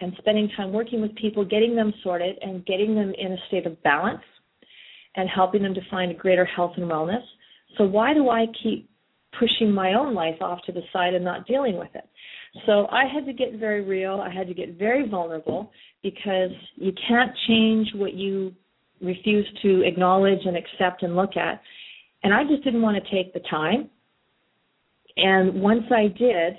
and 0.01 0.15
spending 0.19 0.49
time 0.57 0.73
working 0.73 1.03
with 1.03 1.15
people, 1.17 1.45
getting 1.45 1.77
them 1.77 1.93
sorted 2.03 2.37
and 2.41 2.65
getting 2.65 2.95
them 2.95 3.13
in 3.19 3.33
a 3.33 3.37
state 3.49 3.67
of 3.67 3.81
balance 3.83 4.23
and 5.17 5.29
helping 5.29 5.63
them 5.63 5.75
to 5.75 5.81
find 5.91 6.17
greater 6.19 6.45
health 6.45 6.73
and 6.77 6.91
wellness. 6.91 7.23
So 7.77 7.85
why 7.85 8.15
do 8.15 8.31
I 8.31 8.47
keep 8.63 8.89
pushing 9.39 9.71
my 9.71 9.95
own 9.95 10.15
life 10.15 10.41
off 10.41 10.61
to 10.67 10.73
the 10.73 10.83
side 10.93 11.15
and 11.15 11.25
not 11.25 11.47
dealing 11.47 11.77
with 11.77 11.91
it? 11.95 12.09
So 12.67 12.87
I 12.91 13.05
had 13.13 13.27
to 13.27 13.33
get 13.33 13.61
very 13.61 13.83
real. 13.83 14.21
I 14.21 14.33
had 14.33 14.49
to 14.49 14.55
get 14.55 14.79
very 14.79 15.09
vulnerable 15.09 15.71
because 16.03 16.51
you 16.77 16.93
can't 17.09 17.31
change 17.47 17.89
what 17.95 18.15
you 18.15 18.55
refuse 19.01 19.47
to 19.63 19.83
acknowledge 19.83 20.41
and 20.45 20.57
accept 20.57 21.03
and 21.03 21.17
look 21.17 21.37
at. 21.37 21.61
And 22.23 22.35
I 22.35 22.45
just 22.45 22.65
didn't 22.65 22.83
want 22.83 23.03
to 23.03 23.11
take 23.11 23.33
the 23.33 23.41
time. 23.51 23.89
And 25.17 25.61
once 25.61 25.85
I 25.91 26.09
did, 26.09 26.55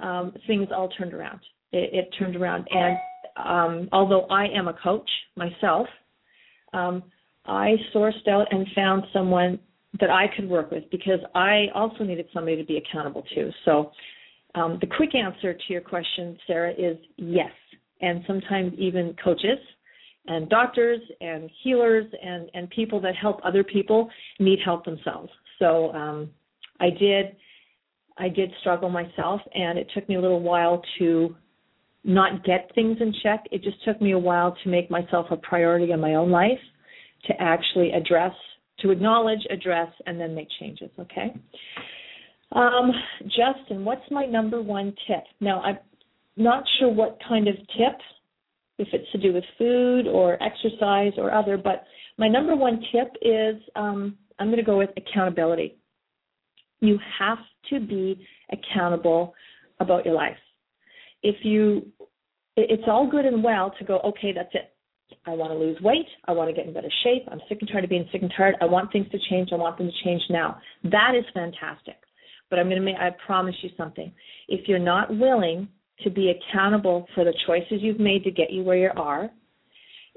um, 0.00 0.32
things 0.46 0.68
all 0.74 0.88
turned 0.88 1.14
around. 1.14 1.40
It, 1.72 1.90
it 1.92 2.14
turned 2.18 2.36
around. 2.36 2.66
And 2.70 2.96
um, 3.36 3.88
although 3.92 4.22
I 4.26 4.46
am 4.46 4.68
a 4.68 4.74
coach 4.74 5.08
myself, 5.36 5.86
um, 6.72 7.02
I 7.46 7.76
sourced 7.94 8.28
out 8.28 8.46
and 8.50 8.66
found 8.74 9.04
someone 9.12 9.58
that 10.00 10.10
I 10.10 10.26
could 10.36 10.48
work 10.48 10.70
with 10.70 10.84
because 10.90 11.20
I 11.34 11.66
also 11.74 12.04
needed 12.04 12.26
somebody 12.32 12.56
to 12.56 12.64
be 12.64 12.76
accountable 12.76 13.24
to. 13.34 13.50
So 13.64 13.90
um, 14.54 14.78
the 14.80 14.86
quick 14.86 15.14
answer 15.14 15.54
to 15.54 15.60
your 15.68 15.80
question, 15.80 16.38
Sarah, 16.46 16.72
is 16.72 16.98
yes. 17.16 17.50
And 18.00 18.22
sometimes 18.26 18.72
even 18.78 19.14
coaches 19.22 19.58
and 20.26 20.48
doctors 20.48 21.00
and 21.20 21.50
healers 21.62 22.04
and, 22.22 22.50
and 22.54 22.70
people 22.70 23.00
that 23.00 23.16
help 23.16 23.40
other 23.44 23.64
people 23.64 24.08
need 24.38 24.58
help 24.64 24.84
themselves. 24.84 25.30
So 25.58 25.92
um, 25.92 26.30
I 26.80 26.90
did 26.90 27.36
I 28.20 28.28
did 28.28 28.50
struggle 28.60 28.90
myself, 28.90 29.40
and 29.54 29.78
it 29.78 29.86
took 29.94 30.08
me 30.08 30.16
a 30.16 30.20
little 30.20 30.40
while 30.40 30.82
to 30.98 31.36
not 32.02 32.44
get 32.44 32.70
things 32.74 32.98
in 33.00 33.14
check. 33.22 33.44
It 33.52 33.62
just 33.62 33.82
took 33.84 34.02
me 34.02 34.12
a 34.12 34.18
while 34.18 34.56
to 34.64 34.68
make 34.68 34.90
myself 34.90 35.26
a 35.30 35.36
priority 35.36 35.92
in 35.92 36.00
my 36.00 36.14
own 36.14 36.30
life, 36.30 36.58
to 37.26 37.34
actually 37.40 37.92
address, 37.92 38.32
to 38.80 38.90
acknowledge, 38.90 39.40
address, 39.50 39.88
and 40.06 40.20
then 40.20 40.34
make 40.34 40.48
changes. 40.58 40.90
Okay. 40.98 41.34
Um, 42.52 42.90
Justin, 43.24 43.84
what's 43.84 44.10
my 44.10 44.24
number 44.24 44.62
one 44.62 44.94
tip? 45.06 45.22
Now, 45.40 45.60
I'm 45.60 45.78
not 46.38 46.64
sure 46.78 46.88
what 46.88 47.18
kind 47.28 47.48
of 47.48 47.56
tip, 47.56 47.98
if 48.78 48.88
it's 48.92 49.10
to 49.12 49.18
do 49.18 49.32
with 49.32 49.44
food 49.56 50.06
or 50.06 50.40
exercise 50.42 51.12
or 51.16 51.32
other, 51.32 51.56
but 51.56 51.84
my 52.16 52.28
number 52.28 52.54
one 52.54 52.80
tip 52.92 53.08
is 53.22 53.56
um, 53.76 54.16
I'm 54.38 54.48
going 54.48 54.58
to 54.58 54.64
go 54.64 54.78
with 54.78 54.90
accountability. 54.96 55.76
You 56.80 56.98
have 57.18 57.38
to 57.70 57.80
be 57.80 58.24
accountable 58.52 59.34
about 59.80 60.04
your 60.04 60.14
life. 60.14 60.36
If 61.22 61.36
you, 61.44 61.86
it's 62.56 62.84
all 62.86 63.10
good 63.10 63.24
and 63.24 63.42
well 63.42 63.72
to 63.78 63.84
go, 63.84 63.98
okay, 64.00 64.32
that's 64.34 64.54
it. 64.54 64.72
I 65.26 65.30
want 65.30 65.52
to 65.52 65.58
lose 65.58 65.80
weight. 65.80 66.06
I 66.26 66.32
want 66.32 66.48
to 66.50 66.54
get 66.54 66.66
in 66.66 66.72
better 66.72 66.90
shape. 67.02 67.24
I'm 67.30 67.40
sick 67.48 67.58
and 67.60 67.68
tired 67.70 67.84
of 67.84 67.90
being 67.90 68.08
sick 68.12 68.22
and 68.22 68.32
tired. 68.36 68.56
I 68.60 68.66
want 68.66 68.92
things 68.92 69.08
to 69.10 69.18
change. 69.30 69.50
I 69.52 69.56
want 69.56 69.78
them 69.78 69.88
to 69.88 70.04
change 70.04 70.22
now. 70.30 70.58
That 70.84 71.12
is 71.18 71.24
fantastic. 71.34 71.96
But 72.50 72.58
I'm 72.58 72.66
going 72.66 72.78
to 72.78 72.84
make, 72.84 72.96
I 72.96 73.10
promise 73.26 73.54
you 73.62 73.70
something. 73.76 74.12
If 74.48 74.68
you're 74.68 74.78
not 74.78 75.10
willing 75.10 75.68
to 76.04 76.10
be 76.10 76.30
accountable 76.30 77.06
for 77.14 77.24
the 77.24 77.34
choices 77.46 77.80
you've 77.80 78.00
made 78.00 78.24
to 78.24 78.30
get 78.30 78.50
you 78.50 78.62
where 78.62 78.76
you 78.76 78.90
are, 78.96 79.30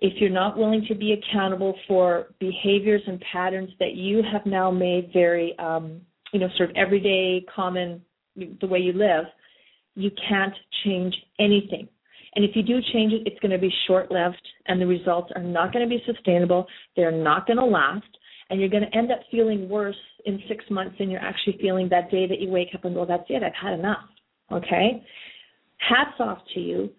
if 0.02 0.14
you're 0.20 0.30
not 0.30 0.58
willing 0.58 0.84
to 0.88 0.96
be 0.96 1.14
accountable 1.14 1.76
for 1.88 2.28
behaviors 2.40 3.02
and 3.06 3.24
patterns 3.32 3.70
that 3.80 3.94
you 3.94 4.22
have 4.32 4.46
now 4.46 4.72
made 4.72 5.12
very, 5.14 5.58
um, 5.60 6.02
you 6.34 6.40
know, 6.40 6.48
sort 6.58 6.72
of 6.72 6.76
everyday, 6.76 7.46
common, 7.54 8.02
the 8.36 8.68
way 8.68 8.80
you 8.80 8.94
live, 8.94 9.26
you 9.96 10.10
can't 10.28 10.54
change 10.84 11.14
anything. 11.40 11.88
And 12.36 12.46
if 12.46 12.56
you 12.56 12.64
do 12.64 12.80
change 12.94 13.14
it, 13.14 13.24
it's 13.26 13.40
going 13.42 13.52
to 13.52 13.58
be 13.58 13.72
short 13.88 14.10
lived 14.10 14.42
and 14.68 14.82
the 14.82 14.88
results 14.88 15.32
are 15.36 15.44
not 15.44 15.74
going 15.74 15.88
to 15.88 15.90
be 15.90 16.02
sustainable. 16.06 16.66
They're 16.96 17.12
not 17.12 17.46
going 17.46 17.58
to 17.58 17.66
last 17.66 18.06
and 18.50 18.60
you're 18.60 18.70
going 18.70 18.84
to 18.90 18.98
end 18.98 19.12
up 19.12 19.20
feeling 19.30 19.70
worse 19.70 19.96
in 20.26 20.40
six 20.48 20.64
months 20.70 20.96
than 20.98 21.10
you're 21.10 21.22
actually 21.22 21.58
feeling 21.62 21.90
that 21.90 22.10
day 22.10 22.28
that 22.28 22.40
you 22.40 22.50
wake 22.50 22.70
up 22.74 22.86
and 22.86 22.96
go, 22.96 23.06
that's 23.06 23.24
it, 23.30 23.44
I've 23.44 23.54
had 23.62 23.78
enough. 23.78 24.04
Okay? 24.52 25.04
Hats 25.88 26.16
off 26.20 26.40
to 26.54 26.60
you. 26.60 26.90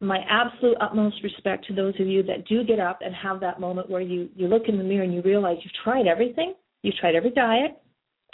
My 0.00 0.18
absolute 0.28 0.76
utmost 0.80 1.22
respect 1.22 1.66
to 1.66 1.74
those 1.74 1.94
of 2.00 2.08
you 2.08 2.22
that 2.24 2.46
do 2.48 2.64
get 2.64 2.80
up 2.80 3.00
and 3.04 3.14
have 3.14 3.38
that 3.40 3.60
moment 3.60 3.88
where 3.88 4.00
you, 4.00 4.28
you 4.34 4.48
look 4.48 4.64
in 4.68 4.76
the 4.76 4.84
mirror 4.84 5.04
and 5.04 5.14
you 5.14 5.22
realize 5.22 5.58
you've 5.62 5.72
tried 5.84 6.06
everything. 6.06 6.54
You've 6.82 6.96
tried 6.96 7.14
every 7.14 7.30
diet. 7.30 7.80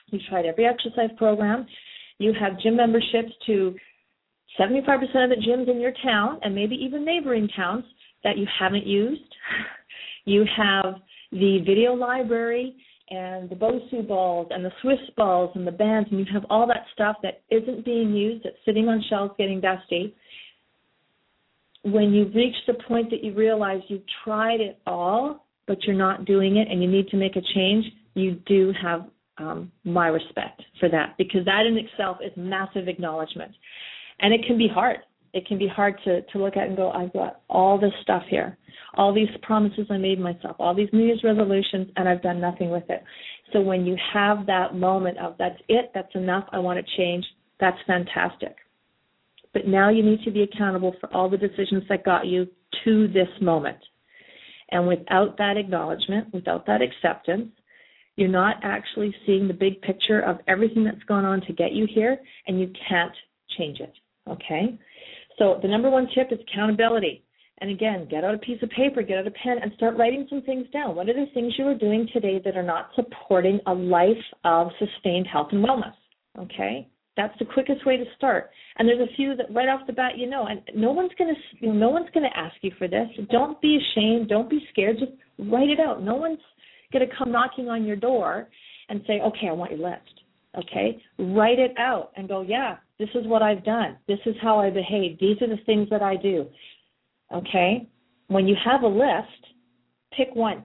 You've 0.06 0.22
tried 0.30 0.46
every 0.46 0.66
exercise 0.66 1.10
program. 1.18 1.66
You 2.18 2.32
have 2.40 2.58
gym 2.60 2.76
memberships 2.76 3.32
to 3.46 3.74
75% 4.58 5.02
of 5.02 5.30
the 5.30 5.44
gyms 5.46 5.70
in 5.70 5.80
your 5.80 5.92
town 6.02 6.40
and 6.42 6.54
maybe 6.54 6.74
even 6.76 7.04
neighboring 7.04 7.48
towns 7.54 7.84
that 8.24 8.38
you 8.38 8.46
haven't 8.58 8.86
used. 8.86 9.22
You 10.24 10.44
have 10.58 10.96
the 11.32 11.60
video 11.64 11.94
library 11.94 12.76
and 13.10 13.48
the 13.48 13.54
Bosu 13.54 14.06
balls 14.06 14.48
and 14.50 14.64
the 14.64 14.72
Swiss 14.82 14.98
balls 15.16 15.50
and 15.54 15.66
the 15.66 15.72
bands, 15.72 16.08
and 16.10 16.20
you 16.20 16.26
have 16.32 16.44
all 16.50 16.66
that 16.66 16.84
stuff 16.92 17.16
that 17.22 17.42
isn't 17.50 17.84
being 17.84 18.14
used, 18.14 18.44
that's 18.44 18.56
sitting 18.64 18.88
on 18.88 19.02
shelves 19.08 19.34
getting 19.38 19.60
dusty. 19.60 20.14
When 21.82 22.12
you 22.12 22.30
reach 22.34 22.56
the 22.66 22.74
point 22.74 23.10
that 23.10 23.24
you 23.24 23.34
realize 23.34 23.80
you've 23.88 24.02
tried 24.24 24.60
it 24.60 24.78
all, 24.86 25.46
but 25.66 25.82
you're 25.84 25.96
not 25.96 26.24
doing 26.24 26.56
it 26.56 26.68
and 26.70 26.82
you 26.82 26.90
need 26.90 27.08
to 27.08 27.16
make 27.16 27.36
a 27.36 27.42
change, 27.54 27.84
you 28.14 28.32
do 28.46 28.72
have 28.80 29.06
um, 29.38 29.70
my 29.84 30.08
respect 30.08 30.62
for 30.80 30.88
that 30.88 31.14
because 31.16 31.44
that 31.44 31.64
in 31.66 31.78
itself 31.78 32.18
is 32.24 32.32
massive 32.36 32.88
acknowledgement. 32.88 33.52
And 34.20 34.34
it 34.34 34.44
can 34.46 34.58
be 34.58 34.68
hard. 34.68 34.98
It 35.32 35.46
can 35.46 35.58
be 35.58 35.68
hard 35.68 35.98
to, 36.04 36.22
to 36.22 36.38
look 36.38 36.56
at 36.56 36.68
and 36.68 36.76
go, 36.76 36.90
I've 36.90 37.12
got 37.12 37.42
all 37.48 37.78
this 37.78 37.92
stuff 38.02 38.22
here 38.28 38.56
all 38.98 39.14
these 39.14 39.28
promises 39.42 39.86
I 39.90 39.96
made 39.96 40.18
myself, 40.18 40.56
all 40.58 40.74
these 40.74 40.88
New 40.92 41.04
Year's 41.04 41.22
resolutions, 41.22 41.88
and 41.96 42.08
I've 42.08 42.22
done 42.22 42.40
nothing 42.40 42.70
with 42.70 42.84
it. 42.88 43.02
So 43.52 43.60
when 43.60 43.86
you 43.86 43.96
have 44.12 44.46
that 44.46 44.74
moment 44.74 45.18
of 45.18 45.36
that's 45.38 45.60
it, 45.68 45.90
that's 45.94 46.14
enough, 46.14 46.44
I 46.52 46.58
want 46.58 46.84
to 46.84 46.96
change, 46.96 47.24
that's 47.60 47.78
fantastic. 47.86 48.56
But 49.52 49.66
now 49.66 49.88
you 49.88 50.02
need 50.02 50.22
to 50.24 50.30
be 50.30 50.42
accountable 50.42 50.94
for 51.00 51.12
all 51.14 51.30
the 51.30 51.36
decisions 51.36 51.84
that 51.88 52.04
got 52.04 52.26
you 52.26 52.46
to 52.84 53.08
this 53.08 53.28
moment. 53.40 53.78
And 54.70 54.86
without 54.86 55.38
that 55.38 55.56
acknowledgement, 55.56 56.34
without 56.34 56.66
that 56.66 56.82
acceptance, 56.82 57.48
you're 58.16 58.28
not 58.28 58.56
actually 58.62 59.14
seeing 59.24 59.48
the 59.48 59.54
big 59.54 59.80
picture 59.80 60.20
of 60.20 60.38
everything 60.48 60.84
that's 60.84 61.02
gone 61.04 61.24
on 61.24 61.40
to 61.42 61.52
get 61.52 61.72
you 61.72 61.86
here, 61.92 62.18
and 62.46 62.60
you 62.60 62.70
can't 62.88 63.14
change 63.56 63.80
it. 63.80 63.92
Okay? 64.28 64.78
So 65.38 65.58
the 65.62 65.68
number 65.68 65.90
one 65.90 66.08
tip 66.14 66.28
is 66.32 66.38
accountability. 66.50 67.24
And 67.60 67.70
again, 67.70 68.06
get 68.08 68.24
out 68.24 68.34
a 68.34 68.38
piece 68.38 68.62
of 68.62 68.70
paper, 68.70 69.02
get 69.02 69.18
out 69.18 69.26
a 69.26 69.32
pen, 69.32 69.58
and 69.60 69.72
start 69.76 69.96
writing 69.96 70.26
some 70.30 70.42
things 70.42 70.66
down. 70.72 70.94
What 70.94 71.08
are 71.08 71.14
the 71.14 71.26
things 71.34 71.54
you 71.58 71.66
are 71.66 71.74
doing 71.74 72.08
today 72.12 72.40
that 72.44 72.56
are 72.56 72.62
not 72.62 72.90
supporting 72.94 73.58
a 73.66 73.74
life 73.74 74.16
of 74.44 74.68
sustained 74.78 75.26
health 75.26 75.48
and 75.50 75.64
wellness? 75.64 75.94
Okay, 76.38 76.88
that's 77.16 77.36
the 77.40 77.44
quickest 77.44 77.84
way 77.84 77.96
to 77.96 78.04
start. 78.16 78.50
And 78.76 78.88
there's 78.88 79.00
a 79.00 79.16
few 79.16 79.34
that 79.34 79.52
right 79.52 79.68
off 79.68 79.86
the 79.88 79.92
bat 79.92 80.16
you 80.16 80.30
know, 80.30 80.46
and 80.46 80.62
no 80.74 80.92
one's 80.92 81.10
gonna 81.18 81.32
no 81.60 81.88
one's 81.88 82.08
gonna 82.14 82.30
ask 82.36 82.54
you 82.62 82.70
for 82.78 82.86
this. 82.86 83.08
Don't 83.30 83.60
be 83.60 83.76
ashamed. 83.76 84.28
Don't 84.28 84.48
be 84.48 84.64
scared. 84.70 84.98
Just 85.00 85.12
write 85.50 85.68
it 85.68 85.80
out. 85.80 86.00
No 86.00 86.14
one's 86.14 86.38
gonna 86.92 87.06
come 87.18 87.32
knocking 87.32 87.68
on 87.68 87.84
your 87.84 87.96
door 87.96 88.48
and 88.88 89.02
say, 89.06 89.20
okay, 89.20 89.48
I 89.48 89.52
want 89.52 89.72
your 89.72 89.90
list. 89.90 90.22
Okay, 90.56 91.02
write 91.18 91.58
it 91.58 91.74
out 91.76 92.12
and 92.16 92.28
go, 92.28 92.42
yeah, 92.42 92.76
this 92.98 93.08
is 93.14 93.26
what 93.26 93.42
I've 93.42 93.64
done. 93.64 93.96
This 94.08 94.18
is 94.26 94.34
how 94.42 94.58
I 94.58 94.70
behave. 94.70 95.18
These 95.20 95.40
are 95.40 95.48
the 95.48 95.62
things 95.66 95.88
that 95.90 96.02
I 96.02 96.16
do. 96.16 96.46
Okay? 97.32 97.88
When 98.28 98.46
you 98.46 98.56
have 98.64 98.82
a 98.82 98.88
list, 98.88 99.54
pick 100.16 100.34
one. 100.34 100.64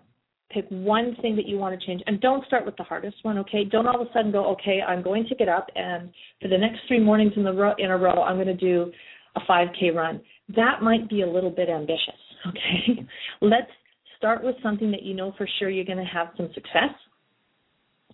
Pick 0.51 0.65
one 0.69 1.15
thing 1.21 1.35
that 1.35 1.47
you 1.47 1.57
want 1.57 1.79
to 1.79 1.85
change. 1.85 2.01
And 2.05 2.21
don't 2.21 2.45
start 2.45 2.65
with 2.65 2.75
the 2.77 2.83
hardest 2.83 3.17
one, 3.23 3.39
okay? 3.39 3.65
Don't 3.65 3.87
all 3.87 4.01
of 4.01 4.07
a 4.07 4.13
sudden 4.13 4.31
go, 4.31 4.45
okay, 4.51 4.81
I'm 4.87 5.01
going 5.01 5.25
to 5.27 5.35
get 5.35 5.49
up 5.49 5.67
and 5.75 6.11
for 6.41 6.47
the 6.47 6.57
next 6.57 6.81
three 6.87 6.99
mornings 6.99 7.33
in, 7.35 7.43
the 7.43 7.53
row, 7.53 7.73
in 7.79 7.89
a 7.89 7.97
row, 7.97 8.21
I'm 8.21 8.35
going 8.35 8.47
to 8.47 8.53
do 8.53 8.91
a 9.35 9.39
5K 9.41 9.95
run. 9.95 10.21
That 10.55 10.83
might 10.83 11.09
be 11.09 11.21
a 11.21 11.27
little 11.27 11.49
bit 11.49 11.69
ambitious, 11.69 12.19
okay? 12.47 13.07
Let's 13.41 13.71
start 14.17 14.43
with 14.43 14.55
something 14.61 14.91
that 14.91 15.01
you 15.01 15.15
know 15.15 15.33
for 15.37 15.47
sure 15.59 15.69
you're 15.69 15.85
going 15.85 15.97
to 15.97 16.03
have 16.03 16.27
some 16.37 16.49
success. 16.53 16.93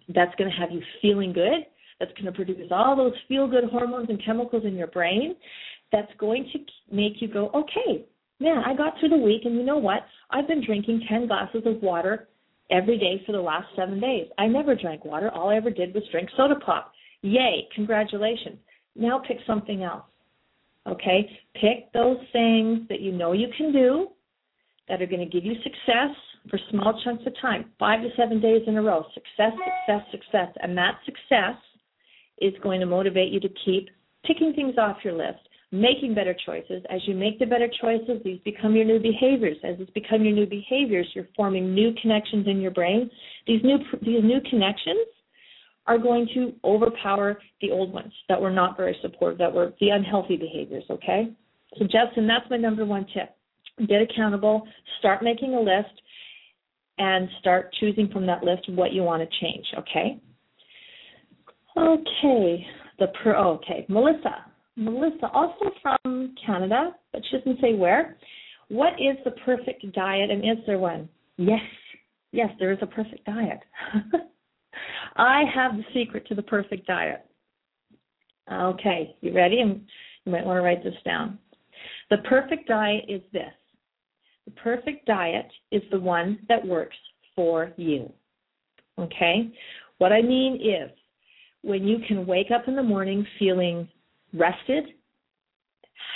That's 0.07 0.34
going 0.36 0.49
to 0.49 0.57
have 0.57 0.72
you 0.72 0.82
feeling 1.01 1.34
good. 1.34 1.65
That's 2.00 2.12
going 2.14 2.26
to 2.26 2.32
produce 2.32 2.72
all 2.72 2.95
those 2.95 3.14
feel 3.28 3.47
good 3.47 3.66
hormones 3.66 4.10
and 4.10 4.24
chemicals 4.24 4.64
in 4.66 4.76
your 4.76 4.88
brain. 4.88 5.36
That's 5.91 6.12
going 6.18 6.50
to 6.54 6.60
make 6.95 7.14
you 7.22 7.28
go, 7.28 7.50
okay, 7.50 8.06
man, 8.39 8.64
I 8.66 8.76
got 8.76 8.93
through 9.00 9.10
the 9.10 9.18
week, 9.18 9.41
and 9.45 9.56
you 9.56 9.64
know 9.64 9.78
what? 9.78 10.06
I've 10.32 10.47
been 10.47 10.64
drinking 10.66 11.06
10 11.10 11.28
glasses 11.28 11.64
of 11.66 11.82
water 11.82 12.28
every 12.72 12.97
day 12.97 13.22
for 13.26 13.32
the 13.32 13.41
last 13.41 13.68
seven 13.76 14.00
days. 14.00 14.28
I 14.38 14.47
never 14.47 14.76
drank 14.76 15.04
water. 15.04 15.30
All 15.32 15.50
I 15.50 15.56
ever 15.56 15.72
did 15.72 15.93
was 15.93 16.04
drink 16.12 16.30
soda 16.38 16.56
pop. 16.56 16.93
Yay, 17.22 17.68
congratulations. 17.76 18.58
Now 18.95 19.22
pick 19.28 19.38
something 19.45 19.84
else. 19.84 20.04
Okay? 20.88 21.30
Pick 21.56 21.91
those 21.93 22.18
things 22.32 22.88
that 22.89 23.02
you 23.02 23.12
know 23.12 23.34
you 23.34 23.47
can 23.58 23.72
do 23.72 24.08
that 24.88 25.02
are 25.02 25.08
going 25.08 25.20
to 25.20 25.26
give 25.26 25.45
you 25.45 25.56
success 25.64 26.16
for 26.50 26.60
small 26.72 27.00
chunks 27.04 27.24
of 27.28 27.34
time, 27.41 27.66
five 27.78 28.02
to 28.02 28.10
seven 28.16 28.39
days 28.39 28.62
in 28.68 28.78
a 28.78 28.82
row. 28.82 29.06
Success, 29.14 29.52
success, 29.54 30.06
success. 30.12 30.47
And 30.62 30.78
that 30.78 31.00
success 31.06 31.56
is 32.42 32.54
going 32.62 32.80
to 32.80 32.86
motivate 32.86 33.32
you 33.32 33.40
to 33.40 33.50
keep 33.66 33.90
ticking 34.26 34.54
things 34.54 34.76
off 34.78 34.98
your 35.04 35.14
list 35.14 35.40
making 35.72 36.16
better 36.16 36.36
choices. 36.46 36.84
As 36.90 37.00
you 37.06 37.16
make 37.16 37.40
the 37.40 37.46
better 37.46 37.70
choices, 37.82 38.22
these 38.24 38.40
become 38.44 38.76
your 38.76 38.86
new 38.86 39.00
behaviors. 39.00 39.58
As 39.64 39.78
these 39.78 39.90
become 39.94 40.24
your 40.24 40.34
new 40.34 40.48
behaviors, 40.48 41.08
you're 41.14 41.28
forming 41.36 41.74
new 41.74 41.94
connections 42.02 42.48
in 42.48 42.60
your 42.60 42.72
brain. 42.72 43.10
These 43.46 43.62
new 43.64 43.78
these 44.02 44.24
new 44.24 44.40
connections 44.50 45.08
are 45.86 45.98
going 45.98 46.28
to 46.36 46.54
overpower 46.64 47.40
the 47.62 47.72
old 47.72 47.94
ones 47.94 48.14
that 48.28 48.40
were 48.40 48.52
not 48.52 48.78
very 48.78 48.96
supportive, 49.02 49.40
that 49.40 49.54
were 49.54 49.74
the 49.80 49.90
unhealthy 49.90 50.38
behaviors. 50.38 50.84
Okay, 50.90 51.32
so 51.78 51.86
Justin, 51.86 52.28
that's 52.28 52.50
my 52.50 52.58
number 52.58 52.86
one 52.86 53.06
tip. 53.14 53.36
Get 53.88 54.02
accountable. 54.02 54.68
Start 55.00 55.24
making 55.24 55.54
a 55.54 55.60
list. 55.60 55.94
And 57.02 57.30
start 57.40 57.74
choosing 57.80 58.10
from 58.10 58.26
that 58.26 58.44
list 58.44 58.68
what 58.68 58.92
you 58.92 59.04
want 59.04 59.24
to 59.24 59.40
change, 59.40 59.66
okay? 59.78 60.20
Okay, 61.78 62.65
the 62.99 63.07
per, 63.24 63.36
oh, 63.36 63.53
okay, 63.53 63.86
Melissa, 63.88 64.45
Melissa, 64.76 65.30
also 65.34 65.72
from 65.82 66.36
Canada, 66.45 66.95
but 67.11 67.22
she 67.30 67.38
doesn't 67.38 67.61
say 67.61 67.74
where. 67.74 68.17
What 68.70 68.93
is 68.93 69.17
the 69.26 69.32
perfect 69.32 69.91
diet, 69.93 70.30
and 70.30 70.43
is 70.43 70.63
there 70.65 70.80
one? 70.80 71.09
Yes, 71.38 71.61
yes, 72.32 72.49
there 72.59 72.72
is 72.72 72.80
a 72.82 72.88
perfect 72.88 73.26
diet. 73.26 73.59
I 75.15 75.43
have 75.53 75.74
the 75.76 75.84
secret 75.93 76.28
to 76.28 76.36
the 76.36 76.43
perfect 76.43 76.88
diet. 76.88 77.26
Okay, 78.51 79.15
you 79.22 79.34
ready? 79.34 79.61
And 79.61 79.82
you 80.26 80.32
might 80.32 80.45
want 80.45 80.57
to 80.57 80.61
write 80.61 80.84
this 80.84 80.93
down. 81.05 81.39
The 82.09 82.17
perfect 82.30 82.67
diet 82.67 83.05
is 83.07 83.22
this 83.32 83.53
the 84.45 84.51
perfect 84.61 85.05
diet 85.05 85.47
is 85.72 85.84
the 85.91 85.99
one 85.99 86.39
that 86.47 86.65
works 86.65 86.97
for 87.36 87.72
you. 87.78 88.11
Okay? 88.97 89.51
What 89.99 90.11
I 90.11 90.22
mean 90.22 90.55
is 90.55 90.89
when 91.62 91.86
you 91.86 91.97
can 92.07 92.26
wake 92.26 92.51
up 92.53 92.68
in 92.68 92.76
the 92.76 92.84
morning 92.84 93.26
feeling 93.38 93.88
rested, 94.34 94.86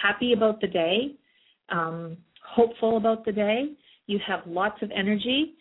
happy 0.02 0.34
about 0.34 0.62
the 0.62 0.68
day, 0.68 1.16
um, 1.70 2.18
hopeful 2.46 2.98
about 2.98 3.26
the 3.26 3.32
day. 3.32 3.72
You 4.08 4.20
have 4.26 4.42
lots 4.46 4.82
of 4.82 4.92
energy. 4.96 5.54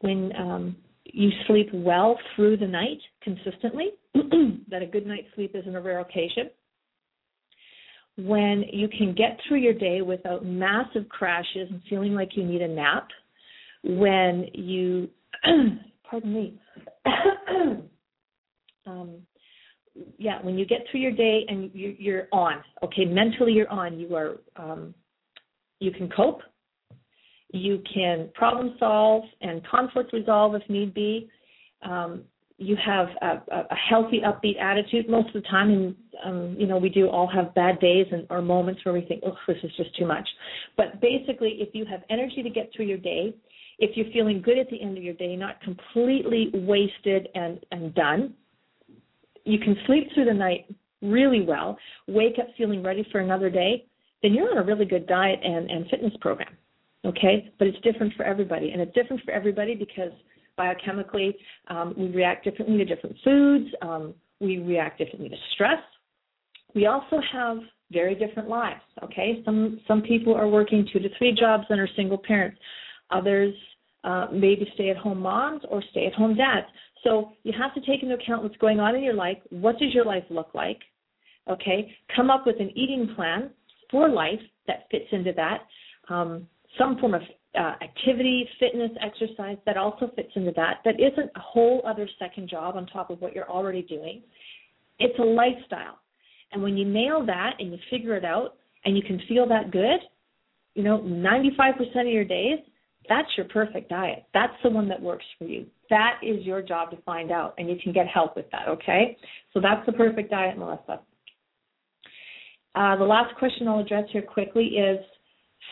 When 0.00 0.32
um, 0.36 0.76
you 1.04 1.30
sleep 1.46 1.68
well 1.72 2.18
through 2.34 2.56
the 2.56 2.66
night 2.66 2.98
consistently, 3.22 3.90
that 4.68 4.82
a 4.82 4.86
good 4.86 5.06
night's 5.06 5.28
sleep 5.34 5.52
isn't 5.54 5.74
a 5.74 5.80
rare 5.80 6.00
occasion. 6.00 6.50
When 8.18 8.64
you 8.72 8.88
can 8.88 9.14
get 9.14 9.38
through 9.46 9.58
your 9.58 9.74
day 9.74 10.02
without 10.02 10.44
massive 10.44 11.08
crashes 11.08 11.68
and 11.70 11.80
feeling 11.88 12.14
like 12.14 12.36
you 12.36 12.44
need 12.44 12.60
a 12.60 12.68
nap. 12.68 13.08
When 13.84 14.46
you, 14.52 15.08
pardon 16.10 16.32
me, 16.32 16.60
um, 18.86 19.22
yeah, 20.18 20.40
when 20.42 20.58
you 20.58 20.64
get 20.64 20.80
through 20.90 21.00
your 21.00 21.12
day 21.12 21.44
and 21.48 21.70
you, 21.74 21.94
you're 21.98 22.28
on, 22.32 22.62
okay, 22.82 23.04
mentally 23.04 23.52
you're 23.52 23.70
on. 23.70 23.98
You 23.98 24.14
are, 24.16 24.36
um, 24.56 24.94
you 25.80 25.90
can 25.90 26.08
cope. 26.08 26.40
You 27.52 27.82
can 27.92 28.30
problem 28.34 28.76
solve 28.78 29.24
and 29.42 29.66
conflict 29.66 30.12
resolve 30.14 30.54
if 30.54 30.62
need 30.70 30.94
be. 30.94 31.28
Um, 31.82 32.22
you 32.56 32.76
have 32.84 33.08
a, 33.20 33.42
a, 33.54 33.74
healthy, 33.74 34.20
upbeat 34.24 34.60
attitude 34.60 35.08
most 35.08 35.34
of 35.34 35.42
the 35.42 35.48
time, 35.48 35.70
and 35.70 35.96
um, 36.24 36.56
you 36.58 36.66
know 36.66 36.78
we 36.78 36.88
do 36.88 37.08
all 37.08 37.26
have 37.26 37.54
bad 37.54 37.80
days 37.80 38.06
and 38.12 38.26
or 38.30 38.40
moments 38.40 38.84
where 38.84 38.94
we 38.94 39.02
think, 39.02 39.22
"Oh, 39.26 39.36
this 39.48 39.56
is 39.62 39.70
just 39.76 39.94
too 39.96 40.06
much." 40.06 40.28
But 40.76 41.00
basically, 41.00 41.56
if 41.58 41.74
you 41.74 41.84
have 41.86 42.02
energy 42.08 42.42
to 42.42 42.50
get 42.50 42.70
through 42.74 42.86
your 42.86 42.98
day, 42.98 43.34
if 43.78 43.96
you're 43.96 44.10
feeling 44.12 44.40
good 44.40 44.58
at 44.58 44.70
the 44.70 44.80
end 44.80 44.96
of 44.96 45.02
your 45.02 45.14
day, 45.14 45.34
not 45.34 45.60
completely 45.60 46.50
wasted 46.54 47.28
and 47.34 47.58
and 47.72 47.94
done, 47.94 48.34
you 49.44 49.58
can 49.58 49.76
sleep 49.86 50.08
through 50.14 50.26
the 50.26 50.34
night 50.34 50.66
really 51.02 51.44
well, 51.44 51.76
wake 52.06 52.38
up 52.38 52.46
feeling 52.56 52.82
ready 52.82 53.06
for 53.10 53.20
another 53.20 53.50
day, 53.50 53.84
then 54.22 54.34
you're 54.34 54.50
on 54.50 54.58
a 54.58 54.64
really 54.64 54.84
good 54.84 55.06
diet 55.06 55.40
and, 55.42 55.70
and 55.70 55.88
fitness 55.90 56.12
program. 56.20 56.56
Okay? 57.04 57.52
But 57.58 57.66
it's 57.68 57.80
different 57.80 58.14
for 58.14 58.24
everybody. 58.24 58.70
And 58.70 58.80
it's 58.80 58.94
different 58.94 59.22
for 59.24 59.32
everybody 59.32 59.74
because 59.74 60.12
biochemically 60.58 61.34
um, 61.68 61.94
we 61.96 62.08
react 62.08 62.44
differently 62.44 62.78
to 62.78 62.84
different 62.84 63.16
foods, 63.24 63.66
um, 63.82 64.14
we 64.40 64.58
react 64.58 64.98
differently 64.98 65.28
to 65.28 65.36
stress. 65.54 65.80
We 66.74 66.86
also 66.86 67.20
have 67.32 67.58
very 67.90 68.14
different 68.14 68.48
lives. 68.48 68.80
Okay, 69.04 69.42
some 69.44 69.80
some 69.86 70.02
people 70.02 70.34
are 70.34 70.48
working 70.48 70.88
two 70.92 70.98
to 70.98 71.08
three 71.18 71.34
jobs 71.38 71.64
and 71.68 71.78
are 71.78 71.88
single 71.96 72.18
parents. 72.18 72.58
Others 73.10 73.54
uh, 74.04 74.28
maybe 74.32 74.66
stay-at-home 74.74 75.20
moms 75.20 75.62
or 75.68 75.82
stay-at-home 75.90 76.34
dads. 76.36 76.66
So 77.04 77.32
you 77.42 77.52
have 77.58 77.74
to 77.74 77.80
take 77.80 78.02
into 78.02 78.14
account 78.14 78.42
what's 78.42 78.56
going 78.56 78.80
on 78.80 78.94
in 78.94 79.02
your 79.02 79.14
life. 79.14 79.38
What 79.50 79.78
does 79.78 79.92
your 79.92 80.04
life 80.04 80.24
look 80.30 80.54
like? 80.54 80.78
Okay, 81.50 81.92
come 82.14 82.30
up 82.30 82.46
with 82.46 82.56
an 82.60 82.70
eating 82.76 83.14
plan 83.16 83.50
for 83.90 84.08
life 84.08 84.40
that 84.68 84.86
fits 84.90 85.06
into 85.10 85.32
that. 85.32 85.62
Um, 86.08 86.46
some 86.78 86.98
form 86.98 87.14
of 87.14 87.22
uh, 87.58 87.74
activity, 87.82 88.48
fitness, 88.58 88.90
exercise 89.00 89.58
that 89.66 89.76
also 89.76 90.10
fits 90.14 90.30
into 90.36 90.52
that. 90.56 90.78
That 90.84 90.94
isn't 91.00 91.30
a 91.34 91.40
whole 91.40 91.82
other 91.86 92.08
second 92.18 92.48
job 92.48 92.76
on 92.76 92.86
top 92.86 93.10
of 93.10 93.20
what 93.20 93.34
you're 93.34 93.50
already 93.50 93.82
doing. 93.82 94.22
It's 94.98 95.18
a 95.18 95.22
lifestyle. 95.22 95.98
And 96.52 96.62
when 96.62 96.76
you 96.76 96.88
nail 96.88 97.24
that 97.26 97.54
and 97.58 97.72
you 97.72 97.78
figure 97.90 98.16
it 98.16 98.24
out 98.24 98.54
and 98.84 98.96
you 98.96 99.02
can 99.02 99.20
feel 99.28 99.46
that 99.48 99.70
good, 99.70 100.00
you 100.74 100.82
know, 100.82 101.00
95% 101.00 102.00
of 102.00 102.06
your 102.06 102.24
days, 102.24 102.58
that's 103.08 103.28
your 103.36 103.46
perfect 103.46 103.88
diet. 103.88 104.24
That's 104.32 104.52
the 104.62 104.70
one 104.70 104.88
that 104.88 105.00
works 105.00 105.24
for 105.38 105.44
you. 105.44 105.66
That 105.90 106.20
is 106.22 106.44
your 106.44 106.62
job 106.62 106.90
to 106.92 106.96
find 107.02 107.30
out, 107.30 107.54
and 107.58 107.68
you 107.68 107.76
can 107.82 107.92
get 107.92 108.06
help 108.06 108.36
with 108.36 108.46
that, 108.52 108.68
okay? 108.68 109.16
So 109.52 109.60
that's 109.60 109.84
the 109.86 109.92
perfect 109.92 110.30
diet, 110.30 110.56
Melissa. 110.58 111.00
Uh, 112.74 112.96
the 112.96 113.04
last 113.04 113.34
question 113.36 113.68
I'll 113.68 113.80
address 113.80 114.04
here 114.12 114.22
quickly 114.22 114.64
is 114.64 114.98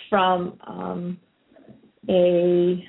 from 0.09 0.59
um, 0.67 1.19
a 2.09 2.85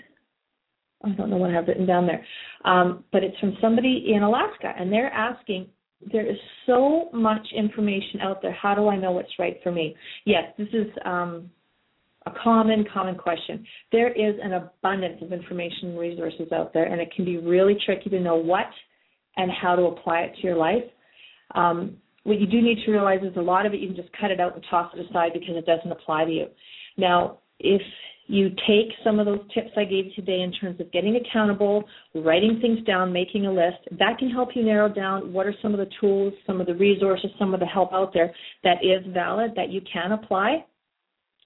I 1.03 1.09
don't 1.09 1.31
know 1.31 1.37
what 1.37 1.49
I 1.49 1.53
have 1.53 1.67
written 1.67 1.87
down 1.87 2.05
there, 2.05 2.23
um, 2.63 3.03
but 3.11 3.23
it's 3.23 3.37
from 3.39 3.57
somebody 3.59 4.11
in 4.13 4.21
Alaska, 4.23 4.73
and 4.77 4.91
they're 4.91 5.11
asking. 5.11 5.67
There 6.11 6.25
is 6.25 6.37
so 6.65 7.09
much 7.13 7.45
information 7.55 8.21
out 8.21 8.41
there. 8.41 8.53
How 8.53 8.73
do 8.73 8.87
I 8.87 8.97
know 8.97 9.11
what's 9.11 9.37
right 9.37 9.57
for 9.61 9.71
me? 9.71 9.95
Yes, 10.25 10.45
this 10.57 10.67
is 10.73 10.87
um, 11.05 11.51
a 12.25 12.31
common, 12.43 12.85
common 12.93 13.15
question. 13.15 13.65
There 13.91 14.11
is 14.11 14.35
an 14.43 14.53
abundance 14.53 15.21
of 15.21 15.33
information 15.33 15.89
and 15.89 15.99
resources 15.99 16.51
out 16.51 16.73
there, 16.73 16.85
and 16.85 17.01
it 17.01 17.11
can 17.15 17.25
be 17.25 17.37
really 17.37 17.75
tricky 17.85 18.09
to 18.09 18.19
know 18.19 18.35
what 18.35 18.67
and 19.37 19.51
how 19.51 19.75
to 19.75 19.83
apply 19.83 20.21
it 20.21 20.35
to 20.35 20.41
your 20.43 20.57
life. 20.57 20.83
Um, 21.55 21.97
what 22.23 22.39
you 22.39 22.45
do 22.45 22.61
need 22.61 22.85
to 22.85 22.91
realize 22.91 23.21
is 23.23 23.35
a 23.37 23.41
lot 23.41 23.65
of 23.65 23.73
it 23.73 23.79
you 23.79 23.87
can 23.87 23.95
just 23.95 24.09
cut 24.19 24.29
it 24.29 24.39
out 24.39 24.53
and 24.53 24.63
toss 24.69 24.93
it 24.95 25.09
aside 25.09 25.31
because 25.33 25.55
it 25.55 25.65
doesn't 25.65 25.91
apply 25.91 26.25
to 26.25 26.31
you. 26.31 26.47
Now, 26.97 27.39
if 27.59 27.81
you 28.27 28.49
take 28.67 28.93
some 29.03 29.19
of 29.19 29.25
those 29.25 29.41
tips 29.53 29.71
I 29.75 29.83
gave 29.83 30.13
today 30.15 30.41
in 30.41 30.51
terms 30.53 30.79
of 30.79 30.91
getting 30.91 31.15
accountable, 31.17 31.83
writing 32.15 32.59
things 32.61 32.85
down, 32.85 33.11
making 33.11 33.47
a 33.47 33.51
list, 33.51 33.79
that 33.99 34.17
can 34.19 34.29
help 34.29 34.49
you 34.55 34.63
narrow 34.63 34.87
down 34.87 35.33
what 35.33 35.47
are 35.47 35.55
some 35.61 35.73
of 35.73 35.79
the 35.79 35.89
tools, 35.99 36.33
some 36.45 36.61
of 36.61 36.67
the 36.67 36.75
resources, 36.75 37.31
some 37.39 37.53
of 37.53 37.59
the 37.59 37.65
help 37.65 37.91
out 37.91 38.13
there 38.13 38.33
that 38.63 38.77
is 38.83 39.03
valid 39.13 39.51
that 39.55 39.69
you 39.69 39.81
can 39.91 40.11
apply. 40.11 40.63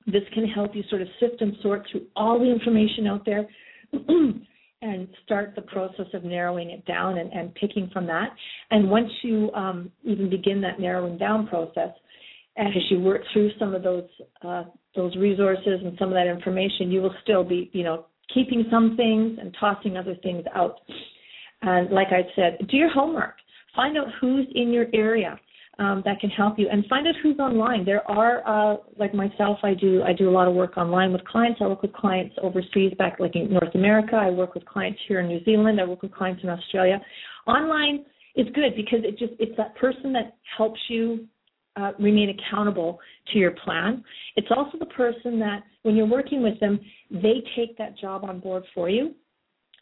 This 0.07 0.23
can 0.33 0.47
help 0.47 0.75
you 0.75 0.83
sort 0.89 1.01
of 1.01 1.07
sift 1.19 1.41
and 1.41 1.55
sort 1.61 1.85
through 1.91 2.05
all 2.15 2.39
the 2.39 2.51
information 2.51 3.07
out 3.07 3.25
there 3.25 3.47
and 4.81 5.07
start 5.23 5.53
the 5.55 5.61
process 5.63 6.05
of 6.13 6.23
narrowing 6.23 6.69
it 6.69 6.85
down 6.85 7.17
and, 7.17 7.31
and 7.33 7.53
picking 7.55 7.89
from 7.91 8.05
that. 8.07 8.29
And 8.71 8.89
once 8.89 9.09
you 9.23 9.51
um, 9.53 9.91
even 10.03 10.29
begin 10.29 10.61
that 10.61 10.79
narrowing 10.79 11.17
down 11.17 11.47
process, 11.47 11.89
as 12.57 12.67
you 12.89 12.99
work 12.99 13.21
through 13.33 13.51
some 13.59 13.75
of 13.75 13.83
those 13.83 14.07
uh, 14.43 14.63
those 14.95 15.15
resources 15.17 15.81
and 15.83 15.97
some 15.99 16.09
of 16.09 16.13
that 16.13 16.27
information, 16.27 16.89
you 16.89 17.01
will 17.01 17.13
still 17.23 17.43
be, 17.43 17.69
you 17.73 17.83
know, 17.83 18.05
keeping 18.33 18.65
some 18.71 18.95
things 18.95 19.37
and 19.41 19.55
tossing 19.59 19.97
other 19.97 20.15
things 20.23 20.45
out. 20.55 20.79
And 21.61 21.89
like 21.89 22.07
I 22.11 22.21
said, 22.35 22.65
do 22.69 22.77
your 22.77 22.91
homework. 22.91 23.35
Find 23.75 23.97
out 23.97 24.07
who's 24.21 24.47
in 24.55 24.71
your 24.71 24.85
area 24.93 25.37
um, 25.79 26.01
that 26.05 26.19
can 26.19 26.29
help 26.29 26.57
you, 26.57 26.67
and 26.71 26.85
find 26.87 27.07
out 27.07 27.15
who's 27.21 27.37
online. 27.39 27.85
There 27.85 28.09
are, 28.09 28.41
uh, 28.47 28.77
like 28.97 29.13
myself, 29.13 29.59
I 29.63 29.73
do 29.73 30.03
I 30.03 30.13
do 30.13 30.29
a 30.29 30.31
lot 30.31 30.47
of 30.47 30.53
work 30.53 30.77
online 30.77 31.11
with 31.11 31.23
clients. 31.25 31.59
I 31.61 31.67
work 31.67 31.81
with 31.81 31.93
clients 31.93 32.35
overseas, 32.41 32.93
back 32.97 33.19
like 33.19 33.35
in 33.35 33.51
North 33.51 33.75
America. 33.75 34.15
I 34.15 34.29
work 34.29 34.53
with 34.53 34.65
clients 34.65 34.99
here 35.07 35.19
in 35.19 35.27
New 35.27 35.43
Zealand. 35.43 35.81
I 35.81 35.85
work 35.85 36.01
with 36.01 36.13
clients 36.13 36.43
in 36.43 36.49
Australia. 36.49 37.01
Online 37.47 38.05
is 38.35 38.47
good 38.53 38.75
because 38.75 38.99
it 39.03 39.17
just 39.17 39.33
it's 39.39 39.55
that 39.57 39.75
person 39.75 40.13
that 40.13 40.37
helps 40.57 40.79
you 40.89 41.27
uh, 41.77 41.91
remain 41.99 42.37
accountable 42.37 42.99
to 43.33 43.39
your 43.39 43.51
plan. 43.63 44.03
It's 44.35 44.47
also 44.55 44.77
the 44.77 44.85
person 44.87 45.39
that, 45.39 45.63
when 45.83 45.95
you're 45.95 46.07
working 46.07 46.41
with 46.41 46.59
them, 46.59 46.79
they 47.11 47.43
take 47.55 47.77
that 47.77 47.97
job 47.97 48.23
on 48.23 48.39
board 48.39 48.63
for 48.73 48.89
you. 48.89 49.13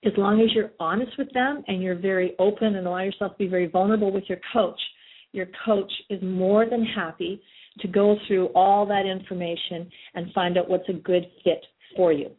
As 0.06 0.12
long 0.18 0.42
as 0.42 0.48
you're 0.54 0.72
honest 0.80 1.12
with 1.18 1.32
them 1.34 1.64
and 1.68 1.82
you're 1.82 1.98
very 1.98 2.36
open 2.40 2.76
and 2.76 2.86
allow 2.86 3.04
yourself 3.04 3.34
to 3.34 3.38
be 3.38 3.48
very 3.48 3.68
vulnerable 3.68 4.12
with 4.12 4.26
your 4.28 4.40
coach, 4.52 4.80
your 5.34 5.48
coach 5.66 5.92
is 6.10 6.22
more 6.22 6.66
than 6.70 6.86
happy 6.86 7.42
to 7.80 7.88
go 7.88 8.18
through 8.28 8.48
all 8.56 8.86
that 8.86 9.06
information 9.06 9.90
and 10.14 10.32
find 10.34 10.58
out 10.58 10.70
what's 10.70 10.88
a 10.90 10.94
good 10.94 11.26
fit 11.44 11.66
for 11.96 12.14
you. 12.14 12.30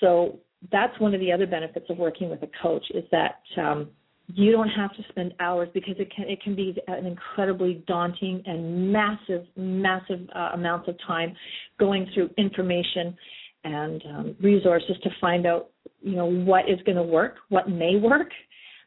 So 0.00 0.38
that's 0.70 0.98
one 1.00 1.14
of 1.14 1.20
the 1.20 1.32
other 1.32 1.46
benefits 1.46 1.86
of 1.88 1.98
working 1.98 2.30
with 2.30 2.42
a 2.42 2.50
coach 2.62 2.84
is 2.94 3.04
that 3.10 3.40
um, 3.60 3.88
you 4.34 4.52
don't 4.52 4.68
have 4.68 4.94
to 4.96 5.02
spend 5.08 5.32
hours 5.40 5.68
because 5.72 5.94
it 5.98 6.12
can 6.14 6.28
it 6.28 6.42
can 6.42 6.54
be 6.54 6.76
an 6.86 7.06
incredibly 7.06 7.82
daunting 7.86 8.42
and 8.44 8.92
massive 8.92 9.46
massive 9.56 10.20
uh, 10.34 10.50
amounts 10.52 10.88
of 10.88 10.96
time 11.06 11.34
going 11.78 12.06
through 12.12 12.28
information 12.36 13.16
and 13.64 14.02
um, 14.14 14.36
resources 14.42 14.96
to 15.02 15.10
find 15.20 15.46
out 15.46 15.70
you 16.02 16.14
know 16.14 16.26
what 16.26 16.68
is 16.68 16.78
going 16.84 16.96
to 16.96 17.02
work 17.02 17.36
what 17.48 17.70
may 17.70 17.96
work 17.96 18.28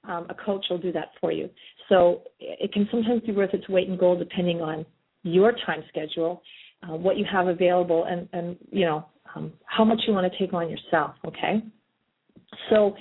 um, 0.07 0.27
a 0.29 0.35
coach 0.35 0.65
will 0.69 0.77
do 0.77 0.91
that 0.91 1.09
for 1.19 1.31
you 1.31 1.49
so 1.91 2.21
it 2.39 2.71
can 2.73 2.87
sometimes 2.89 3.21
be 3.21 3.33
worth 3.33 3.53
its 3.53 3.67
weight 3.69 3.87
in 3.87 3.97
gold 3.97 4.17
depending 4.17 4.61
on 4.61 4.85
your 5.23 5.53
time 5.65 5.83
schedule 5.89 6.41
uh, 6.83 6.95
what 6.95 7.17
you 7.17 7.25
have 7.31 7.47
available 7.47 8.05
and 8.05 8.27
and 8.33 8.57
you 8.71 8.85
know 8.85 9.05
um, 9.35 9.51
how 9.65 9.83
much 9.83 9.99
you 10.07 10.13
want 10.13 10.31
to 10.31 10.39
take 10.39 10.53
on 10.53 10.69
yourself 10.69 11.11
okay 11.27 11.61
so 12.69 12.95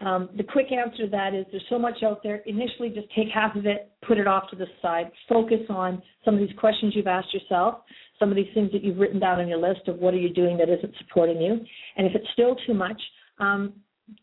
um, 0.00 0.30
the 0.36 0.42
quick 0.42 0.72
answer 0.72 1.04
to 1.04 1.10
that 1.10 1.34
is 1.34 1.44
there's 1.50 1.64
so 1.68 1.78
much 1.78 2.02
out 2.02 2.22
there. 2.22 2.36
Initially, 2.46 2.88
just 2.88 3.08
take 3.14 3.28
half 3.28 3.54
of 3.54 3.66
it, 3.66 3.92
put 4.06 4.16
it 4.16 4.26
off 4.26 4.48
to 4.50 4.56
the 4.56 4.66
side, 4.80 5.10
focus 5.28 5.60
on 5.68 6.02
some 6.24 6.34
of 6.34 6.40
these 6.40 6.56
questions 6.58 6.94
you've 6.96 7.06
asked 7.06 7.34
yourself, 7.34 7.82
some 8.18 8.30
of 8.30 8.36
these 8.36 8.48
things 8.54 8.72
that 8.72 8.82
you've 8.82 8.98
written 8.98 9.20
down 9.20 9.40
on 9.40 9.48
your 9.48 9.58
list 9.58 9.88
of 9.88 9.98
what 9.98 10.14
are 10.14 10.18
you 10.18 10.32
doing 10.32 10.56
that 10.56 10.70
isn't 10.70 10.94
supporting 10.98 11.40
you. 11.40 11.60
And 11.96 12.06
if 12.06 12.14
it's 12.14 12.26
still 12.32 12.56
too 12.66 12.72
much, 12.72 13.00
um, 13.38 13.74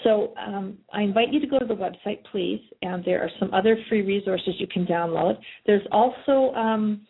So 0.03 0.33
um, 0.37 0.77
I 0.93 1.01
invite 1.01 1.33
you 1.33 1.39
to 1.39 1.47
go 1.47 1.59
to 1.59 1.65
the 1.65 1.73
website, 1.73 2.23
please, 2.31 2.61
and 2.81 3.03
there 3.03 3.21
are 3.21 3.29
some 3.39 3.53
other 3.53 3.77
free 3.89 4.01
resources 4.01 4.53
you 4.59 4.67
can 4.67 4.85
download. 4.85 5.37
There's 5.65 5.85
also, 5.91 6.53
um, 6.55 7.07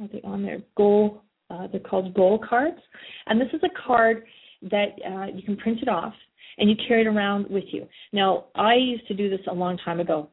are 0.00 0.08
they 0.08 0.20
on 0.22 0.42
there? 0.42 0.60
Goal, 0.76 1.22
uh, 1.50 1.66
they're 1.70 1.80
called 1.80 2.14
goal 2.14 2.38
cards, 2.48 2.78
and 3.26 3.40
this 3.40 3.48
is 3.52 3.60
a 3.64 3.86
card 3.86 4.24
that 4.62 4.90
uh, 5.06 5.26
you 5.34 5.42
can 5.42 5.56
print 5.56 5.80
it 5.82 5.88
off 5.88 6.14
and 6.58 6.68
you 6.68 6.76
carry 6.86 7.02
it 7.02 7.06
around 7.06 7.48
with 7.48 7.64
you. 7.72 7.86
Now, 8.12 8.46
I 8.54 8.74
used 8.74 9.06
to 9.08 9.14
do 9.14 9.30
this 9.30 9.40
a 9.50 9.54
long 9.54 9.78
time 9.84 10.00
ago. 10.00 10.28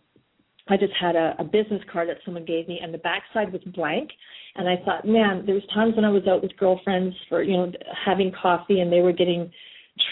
I 0.68 0.78
just 0.78 0.94
had 1.00 1.16
a, 1.16 1.36
a 1.38 1.44
business 1.44 1.82
card 1.92 2.10
that 2.10 2.18
someone 2.26 2.46
gave 2.46 2.68
me, 2.68 2.80
and 2.82 2.94
the 2.94 2.98
backside 2.98 3.54
was 3.54 3.62
blank. 3.74 4.10
And 4.56 4.68
I 4.68 4.78
thought, 4.84 5.06
man, 5.06 5.44
there 5.46 5.56
was 5.56 5.64
times 5.74 5.96
when 5.96 6.06
I 6.06 6.10
was 6.10 6.24
out 6.28 6.42
with 6.42 6.56
girlfriends 6.58 7.16
for 7.30 7.44
you 7.44 7.58
know 7.58 7.72
having 8.04 8.32
coffee, 8.42 8.80
and 8.80 8.92
they 8.92 9.02
were 9.02 9.12
getting 9.12 9.52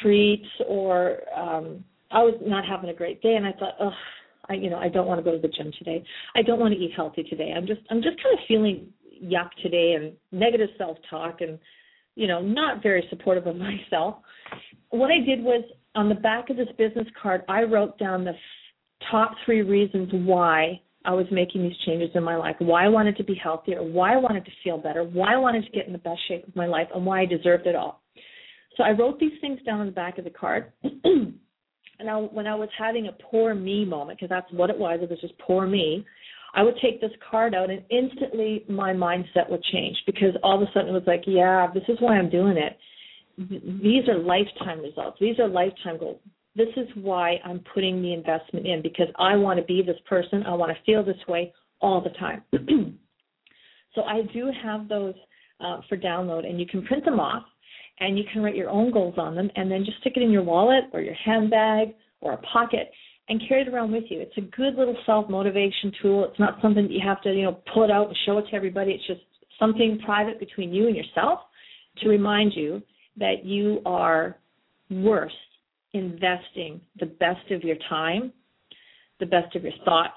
treats, 0.01 0.45
or 0.67 1.17
um, 1.35 1.83
I 2.11 2.19
was 2.19 2.35
not 2.45 2.65
having 2.65 2.89
a 2.89 2.93
great 2.93 3.21
day, 3.21 3.35
and 3.35 3.45
I 3.45 3.53
thought, 3.53 3.75
oh, 3.79 3.91
I 4.49 4.53
you 4.53 4.69
know 4.69 4.77
I 4.77 4.89
don't 4.89 5.07
want 5.07 5.19
to 5.19 5.23
go 5.23 5.31
to 5.31 5.41
the 5.41 5.47
gym 5.47 5.71
today. 5.77 6.03
I 6.35 6.43
don't 6.43 6.59
want 6.59 6.73
to 6.73 6.79
eat 6.79 6.91
healthy 6.95 7.23
today. 7.23 7.53
I'm 7.55 7.65
just 7.65 7.81
I'm 7.89 8.01
just 8.01 8.21
kind 8.21 8.37
of 8.37 8.45
feeling 8.47 8.87
yuck 9.23 9.49
today, 9.61 9.93
and 9.93 10.13
negative 10.31 10.69
self 10.77 10.97
talk, 11.09 11.41
and 11.41 11.57
you 12.15 12.27
know 12.27 12.41
not 12.41 12.83
very 12.83 13.03
supportive 13.09 13.47
of 13.47 13.55
myself. 13.57 14.17
What 14.89 15.09
I 15.09 15.25
did 15.25 15.43
was 15.43 15.63
on 15.95 16.09
the 16.09 16.15
back 16.15 16.49
of 16.49 16.57
this 16.57 16.67
business 16.77 17.07
card, 17.19 17.41
I 17.49 17.63
wrote 17.63 17.97
down 17.97 18.23
the 18.23 18.33
top 19.11 19.35
three 19.45 19.61
reasons 19.61 20.09
why 20.11 20.81
I 21.05 21.11
was 21.13 21.25
making 21.31 21.63
these 21.63 21.77
changes 21.85 22.09
in 22.15 22.23
my 22.23 22.35
life, 22.35 22.55
why 22.59 22.85
I 22.85 22.87
wanted 22.87 23.17
to 23.17 23.23
be 23.23 23.35
healthier, 23.35 23.83
why 23.83 24.13
I 24.13 24.17
wanted 24.17 24.45
to 24.45 24.51
feel 24.63 24.77
better, 24.77 25.03
why 25.03 25.33
I 25.33 25.37
wanted 25.37 25.65
to 25.65 25.71
get 25.71 25.85
in 25.85 25.93
the 25.93 25.99
best 25.99 26.19
shape 26.27 26.47
of 26.47 26.55
my 26.55 26.65
life, 26.65 26.87
and 26.93 27.05
why 27.05 27.21
I 27.21 27.25
deserved 27.25 27.67
it 27.67 27.75
all. 27.75 28.01
So 28.77 28.83
I 28.83 28.91
wrote 28.91 29.19
these 29.19 29.39
things 29.41 29.59
down 29.65 29.81
on 29.81 29.85
the 29.85 29.91
back 29.91 30.17
of 30.17 30.23
the 30.23 30.29
card. 30.29 30.71
and 30.83 32.09
I, 32.09 32.15
when 32.15 32.47
I 32.47 32.55
was 32.55 32.69
having 32.77 33.07
a 33.07 33.11
poor 33.29 33.53
me 33.53 33.85
moment, 33.85 34.19
because 34.19 34.29
that's 34.29 34.51
what 34.51 34.69
it 34.69 34.77
was, 34.77 34.99
it 35.01 35.09
was 35.09 35.19
just 35.19 35.37
poor 35.39 35.67
me, 35.67 36.05
I 36.55 36.63
would 36.63 36.75
take 36.81 37.01
this 37.01 37.11
card 37.29 37.55
out 37.55 37.69
and 37.69 37.81
instantly 37.89 38.63
my 38.69 38.93
mindset 38.93 39.49
would 39.49 39.63
change 39.71 39.97
because 40.05 40.35
all 40.43 40.61
of 40.61 40.67
a 40.67 40.71
sudden 40.71 40.89
it 40.89 40.93
was 40.93 41.03
like, 41.07 41.23
yeah, 41.25 41.67
this 41.73 41.83
is 41.87 41.97
why 41.99 42.17
I'm 42.17 42.29
doing 42.29 42.57
it. 42.57 42.77
These 43.37 44.07
are 44.07 44.19
lifetime 44.19 44.81
results. 44.81 45.17
These 45.19 45.39
are 45.39 45.47
lifetime 45.47 45.97
goals 45.97 46.19
this 46.55 46.69
is 46.77 46.87
why 46.95 47.39
I'm 47.43 47.63
putting 47.73 48.01
the 48.01 48.13
investment 48.13 48.67
in 48.67 48.81
because 48.81 49.07
I 49.17 49.35
want 49.35 49.59
to 49.59 49.65
be 49.65 49.81
this 49.81 49.97
person. 50.07 50.43
I 50.43 50.53
want 50.53 50.71
to 50.71 50.83
feel 50.85 51.03
this 51.03 51.17
way 51.27 51.53
all 51.81 52.01
the 52.01 52.11
time. 52.11 52.43
so 53.95 54.03
I 54.03 54.21
do 54.33 54.51
have 54.63 54.87
those 54.87 55.15
uh, 55.59 55.81
for 55.89 55.97
download, 55.97 56.45
and 56.45 56.59
you 56.59 56.67
can 56.67 56.83
print 56.85 57.05
them 57.05 57.19
off, 57.19 57.43
and 57.99 58.17
you 58.17 58.23
can 58.31 58.43
write 58.43 58.55
your 58.55 58.69
own 58.69 58.91
goals 58.91 59.15
on 59.17 59.35
them, 59.35 59.49
and 59.55 59.71
then 59.71 59.83
just 59.85 59.99
stick 60.01 60.13
it 60.15 60.21
in 60.21 60.31
your 60.31 60.43
wallet 60.43 60.85
or 60.93 61.01
your 61.01 61.15
handbag 61.15 61.95
or 62.21 62.33
a 62.33 62.37
pocket 62.37 62.91
and 63.29 63.41
carry 63.47 63.61
it 63.61 63.67
around 63.67 63.91
with 63.91 64.03
you. 64.09 64.19
It's 64.19 64.37
a 64.37 64.41
good 64.41 64.75
little 64.75 64.97
self 65.05 65.29
motivation 65.29 65.91
tool. 66.01 66.25
It's 66.25 66.39
not 66.39 66.59
something 66.61 66.83
that 66.83 66.91
you 66.91 67.01
have 67.05 67.21
to, 67.23 67.33
you 67.33 67.43
know, 67.43 67.59
pull 67.73 67.83
it 67.83 67.91
out 67.91 68.07
and 68.07 68.17
show 68.25 68.37
it 68.37 68.45
to 68.49 68.55
everybody. 68.55 68.91
It's 68.91 69.07
just 69.07 69.21
something 69.59 69.99
private 70.05 70.39
between 70.39 70.73
you 70.73 70.87
and 70.87 70.95
yourself 70.95 71.39
to 71.99 72.09
remind 72.09 72.53
you 72.55 72.81
that 73.17 73.45
you 73.45 73.81
are 73.85 74.37
worth 74.89 75.31
investing 75.93 76.81
the 76.99 77.05
best 77.05 77.51
of 77.51 77.63
your 77.63 77.77
time, 77.89 78.33
the 79.19 79.25
best 79.25 79.55
of 79.55 79.63
your 79.63 79.73
thoughts, 79.85 80.13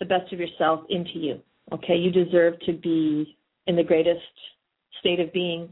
the 0.00 0.06
best 0.06 0.32
of 0.32 0.38
yourself 0.38 0.80
into 0.88 1.18
you. 1.18 1.40
Okay, 1.72 1.96
you 1.96 2.10
deserve 2.10 2.58
to 2.60 2.72
be 2.72 3.36
in 3.66 3.76
the 3.76 3.82
greatest 3.82 4.20
state 5.00 5.20
of 5.20 5.32
being 5.32 5.68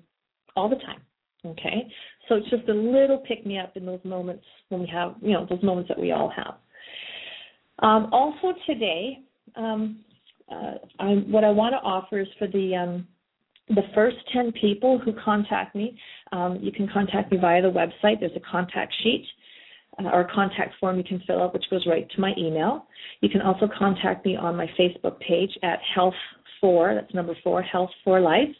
all 0.55 0.69
the 0.69 0.77
time. 0.77 1.01
Okay, 1.45 1.89
so 2.29 2.35
it's 2.35 2.51
just 2.51 2.69
a 2.69 2.75
little 2.75 3.19
pick 3.19 3.47
me 3.47 3.59
up 3.59 3.77
in 3.77 3.87
those 3.87 4.01
moments 4.05 4.45
when 4.69 4.81
we 4.81 4.87
have, 4.89 5.15
you 5.23 5.33
know, 5.33 5.47
those 5.49 5.63
moments 5.63 5.89
that 5.89 5.99
we 5.99 6.11
all 6.13 6.33
have. 6.35 6.55
Um, 7.79 8.09
also 8.13 8.53
today, 8.67 9.21
um, 9.55 10.01
uh, 10.51 10.75
I, 10.99 11.11
what 11.29 11.45
I 11.45 11.51
want 11.51 11.73
to 11.75 11.79
offer 11.79 12.21
is 12.21 12.27
for 12.39 12.49
the 12.49 12.75
um, 12.75 13.07
the 13.69 13.83
first 13.95 14.17
10 14.33 14.53
people 14.53 14.99
who 14.99 15.13
contact 15.25 15.75
me, 15.75 15.99
um, 16.33 16.59
you 16.61 16.71
can 16.71 16.89
contact 16.89 17.33
me 17.33 17.39
via 17.39 17.63
the 17.63 17.71
website. 17.71 18.21
There's 18.21 18.37
a 18.37 18.51
contact 18.51 18.95
sheet 19.03 19.27
uh, 19.99 20.09
or 20.13 20.29
contact 20.33 20.75
form 20.79 20.99
you 20.99 21.05
can 21.05 21.23
fill 21.27 21.43
out, 21.43 21.53
which 21.53 21.65
goes 21.71 21.87
right 21.87 22.09
to 22.11 22.21
my 22.21 22.33
email. 22.39 22.87
You 23.21 23.29
can 23.29 23.41
also 23.41 23.69
contact 23.79 24.25
me 24.25 24.37
on 24.37 24.57
my 24.57 24.69
Facebook 24.79 25.19
page 25.21 25.51
at 25.63 25.81
Health 25.95 26.15
for 26.61 26.95
that's 26.95 27.13
number 27.13 27.37
four, 27.43 27.63
Health 27.63 27.91
for 28.05 28.21
Life. 28.21 28.55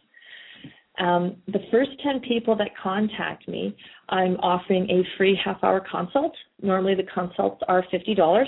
Um, 0.99 1.37
the 1.47 1.61
first 1.71 1.91
10 2.03 2.21
people 2.21 2.57
that 2.57 2.71
contact 2.83 3.47
me, 3.49 3.77
I'm 4.09 4.37
offering 4.37 4.89
a 4.91 5.03
free 5.17 5.39
half 5.43 5.63
hour 5.63 5.85
consult. 5.91 6.35
Normally, 6.63 6.95
the 6.95 7.07
consults 7.15 7.63
are 7.69 7.85
$50 7.93 8.45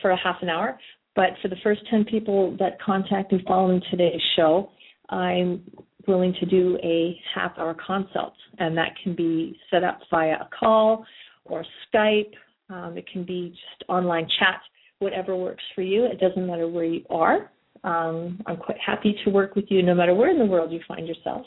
for 0.00 0.10
a 0.10 0.16
half 0.16 0.36
an 0.42 0.48
hour, 0.48 0.78
but 1.16 1.30
for 1.42 1.48
the 1.48 1.56
first 1.62 1.82
10 1.90 2.04
people 2.04 2.56
that 2.58 2.80
contact 2.80 3.32
me 3.32 3.42
following 3.46 3.82
today's 3.90 4.20
show, 4.36 4.70
I'm 5.10 5.62
willing 6.06 6.34
to 6.40 6.46
do 6.46 6.78
a 6.82 7.18
half 7.34 7.52
hour 7.58 7.74
consult, 7.86 8.34
and 8.58 8.76
that 8.76 8.90
can 9.02 9.14
be 9.14 9.58
set 9.70 9.84
up 9.84 10.00
via 10.10 10.34
a 10.34 10.48
call 10.58 11.04
or 11.44 11.64
Skype. 11.92 12.32
Um, 12.70 12.96
it 12.96 13.06
can 13.12 13.24
be 13.24 13.50
just 13.50 13.88
online 13.88 14.28
chat, 14.38 14.60
whatever 14.98 15.36
works 15.36 15.62
for 15.74 15.82
you. 15.82 16.04
It 16.04 16.20
doesn't 16.20 16.46
matter 16.46 16.68
where 16.68 16.84
you 16.84 17.04
are. 17.10 17.50
Um, 17.84 18.42
I'm 18.46 18.56
quite 18.56 18.78
happy 18.84 19.16
to 19.24 19.30
work 19.30 19.54
with 19.54 19.66
you 19.68 19.82
no 19.82 19.94
matter 19.94 20.14
where 20.14 20.30
in 20.30 20.38
the 20.38 20.44
world 20.44 20.72
you 20.72 20.80
find 20.88 21.06
yourself. 21.06 21.46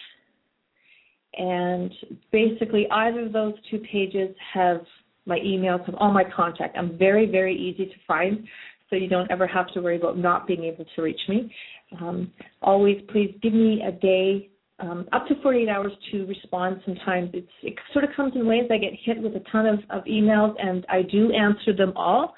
And 1.35 1.91
basically, 2.31 2.87
either 2.91 3.25
of 3.25 3.33
those 3.33 3.55
two 3.69 3.79
pages 3.79 4.35
have 4.53 4.81
my 5.25 5.39
emails, 5.39 5.85
have 5.85 5.95
all 5.95 6.11
my 6.11 6.23
contact. 6.23 6.77
I'm 6.77 6.97
very, 6.97 7.25
very 7.25 7.55
easy 7.55 7.85
to 7.85 7.95
find, 8.07 8.45
so 8.93 8.97
you 8.97 9.09
don't 9.09 9.31
ever 9.31 9.47
have 9.47 9.73
to 9.73 9.81
worry 9.81 9.97
about 9.97 10.19
not 10.19 10.45
being 10.45 10.65
able 10.65 10.85
to 10.95 11.01
reach 11.01 11.19
me. 11.27 11.51
Um, 11.99 12.31
always, 12.61 12.97
please 13.11 13.35
give 13.41 13.51
me 13.51 13.81
a 13.81 13.91
day, 13.91 14.51
um, 14.79 15.07
up 15.11 15.27
to 15.29 15.35
48 15.41 15.67
hours 15.67 15.91
to 16.11 16.27
respond. 16.27 16.79
Sometimes 16.85 17.31
it's, 17.33 17.47
it 17.63 17.73
sort 17.91 18.05
of 18.05 18.11
comes 18.15 18.33
in 18.35 18.45
waves. 18.45 18.67
I 18.71 18.77
get 18.77 18.93
hit 19.03 19.19
with 19.19 19.35
a 19.35 19.43
ton 19.51 19.65
of, 19.65 19.79
of 19.89 20.03
emails, 20.03 20.53
and 20.59 20.85
I 20.89 21.01
do 21.01 21.31
answer 21.31 21.75
them 21.75 21.93
all. 21.95 22.35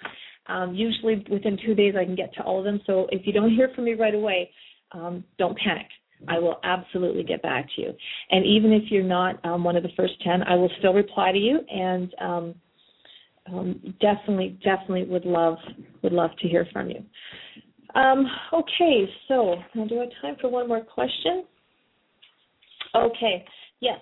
Um, 0.48 0.74
usually 0.74 1.26
within 1.30 1.58
two 1.66 1.76
days, 1.76 1.96
I 2.00 2.06
can 2.06 2.16
get 2.16 2.34
to 2.36 2.44
all 2.44 2.60
of 2.60 2.64
them. 2.64 2.80
So 2.86 3.08
if 3.12 3.28
you 3.28 3.34
don't 3.34 3.54
hear 3.54 3.70
from 3.76 3.84
me 3.84 3.96
right 3.96 4.16
away, 4.16 4.50
um, 4.94 5.26
don't 5.38 5.58
panic. 5.58 5.88
I 6.30 6.40
will 6.40 6.62
absolutely 6.64 7.24
get 7.24 7.42
back 7.42 7.68
to 7.76 7.82
you. 7.82 7.94
And 8.32 8.46
even 8.46 8.72
if 8.72 8.84
you're 8.90 9.04
not 9.04 9.44
um, 9.46 9.66
one 9.66 9.76
of 9.76 9.84
the 9.84 9.90
first 9.98 10.14
10, 10.24 10.44
I 10.44 10.56
will 10.56 10.72
still 10.80 10.94
reply 10.94 11.34
to 11.34 11.38
you 11.38 11.60
and 11.70 12.16
um, 13.52 13.94
definitely, 14.02 14.60
definitely 14.64 15.04
would 15.06 15.26
love 15.26 15.58
would 16.02 16.14
love 16.14 16.32
to 16.42 16.48
hear 16.48 16.68
from 16.72 16.90
you. 16.90 17.04
Um, 17.94 18.26
okay, 18.54 19.10
so 19.28 19.56
do 19.74 20.00
I 20.00 20.04
have 20.04 20.10
time 20.22 20.36
for 20.42 20.50
one 20.50 20.68
more 20.68 20.82
question? 20.82 21.46
Okay, 22.96 23.46
yes, 23.80 24.00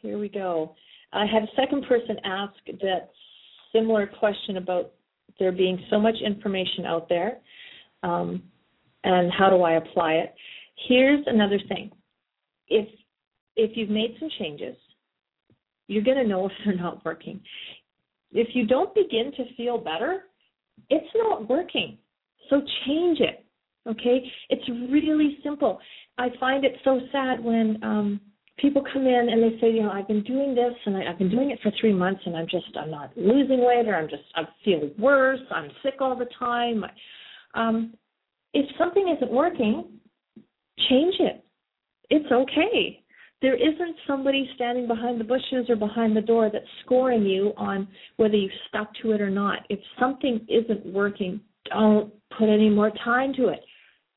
here 0.00 0.18
we 0.18 0.28
go. 0.28 0.74
I 1.12 1.26
had 1.26 1.42
a 1.42 1.48
second 1.56 1.84
person 1.86 2.16
ask 2.24 2.54
that 2.80 3.10
similar 3.72 4.06
question 4.06 4.56
about 4.58 4.92
there 5.38 5.52
being 5.52 5.82
so 5.90 5.98
much 5.98 6.16
information 6.24 6.86
out 6.86 7.08
there 7.08 7.38
um, 8.02 8.42
and 9.04 9.32
how 9.32 9.50
do 9.50 9.62
I 9.62 9.72
apply 9.72 10.14
it. 10.14 10.34
Here's 10.88 11.24
another 11.26 11.58
thing. 11.68 11.90
If 12.68 12.88
if 13.56 13.76
you've 13.76 13.90
made 13.90 14.16
some 14.18 14.30
changes, 14.38 14.76
you're 15.88 16.02
going 16.02 16.16
to 16.16 16.26
know 16.26 16.46
if 16.46 16.52
they're 16.64 16.74
not 16.74 17.04
working. 17.04 17.40
If 18.32 18.54
you 18.54 18.66
don't 18.66 18.94
begin 18.94 19.32
to 19.36 19.54
feel 19.56 19.78
better, 19.78 20.24
it's 20.90 21.06
not 21.14 21.48
working. 21.48 21.98
So 22.50 22.62
change 22.86 23.20
it. 23.20 23.44
Okay? 23.86 24.22
It's 24.48 24.68
really 24.90 25.38
simple. 25.42 25.78
I 26.18 26.28
find 26.38 26.64
it 26.64 26.76
so 26.84 27.00
sad 27.10 27.42
when 27.42 27.82
um 27.82 28.20
people 28.58 28.84
come 28.92 29.06
in 29.06 29.28
and 29.30 29.42
they 29.42 29.58
say, 29.60 29.72
you 29.72 29.82
know, 29.82 29.90
I've 29.90 30.06
been 30.06 30.22
doing 30.22 30.54
this 30.54 30.74
and 30.86 30.96
I, 30.96 31.10
I've 31.10 31.18
been 31.18 31.30
doing 31.30 31.50
it 31.50 31.58
for 31.62 31.72
three 31.80 31.92
months 31.92 32.20
and 32.26 32.36
I'm 32.36 32.46
just 32.46 32.66
I'm 32.80 32.90
not 32.90 33.10
losing 33.16 33.64
weight 33.64 33.88
or 33.88 33.96
I'm 33.96 34.08
just 34.08 34.22
I'm 34.34 34.46
feeling 34.64 34.92
worse, 34.98 35.40
I'm 35.50 35.70
sick 35.82 35.94
all 36.00 36.16
the 36.16 36.28
time. 36.38 36.84
Um, 37.54 37.94
if 38.54 38.66
something 38.78 39.14
isn't 39.16 39.32
working, 39.32 39.84
change 40.88 41.14
it. 41.20 41.44
It's 42.10 42.30
okay. 42.30 43.01
There 43.42 43.56
isn't 43.56 43.96
somebody 44.06 44.48
standing 44.54 44.86
behind 44.86 45.20
the 45.20 45.24
bushes 45.24 45.68
or 45.68 45.74
behind 45.76 46.16
the 46.16 46.20
door 46.20 46.48
that's 46.52 46.64
scoring 46.84 47.24
you 47.24 47.52
on 47.56 47.88
whether 48.16 48.36
you've 48.36 48.52
stuck 48.68 48.88
to 49.02 49.10
it 49.10 49.20
or 49.20 49.30
not. 49.30 49.66
If 49.68 49.80
something 49.98 50.46
isn't 50.48 50.86
working, 50.86 51.40
don't 51.68 52.12
put 52.38 52.48
any 52.48 52.70
more 52.70 52.92
time 53.04 53.34
to 53.34 53.48
it 53.48 53.60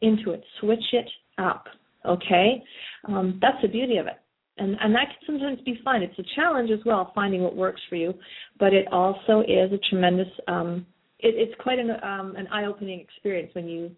into 0.02 0.32
it. 0.32 0.44
Switch 0.62 0.84
it 0.94 1.10
up. 1.40 1.66
Okay, 2.06 2.62
um, 3.08 3.40
that's 3.42 3.58
the 3.64 3.68
beauty 3.68 3.98
of 3.98 4.06
it, 4.06 4.20
and 4.60 4.78
and 4.80 4.94
that 4.94 5.08
can 5.08 5.26
sometimes 5.26 5.60
be 5.66 5.80
fun. 5.84 6.04
It's 6.04 6.20
a 6.20 6.36
challenge 6.36 6.70
as 6.70 6.80
well 6.86 7.12
finding 7.16 7.42
what 7.42 7.56
works 7.56 7.82
for 7.90 7.96
you, 7.96 8.14
but 8.60 8.74
it 8.74 8.86
also 8.92 9.42
is 9.42 9.72
a 9.74 9.80
tremendous 9.90 10.28
um, 10.48 10.86
it, 11.18 11.34
it's 11.36 11.60
quite 11.60 11.80
an 11.80 11.90
um, 11.90 12.36
an 12.38 12.46
eye-opening 12.52 13.00
experience 13.00 13.50
when 13.56 13.68
you 13.68 13.90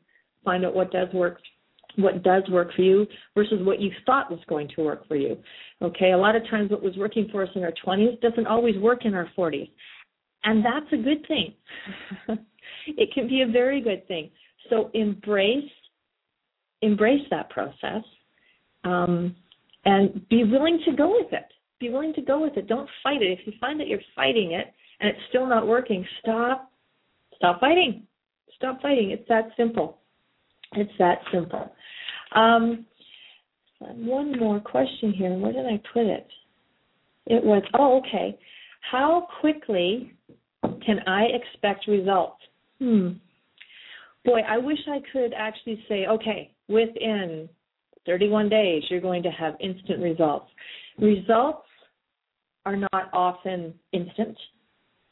find 0.45 0.65
out 0.65 0.73
what 0.73 0.89
does 0.89 1.09
work 1.13 1.39
what 1.97 2.23
does 2.23 2.43
work 2.49 2.69
for 2.75 2.83
you 2.83 3.05
versus 3.35 3.59
what 3.61 3.81
you 3.81 3.91
thought 4.05 4.31
was 4.31 4.39
going 4.47 4.69
to 4.75 4.83
work 4.83 5.07
for 5.07 5.15
you. 5.15 5.37
Okay, 5.81 6.11
a 6.11 6.17
lot 6.17 6.35
of 6.35 6.43
times 6.49 6.71
what 6.71 6.81
was 6.81 6.95
working 6.95 7.27
for 7.31 7.43
us 7.43 7.49
in 7.55 7.63
our 7.63 7.73
20s 7.85 8.21
doesn't 8.21 8.47
always 8.47 8.77
work 8.77 9.05
in 9.05 9.13
our 9.13 9.29
40s. 9.37 9.69
And 10.43 10.63
that's 10.63 10.91
a 10.93 10.97
good 10.97 11.27
thing. 11.27 11.53
it 12.87 13.13
can 13.13 13.27
be 13.27 13.41
a 13.41 13.47
very 13.47 13.81
good 13.81 14.07
thing. 14.07 14.29
So 14.69 14.89
embrace 14.93 15.69
embrace 16.83 17.25
that 17.31 17.49
process 17.49 18.03
um, 18.83 19.35
and 19.85 20.27
be 20.29 20.43
willing 20.43 20.79
to 20.85 20.95
go 20.95 21.09
with 21.09 21.33
it. 21.33 21.45
Be 21.79 21.89
willing 21.89 22.13
to 22.13 22.21
go 22.21 22.41
with 22.41 22.55
it. 22.55 22.67
Don't 22.67 22.89
fight 23.01 23.21
it. 23.21 23.39
If 23.39 23.47
you 23.47 23.53
find 23.59 23.79
that 23.79 23.87
you're 23.87 23.99
fighting 24.15 24.51
it 24.51 24.73
and 24.99 25.09
it's 25.09 25.19
still 25.29 25.47
not 25.47 25.65
working, 25.65 26.05
stop. 26.21 26.71
Stop 27.35 27.59
fighting. 27.59 28.03
Stop 28.55 28.81
fighting. 28.81 29.11
It's 29.11 29.27
that 29.29 29.49
simple. 29.57 29.99
It's 30.77 30.91
that 30.99 31.19
simple. 31.33 31.71
Um, 32.35 32.85
one 33.79 34.37
more 34.39 34.59
question 34.59 35.11
here. 35.11 35.33
Where 35.33 35.51
did 35.51 35.65
I 35.65 35.81
put 35.91 36.05
it? 36.05 36.27
It 37.25 37.43
was, 37.43 37.63
oh, 37.77 37.99
okay. 37.99 38.37
How 38.91 39.27
quickly 39.41 40.13
can 40.85 40.99
I 41.07 41.25
expect 41.33 41.87
results? 41.87 42.37
Hmm. 42.79 43.13
Boy, 44.23 44.41
I 44.47 44.57
wish 44.57 44.77
I 44.87 44.99
could 45.11 45.33
actually 45.35 45.83
say, 45.89 46.05
okay, 46.05 46.51
within 46.67 47.49
31 48.05 48.49
days, 48.49 48.83
you're 48.89 49.01
going 49.01 49.23
to 49.23 49.31
have 49.31 49.55
instant 49.59 50.01
results. 50.01 50.47
Results 50.99 51.65
are 52.65 52.75
not 52.75 53.09
often 53.13 53.73
instant. 53.93 54.37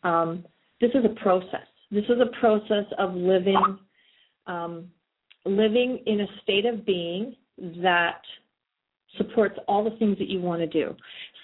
Um, 0.04 0.46
this 0.80 0.92
is 0.92 1.06
a 1.06 1.22
process. 1.22 1.66
This 1.92 2.06
is 2.06 2.20
a 2.22 2.40
process 2.40 2.86
of 3.00 3.16
living 3.16 3.80
um, 4.48 4.92
living 5.46 6.02
in 6.06 6.22
a 6.22 6.28
state 6.44 6.66
of 6.66 6.86
being 6.86 7.36
that 7.82 8.22
supports 9.18 9.56
all 9.68 9.84
the 9.84 9.96
things 9.98 10.18
that 10.18 10.28
you 10.28 10.42
want 10.42 10.60
to 10.62 10.68
do. 10.68 10.96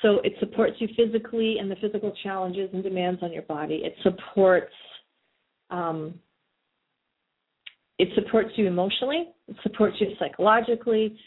So 0.01 0.19
it 0.23 0.33
supports 0.39 0.75
you 0.79 0.87
physically 0.95 1.57
and 1.59 1.69
the 1.69 1.75
physical 1.75 2.13
challenges 2.23 2.69
and 2.73 2.83
demands 2.83 3.21
on 3.23 3.31
your 3.31 3.43
body. 3.43 3.81
It 3.85 3.95
supports 4.03 4.73
um, 5.69 6.15
it 7.97 8.09
supports 8.15 8.49
you 8.55 8.67
emotionally. 8.67 9.29
It 9.47 9.55
supports 9.61 9.95
you 9.99 10.07
psychologically, 10.17 11.17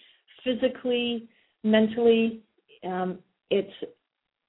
physically, 0.42 1.28
mentally. 1.62 2.40
Um, 2.84 3.20
it's 3.48 3.72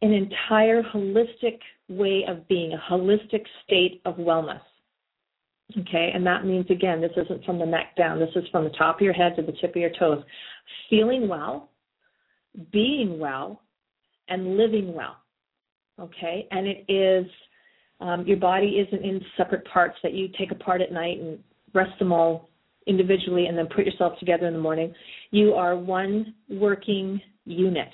an 0.01 0.11
entire 0.11 0.82
holistic 0.82 1.59
way 1.88 2.26
of 2.28 2.47
being, 2.47 2.73
a 2.73 2.91
holistic 2.91 3.43
state 3.63 4.01
of 4.05 4.15
wellness. 4.15 4.61
Okay, 5.80 6.11
and 6.13 6.26
that 6.26 6.45
means 6.45 6.68
again, 6.70 7.01
this 7.01 7.11
isn't 7.18 7.43
from 7.43 7.59
the 7.59 7.66
neck 7.66 7.95
down, 7.97 8.20
this 8.20 8.30
is 8.36 8.43
from 8.51 8.63
the 8.63 8.70
top 8.72 8.97
of 8.97 9.01
your 9.01 9.13
head 9.13 9.36
to 9.36 9.41
the 9.41 9.51
tip 9.59 9.72
of 9.72 9.76
your 9.76 9.91
toes. 9.97 10.24
Feeling 10.89 11.28
well, 11.28 11.72
being 12.72 13.20
well, 13.20 13.61
and 14.30 14.57
living 14.57 14.93
well. 14.93 15.18
Okay, 15.99 16.47
and 16.51 16.68
it 16.68 16.86
is 16.88 17.26
um, 17.99 18.26
your 18.28 18.38
body 18.38 18.86
isn't 18.88 19.03
in 19.03 19.22
separate 19.38 19.66
parts 19.66 19.95
that 20.03 20.13
you 20.13 20.30
take 20.38 20.51
apart 20.51 20.82
at 20.82 20.91
night 20.91 21.20
and 21.20 21.39
rest 21.74 21.97
them 21.99 22.11
all 22.11 22.49
individually 22.88 23.47
and 23.47 23.57
then 23.57 23.68
put 23.68 23.86
yourself 23.86 24.18
together 24.20 24.47
in 24.47 24.53
the 24.53 24.59
morning. 24.59 24.93
You 25.32 25.53
are 25.53 25.76
one 25.76 26.36
working 26.49 27.20
unit. 27.45 27.89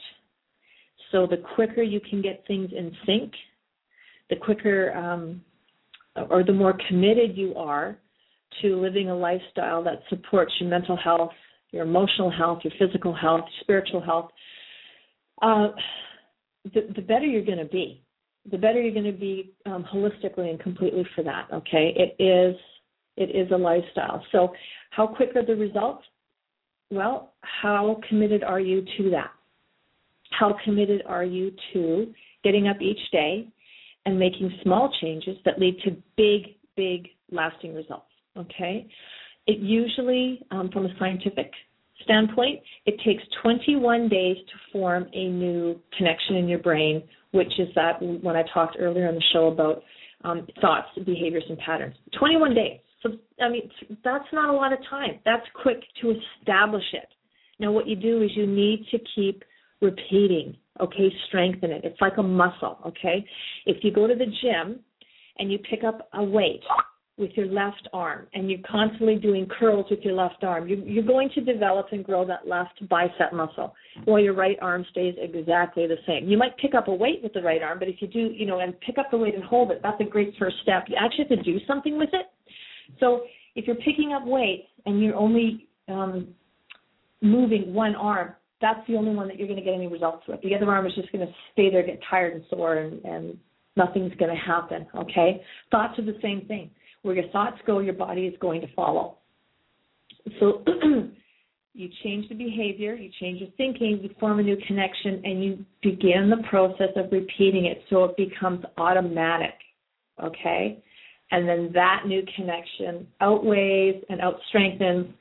So 1.12 1.28
the 1.28 1.44
quicker 1.56 1.82
you 1.82 2.00
can 2.00 2.22
get 2.22 2.44
things 2.48 2.72
in 2.76 2.92
sync, 3.06 3.34
the 4.30 4.36
quicker 4.36 4.94
um, 4.94 5.42
or 6.30 6.44
the 6.44 6.54
more 6.54 6.78
committed 6.88 7.38
you 7.38 7.56
are 7.56 7.98
to 8.62 8.76
living 8.76 9.10
a 9.10 9.16
lifestyle 9.16 9.84
that 9.84 10.02
supports 10.10 10.52
your 10.60 10.70
mental 10.70 10.98
health, 10.98 11.32
your 11.72 11.84
emotional 11.84 12.30
health, 12.30 12.60
your 12.64 12.74
physical 12.78 13.14
health, 13.14 13.46
spiritual 13.62 14.02
health, 14.02 14.30
uh, 15.42 15.70
the, 16.74 16.88
the 16.96 17.02
better 17.02 17.26
you're 17.26 17.46
going 17.46 17.58
to 17.58 17.66
be. 17.66 18.04
The 18.52 18.58
better 18.58 18.82
you're 18.82 18.94
going 18.94 19.12
to 19.12 19.18
be 19.18 19.54
um, 19.66 19.86
holistically 19.94 20.50
and 20.50 20.60
completely 20.60 21.06
for 21.16 21.24
that. 21.24 21.48
Okay, 21.54 21.94
it 21.96 22.22
is 22.22 22.56
it 23.18 23.36
is 23.36 23.52
a 23.52 23.58
lifestyle. 23.58 24.24
So, 24.32 24.52
how 24.90 25.06
quick 25.06 25.36
are 25.36 25.46
the 25.46 25.56
results? 25.56 26.04
Well, 26.90 27.34
how 27.42 28.00
committed 28.10 28.44
are 28.44 28.60
you 28.60 28.84
to 28.98 29.10
that? 29.12 29.32
How 30.32 30.58
committed 30.64 31.04
are 31.06 31.24
you 31.24 31.52
to 31.74 32.14
getting 32.44 32.68
up 32.68 32.82
each 32.82 33.00
day 33.12 33.48
and 34.06 34.18
making 34.18 34.52
small 34.64 34.92
changes 35.02 35.38
that 35.46 35.60
lead 35.60 35.78
to 35.86 35.92
big, 36.18 36.56
big, 36.76 37.10
lasting 37.32 37.74
results. 37.74 38.06
Okay? 38.38 38.88
It 39.48 39.60
usually, 39.60 40.42
um, 40.52 40.70
from 40.72 40.86
a 40.86 40.90
scientific 41.00 41.52
standpoint, 42.04 42.60
it 42.86 43.00
takes 43.06 43.24
21 43.42 44.10
days 44.10 44.38
to 44.38 44.54
form 44.72 45.08
a 45.14 45.28
new 45.28 45.80
connection 45.98 46.36
in 46.36 46.48
your 46.48 46.60
brain, 46.60 47.04
which 47.32 47.52
is 47.60 47.68
that 47.76 48.02
when 48.02 48.36
I 48.36 48.44
talked 48.54 48.78
earlier 48.80 49.08
on 49.08 49.16
the 49.16 49.24
show 49.34 49.48
about 49.48 49.84
um, 50.24 50.48
thoughts, 50.60 50.88
behaviors, 51.06 51.44
and 51.50 51.58
patterns. 51.60 51.96
21 52.20 52.54
days. 52.54 52.80
So, 53.02 53.10
I 53.44 53.50
mean, 53.50 53.70
that's 54.04 54.26
not 54.32 54.50
a 54.50 54.54
lot 54.54 54.74
of 54.74 54.80
time. 54.90 55.20
That's 55.26 55.46
quick 55.62 55.82
to 56.02 56.14
establish 56.42 56.84
it. 56.94 57.08
Now, 57.60 57.72
what 57.72 57.88
you 57.88 57.96
do 57.96 58.22
is 58.22 58.30
you 58.36 58.46
need 58.46 58.86
to 58.92 59.00
keep 59.16 59.44
repeating 59.82 60.56
okay? 60.82 61.14
Strengthen 61.28 61.72
it. 61.72 61.82
It's 61.84 62.00
like 62.02 62.18
a 62.18 62.24
muscle, 62.24 62.80
okay? 62.86 63.26
If 63.66 63.84
you 63.84 63.92
go 63.92 64.08
to 64.08 64.16
the 64.16 64.26
gym 64.26 64.80
and 65.38 65.52
you 65.52 65.60
pick 65.60 65.84
up 65.84 66.10
a 66.14 66.24
weight 66.24 66.62
with 67.18 67.32
your 67.36 67.46
left 67.46 67.88
arm 67.94 68.26
and 68.34 68.50
you're 68.50 68.62
constantly 68.70 69.16
doing 69.16 69.48
curls 69.60 69.86
with 69.90 70.00
your 70.02 70.14
left 70.14 70.44
arm, 70.44 70.68
you, 70.68 70.82
you're 70.86 71.04
going 71.04 71.30
to 71.36 71.42
develop 71.42 71.88
and 71.92 72.04
grow 72.04 72.26
that 72.26 72.48
left 72.48 72.88
bicep 72.90 73.32
muscle 73.34 73.76
while 74.06 74.20
your 74.22 74.34
right 74.34 74.58
arm 74.62 74.86
stays 74.92 75.14
exactly 75.20 75.88
the 75.88 75.98
same. 76.08 76.28
You 76.28 76.38
might 76.38 76.58
pick 76.58 76.74
up 76.74 76.88
a 76.88 76.94
weight 76.94 77.20
with 77.22 77.34
the 77.34 77.42
right 77.42 77.62
arm, 77.62 77.80
but 77.80 77.88
if 77.88 77.96
you 78.00 78.08
do, 78.08 78.32
you 78.34 78.46
know, 78.46 78.60
and 78.60 78.80
pick 78.82 78.98
up 78.98 79.12
the 79.12 79.18
weight 79.18 79.36
and 79.36 79.44
hold 79.44 79.72
it, 79.72 79.82
that's 79.84 80.02
a 80.02 80.06
great 80.06 80.34
first 80.40 80.56
step. 80.64 80.86
You 80.88 80.96
actually 81.00 81.26
have 81.30 81.38
to 81.38 81.44
do 81.44 81.60
something 81.68 81.98
with 81.98 82.10
it. 82.14 82.28
So 83.00 83.24
if 83.56 83.68
you're 83.68 83.76
picking 83.76 84.14
up 84.14 84.26
weights 84.26 84.68
and 84.86 85.02
you're 85.02 85.16
only 85.16 85.68
um, 85.88 86.30
moving 87.22 87.74
one 87.74 87.96
arm, 87.96 88.34
that's 88.62 88.86
the 88.88 88.96
only 88.96 89.14
one 89.14 89.28
that 89.28 89.38
you're 89.38 89.48
going 89.48 89.60
to 89.60 89.66
get 89.66 89.74
any 89.74 89.88
results 89.88 90.24
with. 90.28 90.42
The 90.42 90.56
other 90.56 90.70
arm 90.70 90.86
is 90.86 90.94
just 90.96 91.12
going 91.12 91.26
to 91.26 91.34
stay 91.54 91.70
there, 91.70 91.84
get 91.86 92.00
tired 92.10 92.36
and 92.36 92.44
sore, 92.50 92.78
and, 92.78 93.04
and 93.04 93.38
nothing's 93.76 94.14
going 94.16 94.34
to 94.34 94.42
happen. 94.42 94.86
Okay? 94.96 95.42
Thoughts 95.72 95.98
are 96.00 96.06
the 96.06 96.18
same 96.22 96.46
thing. 96.48 96.70
Where 97.02 97.16
your 97.16 97.28
thoughts 97.30 97.58
go, 97.66 97.80
your 97.80 97.96
body 97.96 98.28
is 98.28 98.36
going 98.40 98.62
to 98.62 98.68
follow. 98.76 99.18
So 100.40 100.64
you 101.74 101.90
change 102.04 102.30
the 102.30 102.36
behavior, 102.36 102.94
you 102.94 103.10
change 103.20 103.42
your 103.42 103.50
thinking, 103.58 104.00
you 104.04 104.12
form 104.20 104.40
a 104.40 104.44
new 104.44 104.58
connection, 104.68 105.22
and 105.24 105.44
you 105.44 105.66
begin 105.82 106.30
the 106.30 106.48
process 106.48 106.90
of 106.96 107.12
repeating 107.12 107.66
it 107.66 107.82
so 107.90 108.04
it 108.06 108.18
becomes 108.18 108.64
automatic. 108.78 109.56
Okay? 110.24 110.84
And 111.32 111.48
then 111.48 111.72
that 111.74 112.04
new 112.06 112.24
connection 112.36 113.08
outweighs 113.22 114.04
and 114.10 114.20
outstrengthens 114.22 115.12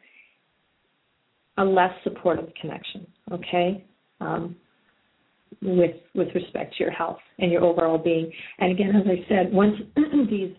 a 1.56 1.64
less 1.64 1.92
supportive 2.04 2.48
connection, 2.60 3.06
okay, 3.30 3.84
um, 4.20 4.56
with 5.62 5.96
with 6.14 6.28
respect 6.34 6.76
to 6.76 6.84
your 6.84 6.92
health 6.92 7.18
and 7.38 7.50
your 7.50 7.62
overall 7.62 7.98
being. 7.98 8.32
And 8.58 8.72
again, 8.72 8.90
as 8.96 9.06
I 9.06 9.26
said, 9.28 9.52
once 9.52 9.76
these 10.30 10.54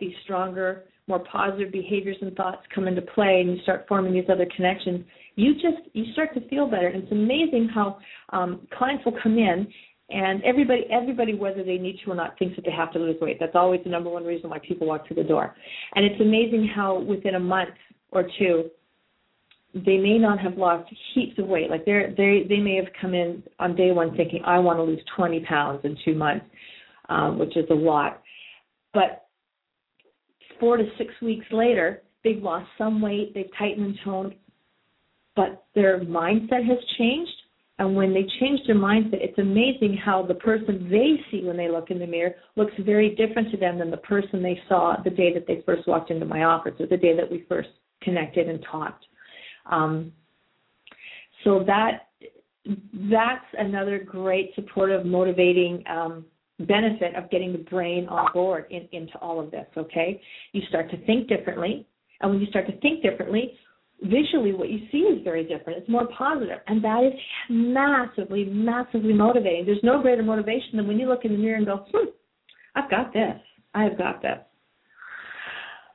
these 0.00 0.14
stronger, 0.24 0.84
more 1.06 1.20
positive 1.20 1.72
behaviors 1.72 2.16
and 2.20 2.34
thoughts 2.36 2.62
come 2.74 2.88
into 2.88 3.02
play, 3.02 3.40
and 3.40 3.56
you 3.56 3.62
start 3.62 3.86
forming 3.88 4.12
these 4.12 4.28
other 4.30 4.46
connections, 4.56 5.04
you 5.36 5.54
just 5.54 5.88
you 5.92 6.12
start 6.12 6.34
to 6.34 6.48
feel 6.48 6.66
better. 6.66 6.88
And 6.88 7.02
it's 7.02 7.12
amazing 7.12 7.68
how 7.74 7.98
um, 8.30 8.66
clients 8.76 9.04
will 9.04 9.16
come 9.22 9.38
in 9.38 9.66
and 10.10 10.44
everybody, 10.44 10.84
everybody, 10.90 11.34
whether 11.34 11.64
they 11.64 11.78
need 11.78 11.98
to 12.04 12.10
or 12.10 12.14
not, 12.14 12.38
thinks 12.38 12.56
that 12.56 12.64
they 12.64 12.70
have 12.70 12.92
to 12.92 12.98
lose 12.98 13.16
weight. 13.20 13.38
That's 13.40 13.54
always 13.54 13.80
the 13.84 13.90
number 13.90 14.10
one 14.10 14.24
reason 14.24 14.50
why 14.50 14.58
people 14.58 14.86
walk 14.86 15.06
through 15.06 15.16
the 15.16 15.24
door. 15.24 15.56
And 15.94 16.04
it's 16.04 16.20
amazing 16.20 16.70
how 16.74 17.00
within 17.00 17.36
a 17.36 17.40
month 17.40 17.70
or 18.10 18.28
two, 18.38 18.70
they 19.74 19.96
may 19.96 20.18
not 20.18 20.38
have 20.38 20.56
lost 20.56 20.88
heaps 21.14 21.38
of 21.38 21.46
weight. 21.46 21.68
Like 21.68 21.84
they 21.84 22.14
they 22.16 22.46
they 22.48 22.60
may 22.60 22.76
have 22.76 22.92
come 23.00 23.12
in 23.14 23.42
on 23.58 23.74
day 23.74 23.90
one 23.90 24.16
thinking 24.16 24.42
I 24.44 24.58
want 24.58 24.78
to 24.78 24.82
lose 24.82 25.00
20 25.16 25.40
pounds 25.40 25.80
in 25.84 25.96
two 26.04 26.14
months, 26.14 26.46
um, 27.08 27.38
which 27.38 27.56
is 27.56 27.66
a 27.70 27.74
lot. 27.74 28.22
But 28.92 29.26
four 30.60 30.76
to 30.76 30.84
six 30.96 31.12
weeks 31.20 31.46
later, 31.50 32.02
they've 32.22 32.42
lost 32.42 32.68
some 32.78 33.00
weight, 33.00 33.34
they've 33.34 33.50
tightened 33.58 33.86
and 33.86 33.98
toned, 34.04 34.34
but 35.34 35.64
their 35.74 36.00
mindset 36.00 36.64
has 36.66 36.78
changed. 36.96 37.32
And 37.80 37.96
when 37.96 38.14
they 38.14 38.24
change 38.38 38.60
their 38.68 38.76
mindset, 38.76 39.14
it's 39.14 39.38
amazing 39.40 39.96
how 39.96 40.22
the 40.22 40.34
person 40.34 40.88
they 40.88 41.16
see 41.28 41.44
when 41.44 41.56
they 41.56 41.68
look 41.68 41.90
in 41.90 41.98
the 41.98 42.06
mirror 42.06 42.36
looks 42.54 42.72
very 42.78 43.16
different 43.16 43.50
to 43.50 43.56
them 43.56 43.80
than 43.80 43.90
the 43.90 43.96
person 43.96 44.44
they 44.44 44.60
saw 44.68 44.94
the 45.02 45.10
day 45.10 45.34
that 45.34 45.48
they 45.48 45.60
first 45.66 45.88
walked 45.88 46.12
into 46.12 46.24
my 46.24 46.44
office 46.44 46.74
or 46.78 46.86
the 46.86 46.96
day 46.96 47.16
that 47.16 47.28
we 47.28 47.44
first 47.48 47.70
connected 48.00 48.48
and 48.48 48.64
talked. 48.70 49.04
Um, 49.66 50.12
so 51.44 51.64
that 51.66 52.08
that's 53.10 53.44
another 53.58 53.98
great 53.98 54.52
supportive, 54.54 55.04
motivating 55.04 55.84
um, 55.88 56.24
benefit 56.60 57.14
of 57.14 57.30
getting 57.30 57.52
the 57.52 57.58
brain 57.58 58.08
on 58.08 58.32
board 58.32 58.66
in, 58.70 58.88
into 58.92 59.18
all 59.18 59.40
of 59.40 59.50
this, 59.50 59.66
okay? 59.76 60.20
You 60.52 60.62
start 60.68 60.90
to 60.90 61.04
think 61.04 61.28
differently. 61.28 61.86
And 62.20 62.30
when 62.30 62.40
you 62.40 62.46
start 62.46 62.66
to 62.68 62.78
think 62.80 63.02
differently, 63.02 63.52
visually 64.02 64.52
what 64.52 64.70
you 64.70 64.80
see 64.90 64.98
is 64.98 65.22
very 65.22 65.44
different. 65.44 65.78
It's 65.78 65.88
more 65.88 66.08
positive, 66.16 66.58
and 66.66 66.82
that 66.82 67.04
is 67.04 67.12
massively, 67.50 68.44
massively 68.44 69.12
motivating. 69.12 69.66
There's 69.66 69.78
no 69.82 70.00
greater 70.00 70.22
motivation 70.22 70.76
than 70.76 70.86
when 70.86 70.98
you 70.98 71.08
look 71.08 71.24
in 71.24 71.32
the 71.32 71.38
mirror 71.38 71.56
and 71.56 71.66
go, 71.66 71.86
hmm, 71.92 72.08
I've 72.74 72.90
got 72.90 73.12
this. 73.12 73.36
I've 73.74 73.98
got 73.98 74.22
this. 74.22 74.38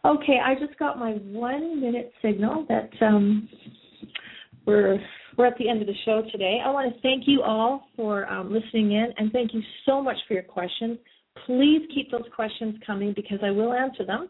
Okay, 0.05 0.39
I 0.43 0.55
just 0.55 0.79
got 0.79 0.97
my 0.97 1.11
one 1.11 1.79
minute 1.81 2.11
signal 2.21 2.65
that 2.69 2.89
um, 3.01 3.49
we're 4.65 4.97
we're 5.37 5.45
at 5.45 5.57
the 5.57 5.67
end 5.67 5.81
of 5.81 5.87
the 5.87 5.93
show 6.05 6.23
today. 6.31 6.61
I 6.65 6.69
want 6.69 6.93
to 6.93 7.01
thank 7.01 7.23
you 7.27 7.41
all 7.43 7.89
for 7.95 8.25
um, 8.31 8.51
listening 8.51 8.93
in, 8.93 9.13
and 9.17 9.31
thank 9.31 9.53
you 9.53 9.61
so 9.85 10.01
much 10.01 10.15
for 10.27 10.33
your 10.35 10.43
questions. 10.43 10.97
Please 11.45 11.81
keep 11.93 12.09
those 12.11 12.25
questions 12.35 12.75
coming 12.85 13.13
because 13.15 13.39
I 13.43 13.51
will 13.51 13.71
answer 13.73 14.05
them. 14.05 14.27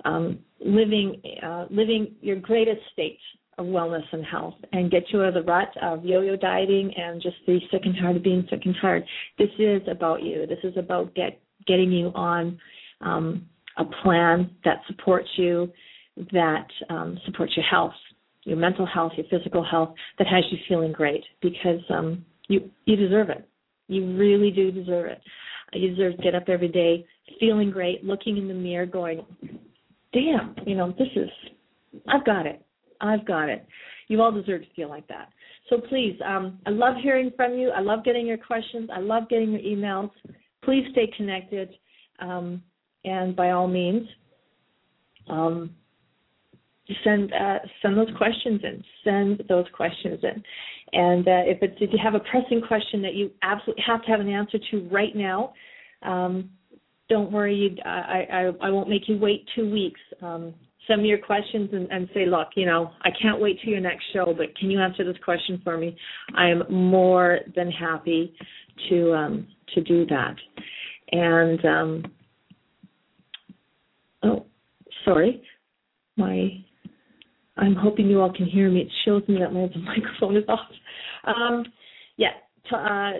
um, 0.05 0.39
living 0.61 1.21
uh, 1.45 1.67
living 1.71 2.15
your 2.21 2.37
greatest 2.37 2.81
state 2.93 3.19
of 3.59 3.67
wellness 3.67 4.05
and 4.13 4.25
health 4.25 4.55
and 4.73 4.91
get 4.91 5.03
you 5.13 5.21
out 5.21 5.29
of 5.29 5.35
the 5.35 5.43
rut 5.43 5.69
of 5.83 6.05
yo-yo 6.05 6.37
dieting 6.37 6.93
and 6.97 7.21
just 7.21 7.37
be 7.45 7.61
sick 7.73 7.83
and 7.85 7.97
tired 8.01 8.17
of 8.17 8.23
being 8.23 8.47
sick 8.49 8.61
and 8.65 8.75
tired. 8.81 9.05
This 9.37 9.49
is 9.59 9.83
about 9.91 10.23
you. 10.23 10.47
This 10.47 10.59
is 10.63 10.77
about 10.77 11.15
get 11.15 11.41
getting 11.67 11.91
you 11.91 12.13
on 12.15 12.59
um, 13.01 13.47
a 13.77 13.85
plan 14.03 14.51
that 14.65 14.79
supports 14.87 15.29
you, 15.37 15.71
that 16.33 16.67
um, 16.91 17.19
supports 17.27 17.53
your 17.57 17.67
health, 17.67 17.95
your 18.45 18.57
mental 18.57 18.87
health, 18.87 19.13
your 19.17 19.27
physical 19.31 19.65
health, 19.65 19.95
that 20.19 20.27
has 20.27 20.45
you 20.51 20.59
feeling 20.69 20.93
great 20.93 21.25
because 21.43 21.81
um, 21.91 22.25
you 22.49 22.71
you 22.87 22.97
deserve 22.97 23.31
it. 23.31 23.49
You 23.89 24.17
really 24.17 24.51
do 24.51 24.71
deserve 24.71 25.07
it. 25.07 25.21
You 25.73 25.91
deserve 25.91 26.17
to 26.17 26.23
get 26.23 26.35
up 26.35 26.49
every 26.49 26.69
day 26.69 27.07
feeling 27.39 27.71
great, 27.71 28.05
looking 28.05 28.37
in 28.37 28.49
the 28.49 28.55
mirror, 28.55 28.87
going, 28.87 29.25
damn, 30.13 30.55
you 30.67 30.75
know, 30.75 30.95
this 30.99 31.09
is, 31.15 31.29
I've 32.09 32.25
got 32.25 32.47
it. 32.47 32.65
I've 33.01 33.27
got 33.27 33.49
it. 33.49 33.67
You 34.09 34.23
all 34.23 34.33
deserve 34.33 34.63
to 34.63 34.75
feel 34.75 34.89
like 34.89 35.07
that. 35.09 35.29
So 35.69 35.79
please, 35.89 36.19
um, 36.25 36.59
I 36.67 36.71
love 36.71 36.97
hearing 37.03 37.31
from 37.37 37.55
you. 37.55 37.71
I 37.71 37.81
love 37.81 38.05
getting 38.05 38.27
your 38.27 38.39
questions. 38.39 38.89
I 38.93 39.01
love 39.01 39.29
getting 39.29 39.53
your 39.53 39.61
emails. 39.61 40.11
Please 40.65 40.87
stay 40.93 41.11
connected. 41.17 41.71
Um, 42.19 42.63
and 43.05 43.37
by 43.37 43.51
all 43.51 43.69
means, 43.69 44.09
um, 45.29 45.71
send 47.05 47.33
uh, 47.33 47.59
send 47.83 47.97
those 47.97 48.09
questions 48.17 48.61
in. 48.65 48.83
Send 49.05 49.43
those 49.49 49.67
questions 49.75 50.21
in. 50.23 50.43
And 50.93 51.27
uh, 51.29 51.43
if 51.45 51.63
it's 51.63 51.77
if 51.81 51.91
you 51.93 51.99
have 52.03 52.15
a 52.15 52.21
pressing 52.21 52.63
question 52.67 53.03
that 53.03 53.15
you 53.15 53.31
absolutely 53.43 53.85
have 53.87 54.03
to 54.05 54.11
have 54.11 54.21
an 54.21 54.29
answer 54.29 54.59
to 54.71 54.89
right 54.91 55.15
now, 55.15 55.53
um, 56.03 56.51
don't 57.09 57.33
worry, 57.33 57.79
I, 57.85 58.27
I, 58.31 58.67
I 58.67 58.71
won't 58.71 58.89
make 58.89 59.09
you 59.09 59.19
wait 59.19 59.47
two 59.55 59.71
weeks. 59.71 60.01
Um, 60.23 60.55
send 60.87 61.03
me 61.03 61.09
your 61.09 61.19
questions 61.19 61.71
and, 61.73 61.91
and 61.91 62.09
say, 62.15 62.27
look, 62.27 62.49
you 62.57 62.67
know, 62.67 62.91
I 63.03 63.11
can't 63.21 63.41
wait 63.41 63.61
to 63.61 63.71
your 63.71 63.81
next 63.81 64.05
show, 64.13 64.35
but 64.37 64.57
can 64.59 64.71
you 64.71 64.81
answer 64.81 65.05
this 65.05 65.17
question 65.25 65.61
for 65.63 65.77
me? 65.77 65.97
I 66.35 66.49
am 66.49 66.63
more 66.71 67.41
than 67.55 67.71
happy 67.71 68.35
to 68.89 69.13
um, 69.15 69.49
to 69.75 69.83
do 69.83 70.07
that. 70.07 70.37
And 71.13 71.65
um, 71.65 72.05
oh, 74.23 74.47
sorry, 75.05 75.43
my 76.17 76.65
I'm 77.59 77.75
hoping 77.75 78.09
you 78.09 78.21
all 78.21 78.33
can 78.33 78.47
hear 78.47 78.71
me. 78.71 78.83
It 78.83 78.93
shows 79.05 79.25
me 79.29 79.41
that 79.41 79.53
my 79.53 79.69
microphone 79.85 80.37
is 80.37 80.45
off. 80.49 80.71
Um, 81.25 81.65
yeah, 82.17 82.35
t- 82.69 82.77
uh, 82.77 83.15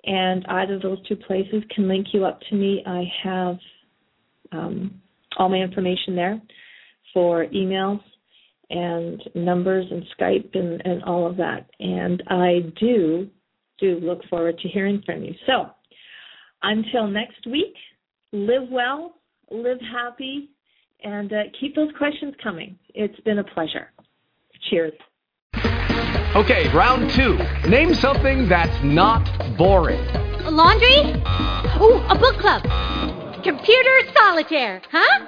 and 0.05 0.45
either 0.47 0.75
of 0.75 0.81
those 0.81 1.05
two 1.07 1.15
places 1.15 1.63
can 1.73 1.87
link 1.87 2.07
you 2.11 2.25
up 2.25 2.41
to 2.49 2.55
me. 2.55 2.83
I 2.85 3.03
have 3.23 3.57
um, 4.51 4.99
all 5.37 5.49
my 5.49 5.57
information 5.57 6.15
there 6.15 6.41
for 7.13 7.45
emails 7.47 7.99
and 8.69 9.21
numbers 9.35 9.85
and 9.91 10.05
Skype 10.17 10.55
and, 10.55 10.81
and 10.85 11.03
all 11.03 11.29
of 11.29 11.35
that. 11.37 11.69
And 11.79 12.23
I 12.27 12.71
do 12.79 13.27
do 13.79 13.99
look 14.01 14.23
forward 14.29 14.57
to 14.59 14.69
hearing 14.69 15.01
from 15.05 15.23
you. 15.23 15.33
So 15.45 15.71
until 16.63 17.07
next 17.07 17.45
week, 17.45 17.75
live 18.31 18.69
well, 18.71 19.15
live 19.51 19.79
happy, 19.81 20.49
and 21.03 21.31
uh, 21.31 21.43
keep 21.59 21.75
those 21.75 21.91
questions 21.97 22.33
coming. 22.41 22.77
It's 22.93 23.19
been 23.21 23.39
a 23.39 23.43
pleasure. 23.43 23.91
Cheers. 24.69 24.93
Okay, 26.35 26.67
round 26.69 27.11
two. 27.11 27.37
Name 27.69 27.93
something 27.93 28.49
that's 28.49 28.83
not 28.83 29.23
boring. 29.57 30.03
A 30.45 30.49
laundry? 30.49 30.99
Ooh, 31.79 32.01
a 32.09 32.17
book 32.17 32.39
club. 32.39 32.63
Computer 33.43 33.99
solitaire, 34.15 34.81
huh? 34.89 35.25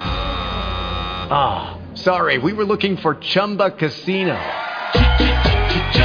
Ah, 1.27 1.77
oh, 1.77 1.95
sorry, 1.95 2.37
we 2.37 2.53
were 2.53 2.65
looking 2.65 2.97
for 2.97 3.15
Chumba 3.15 3.71
Casino. 3.71 4.39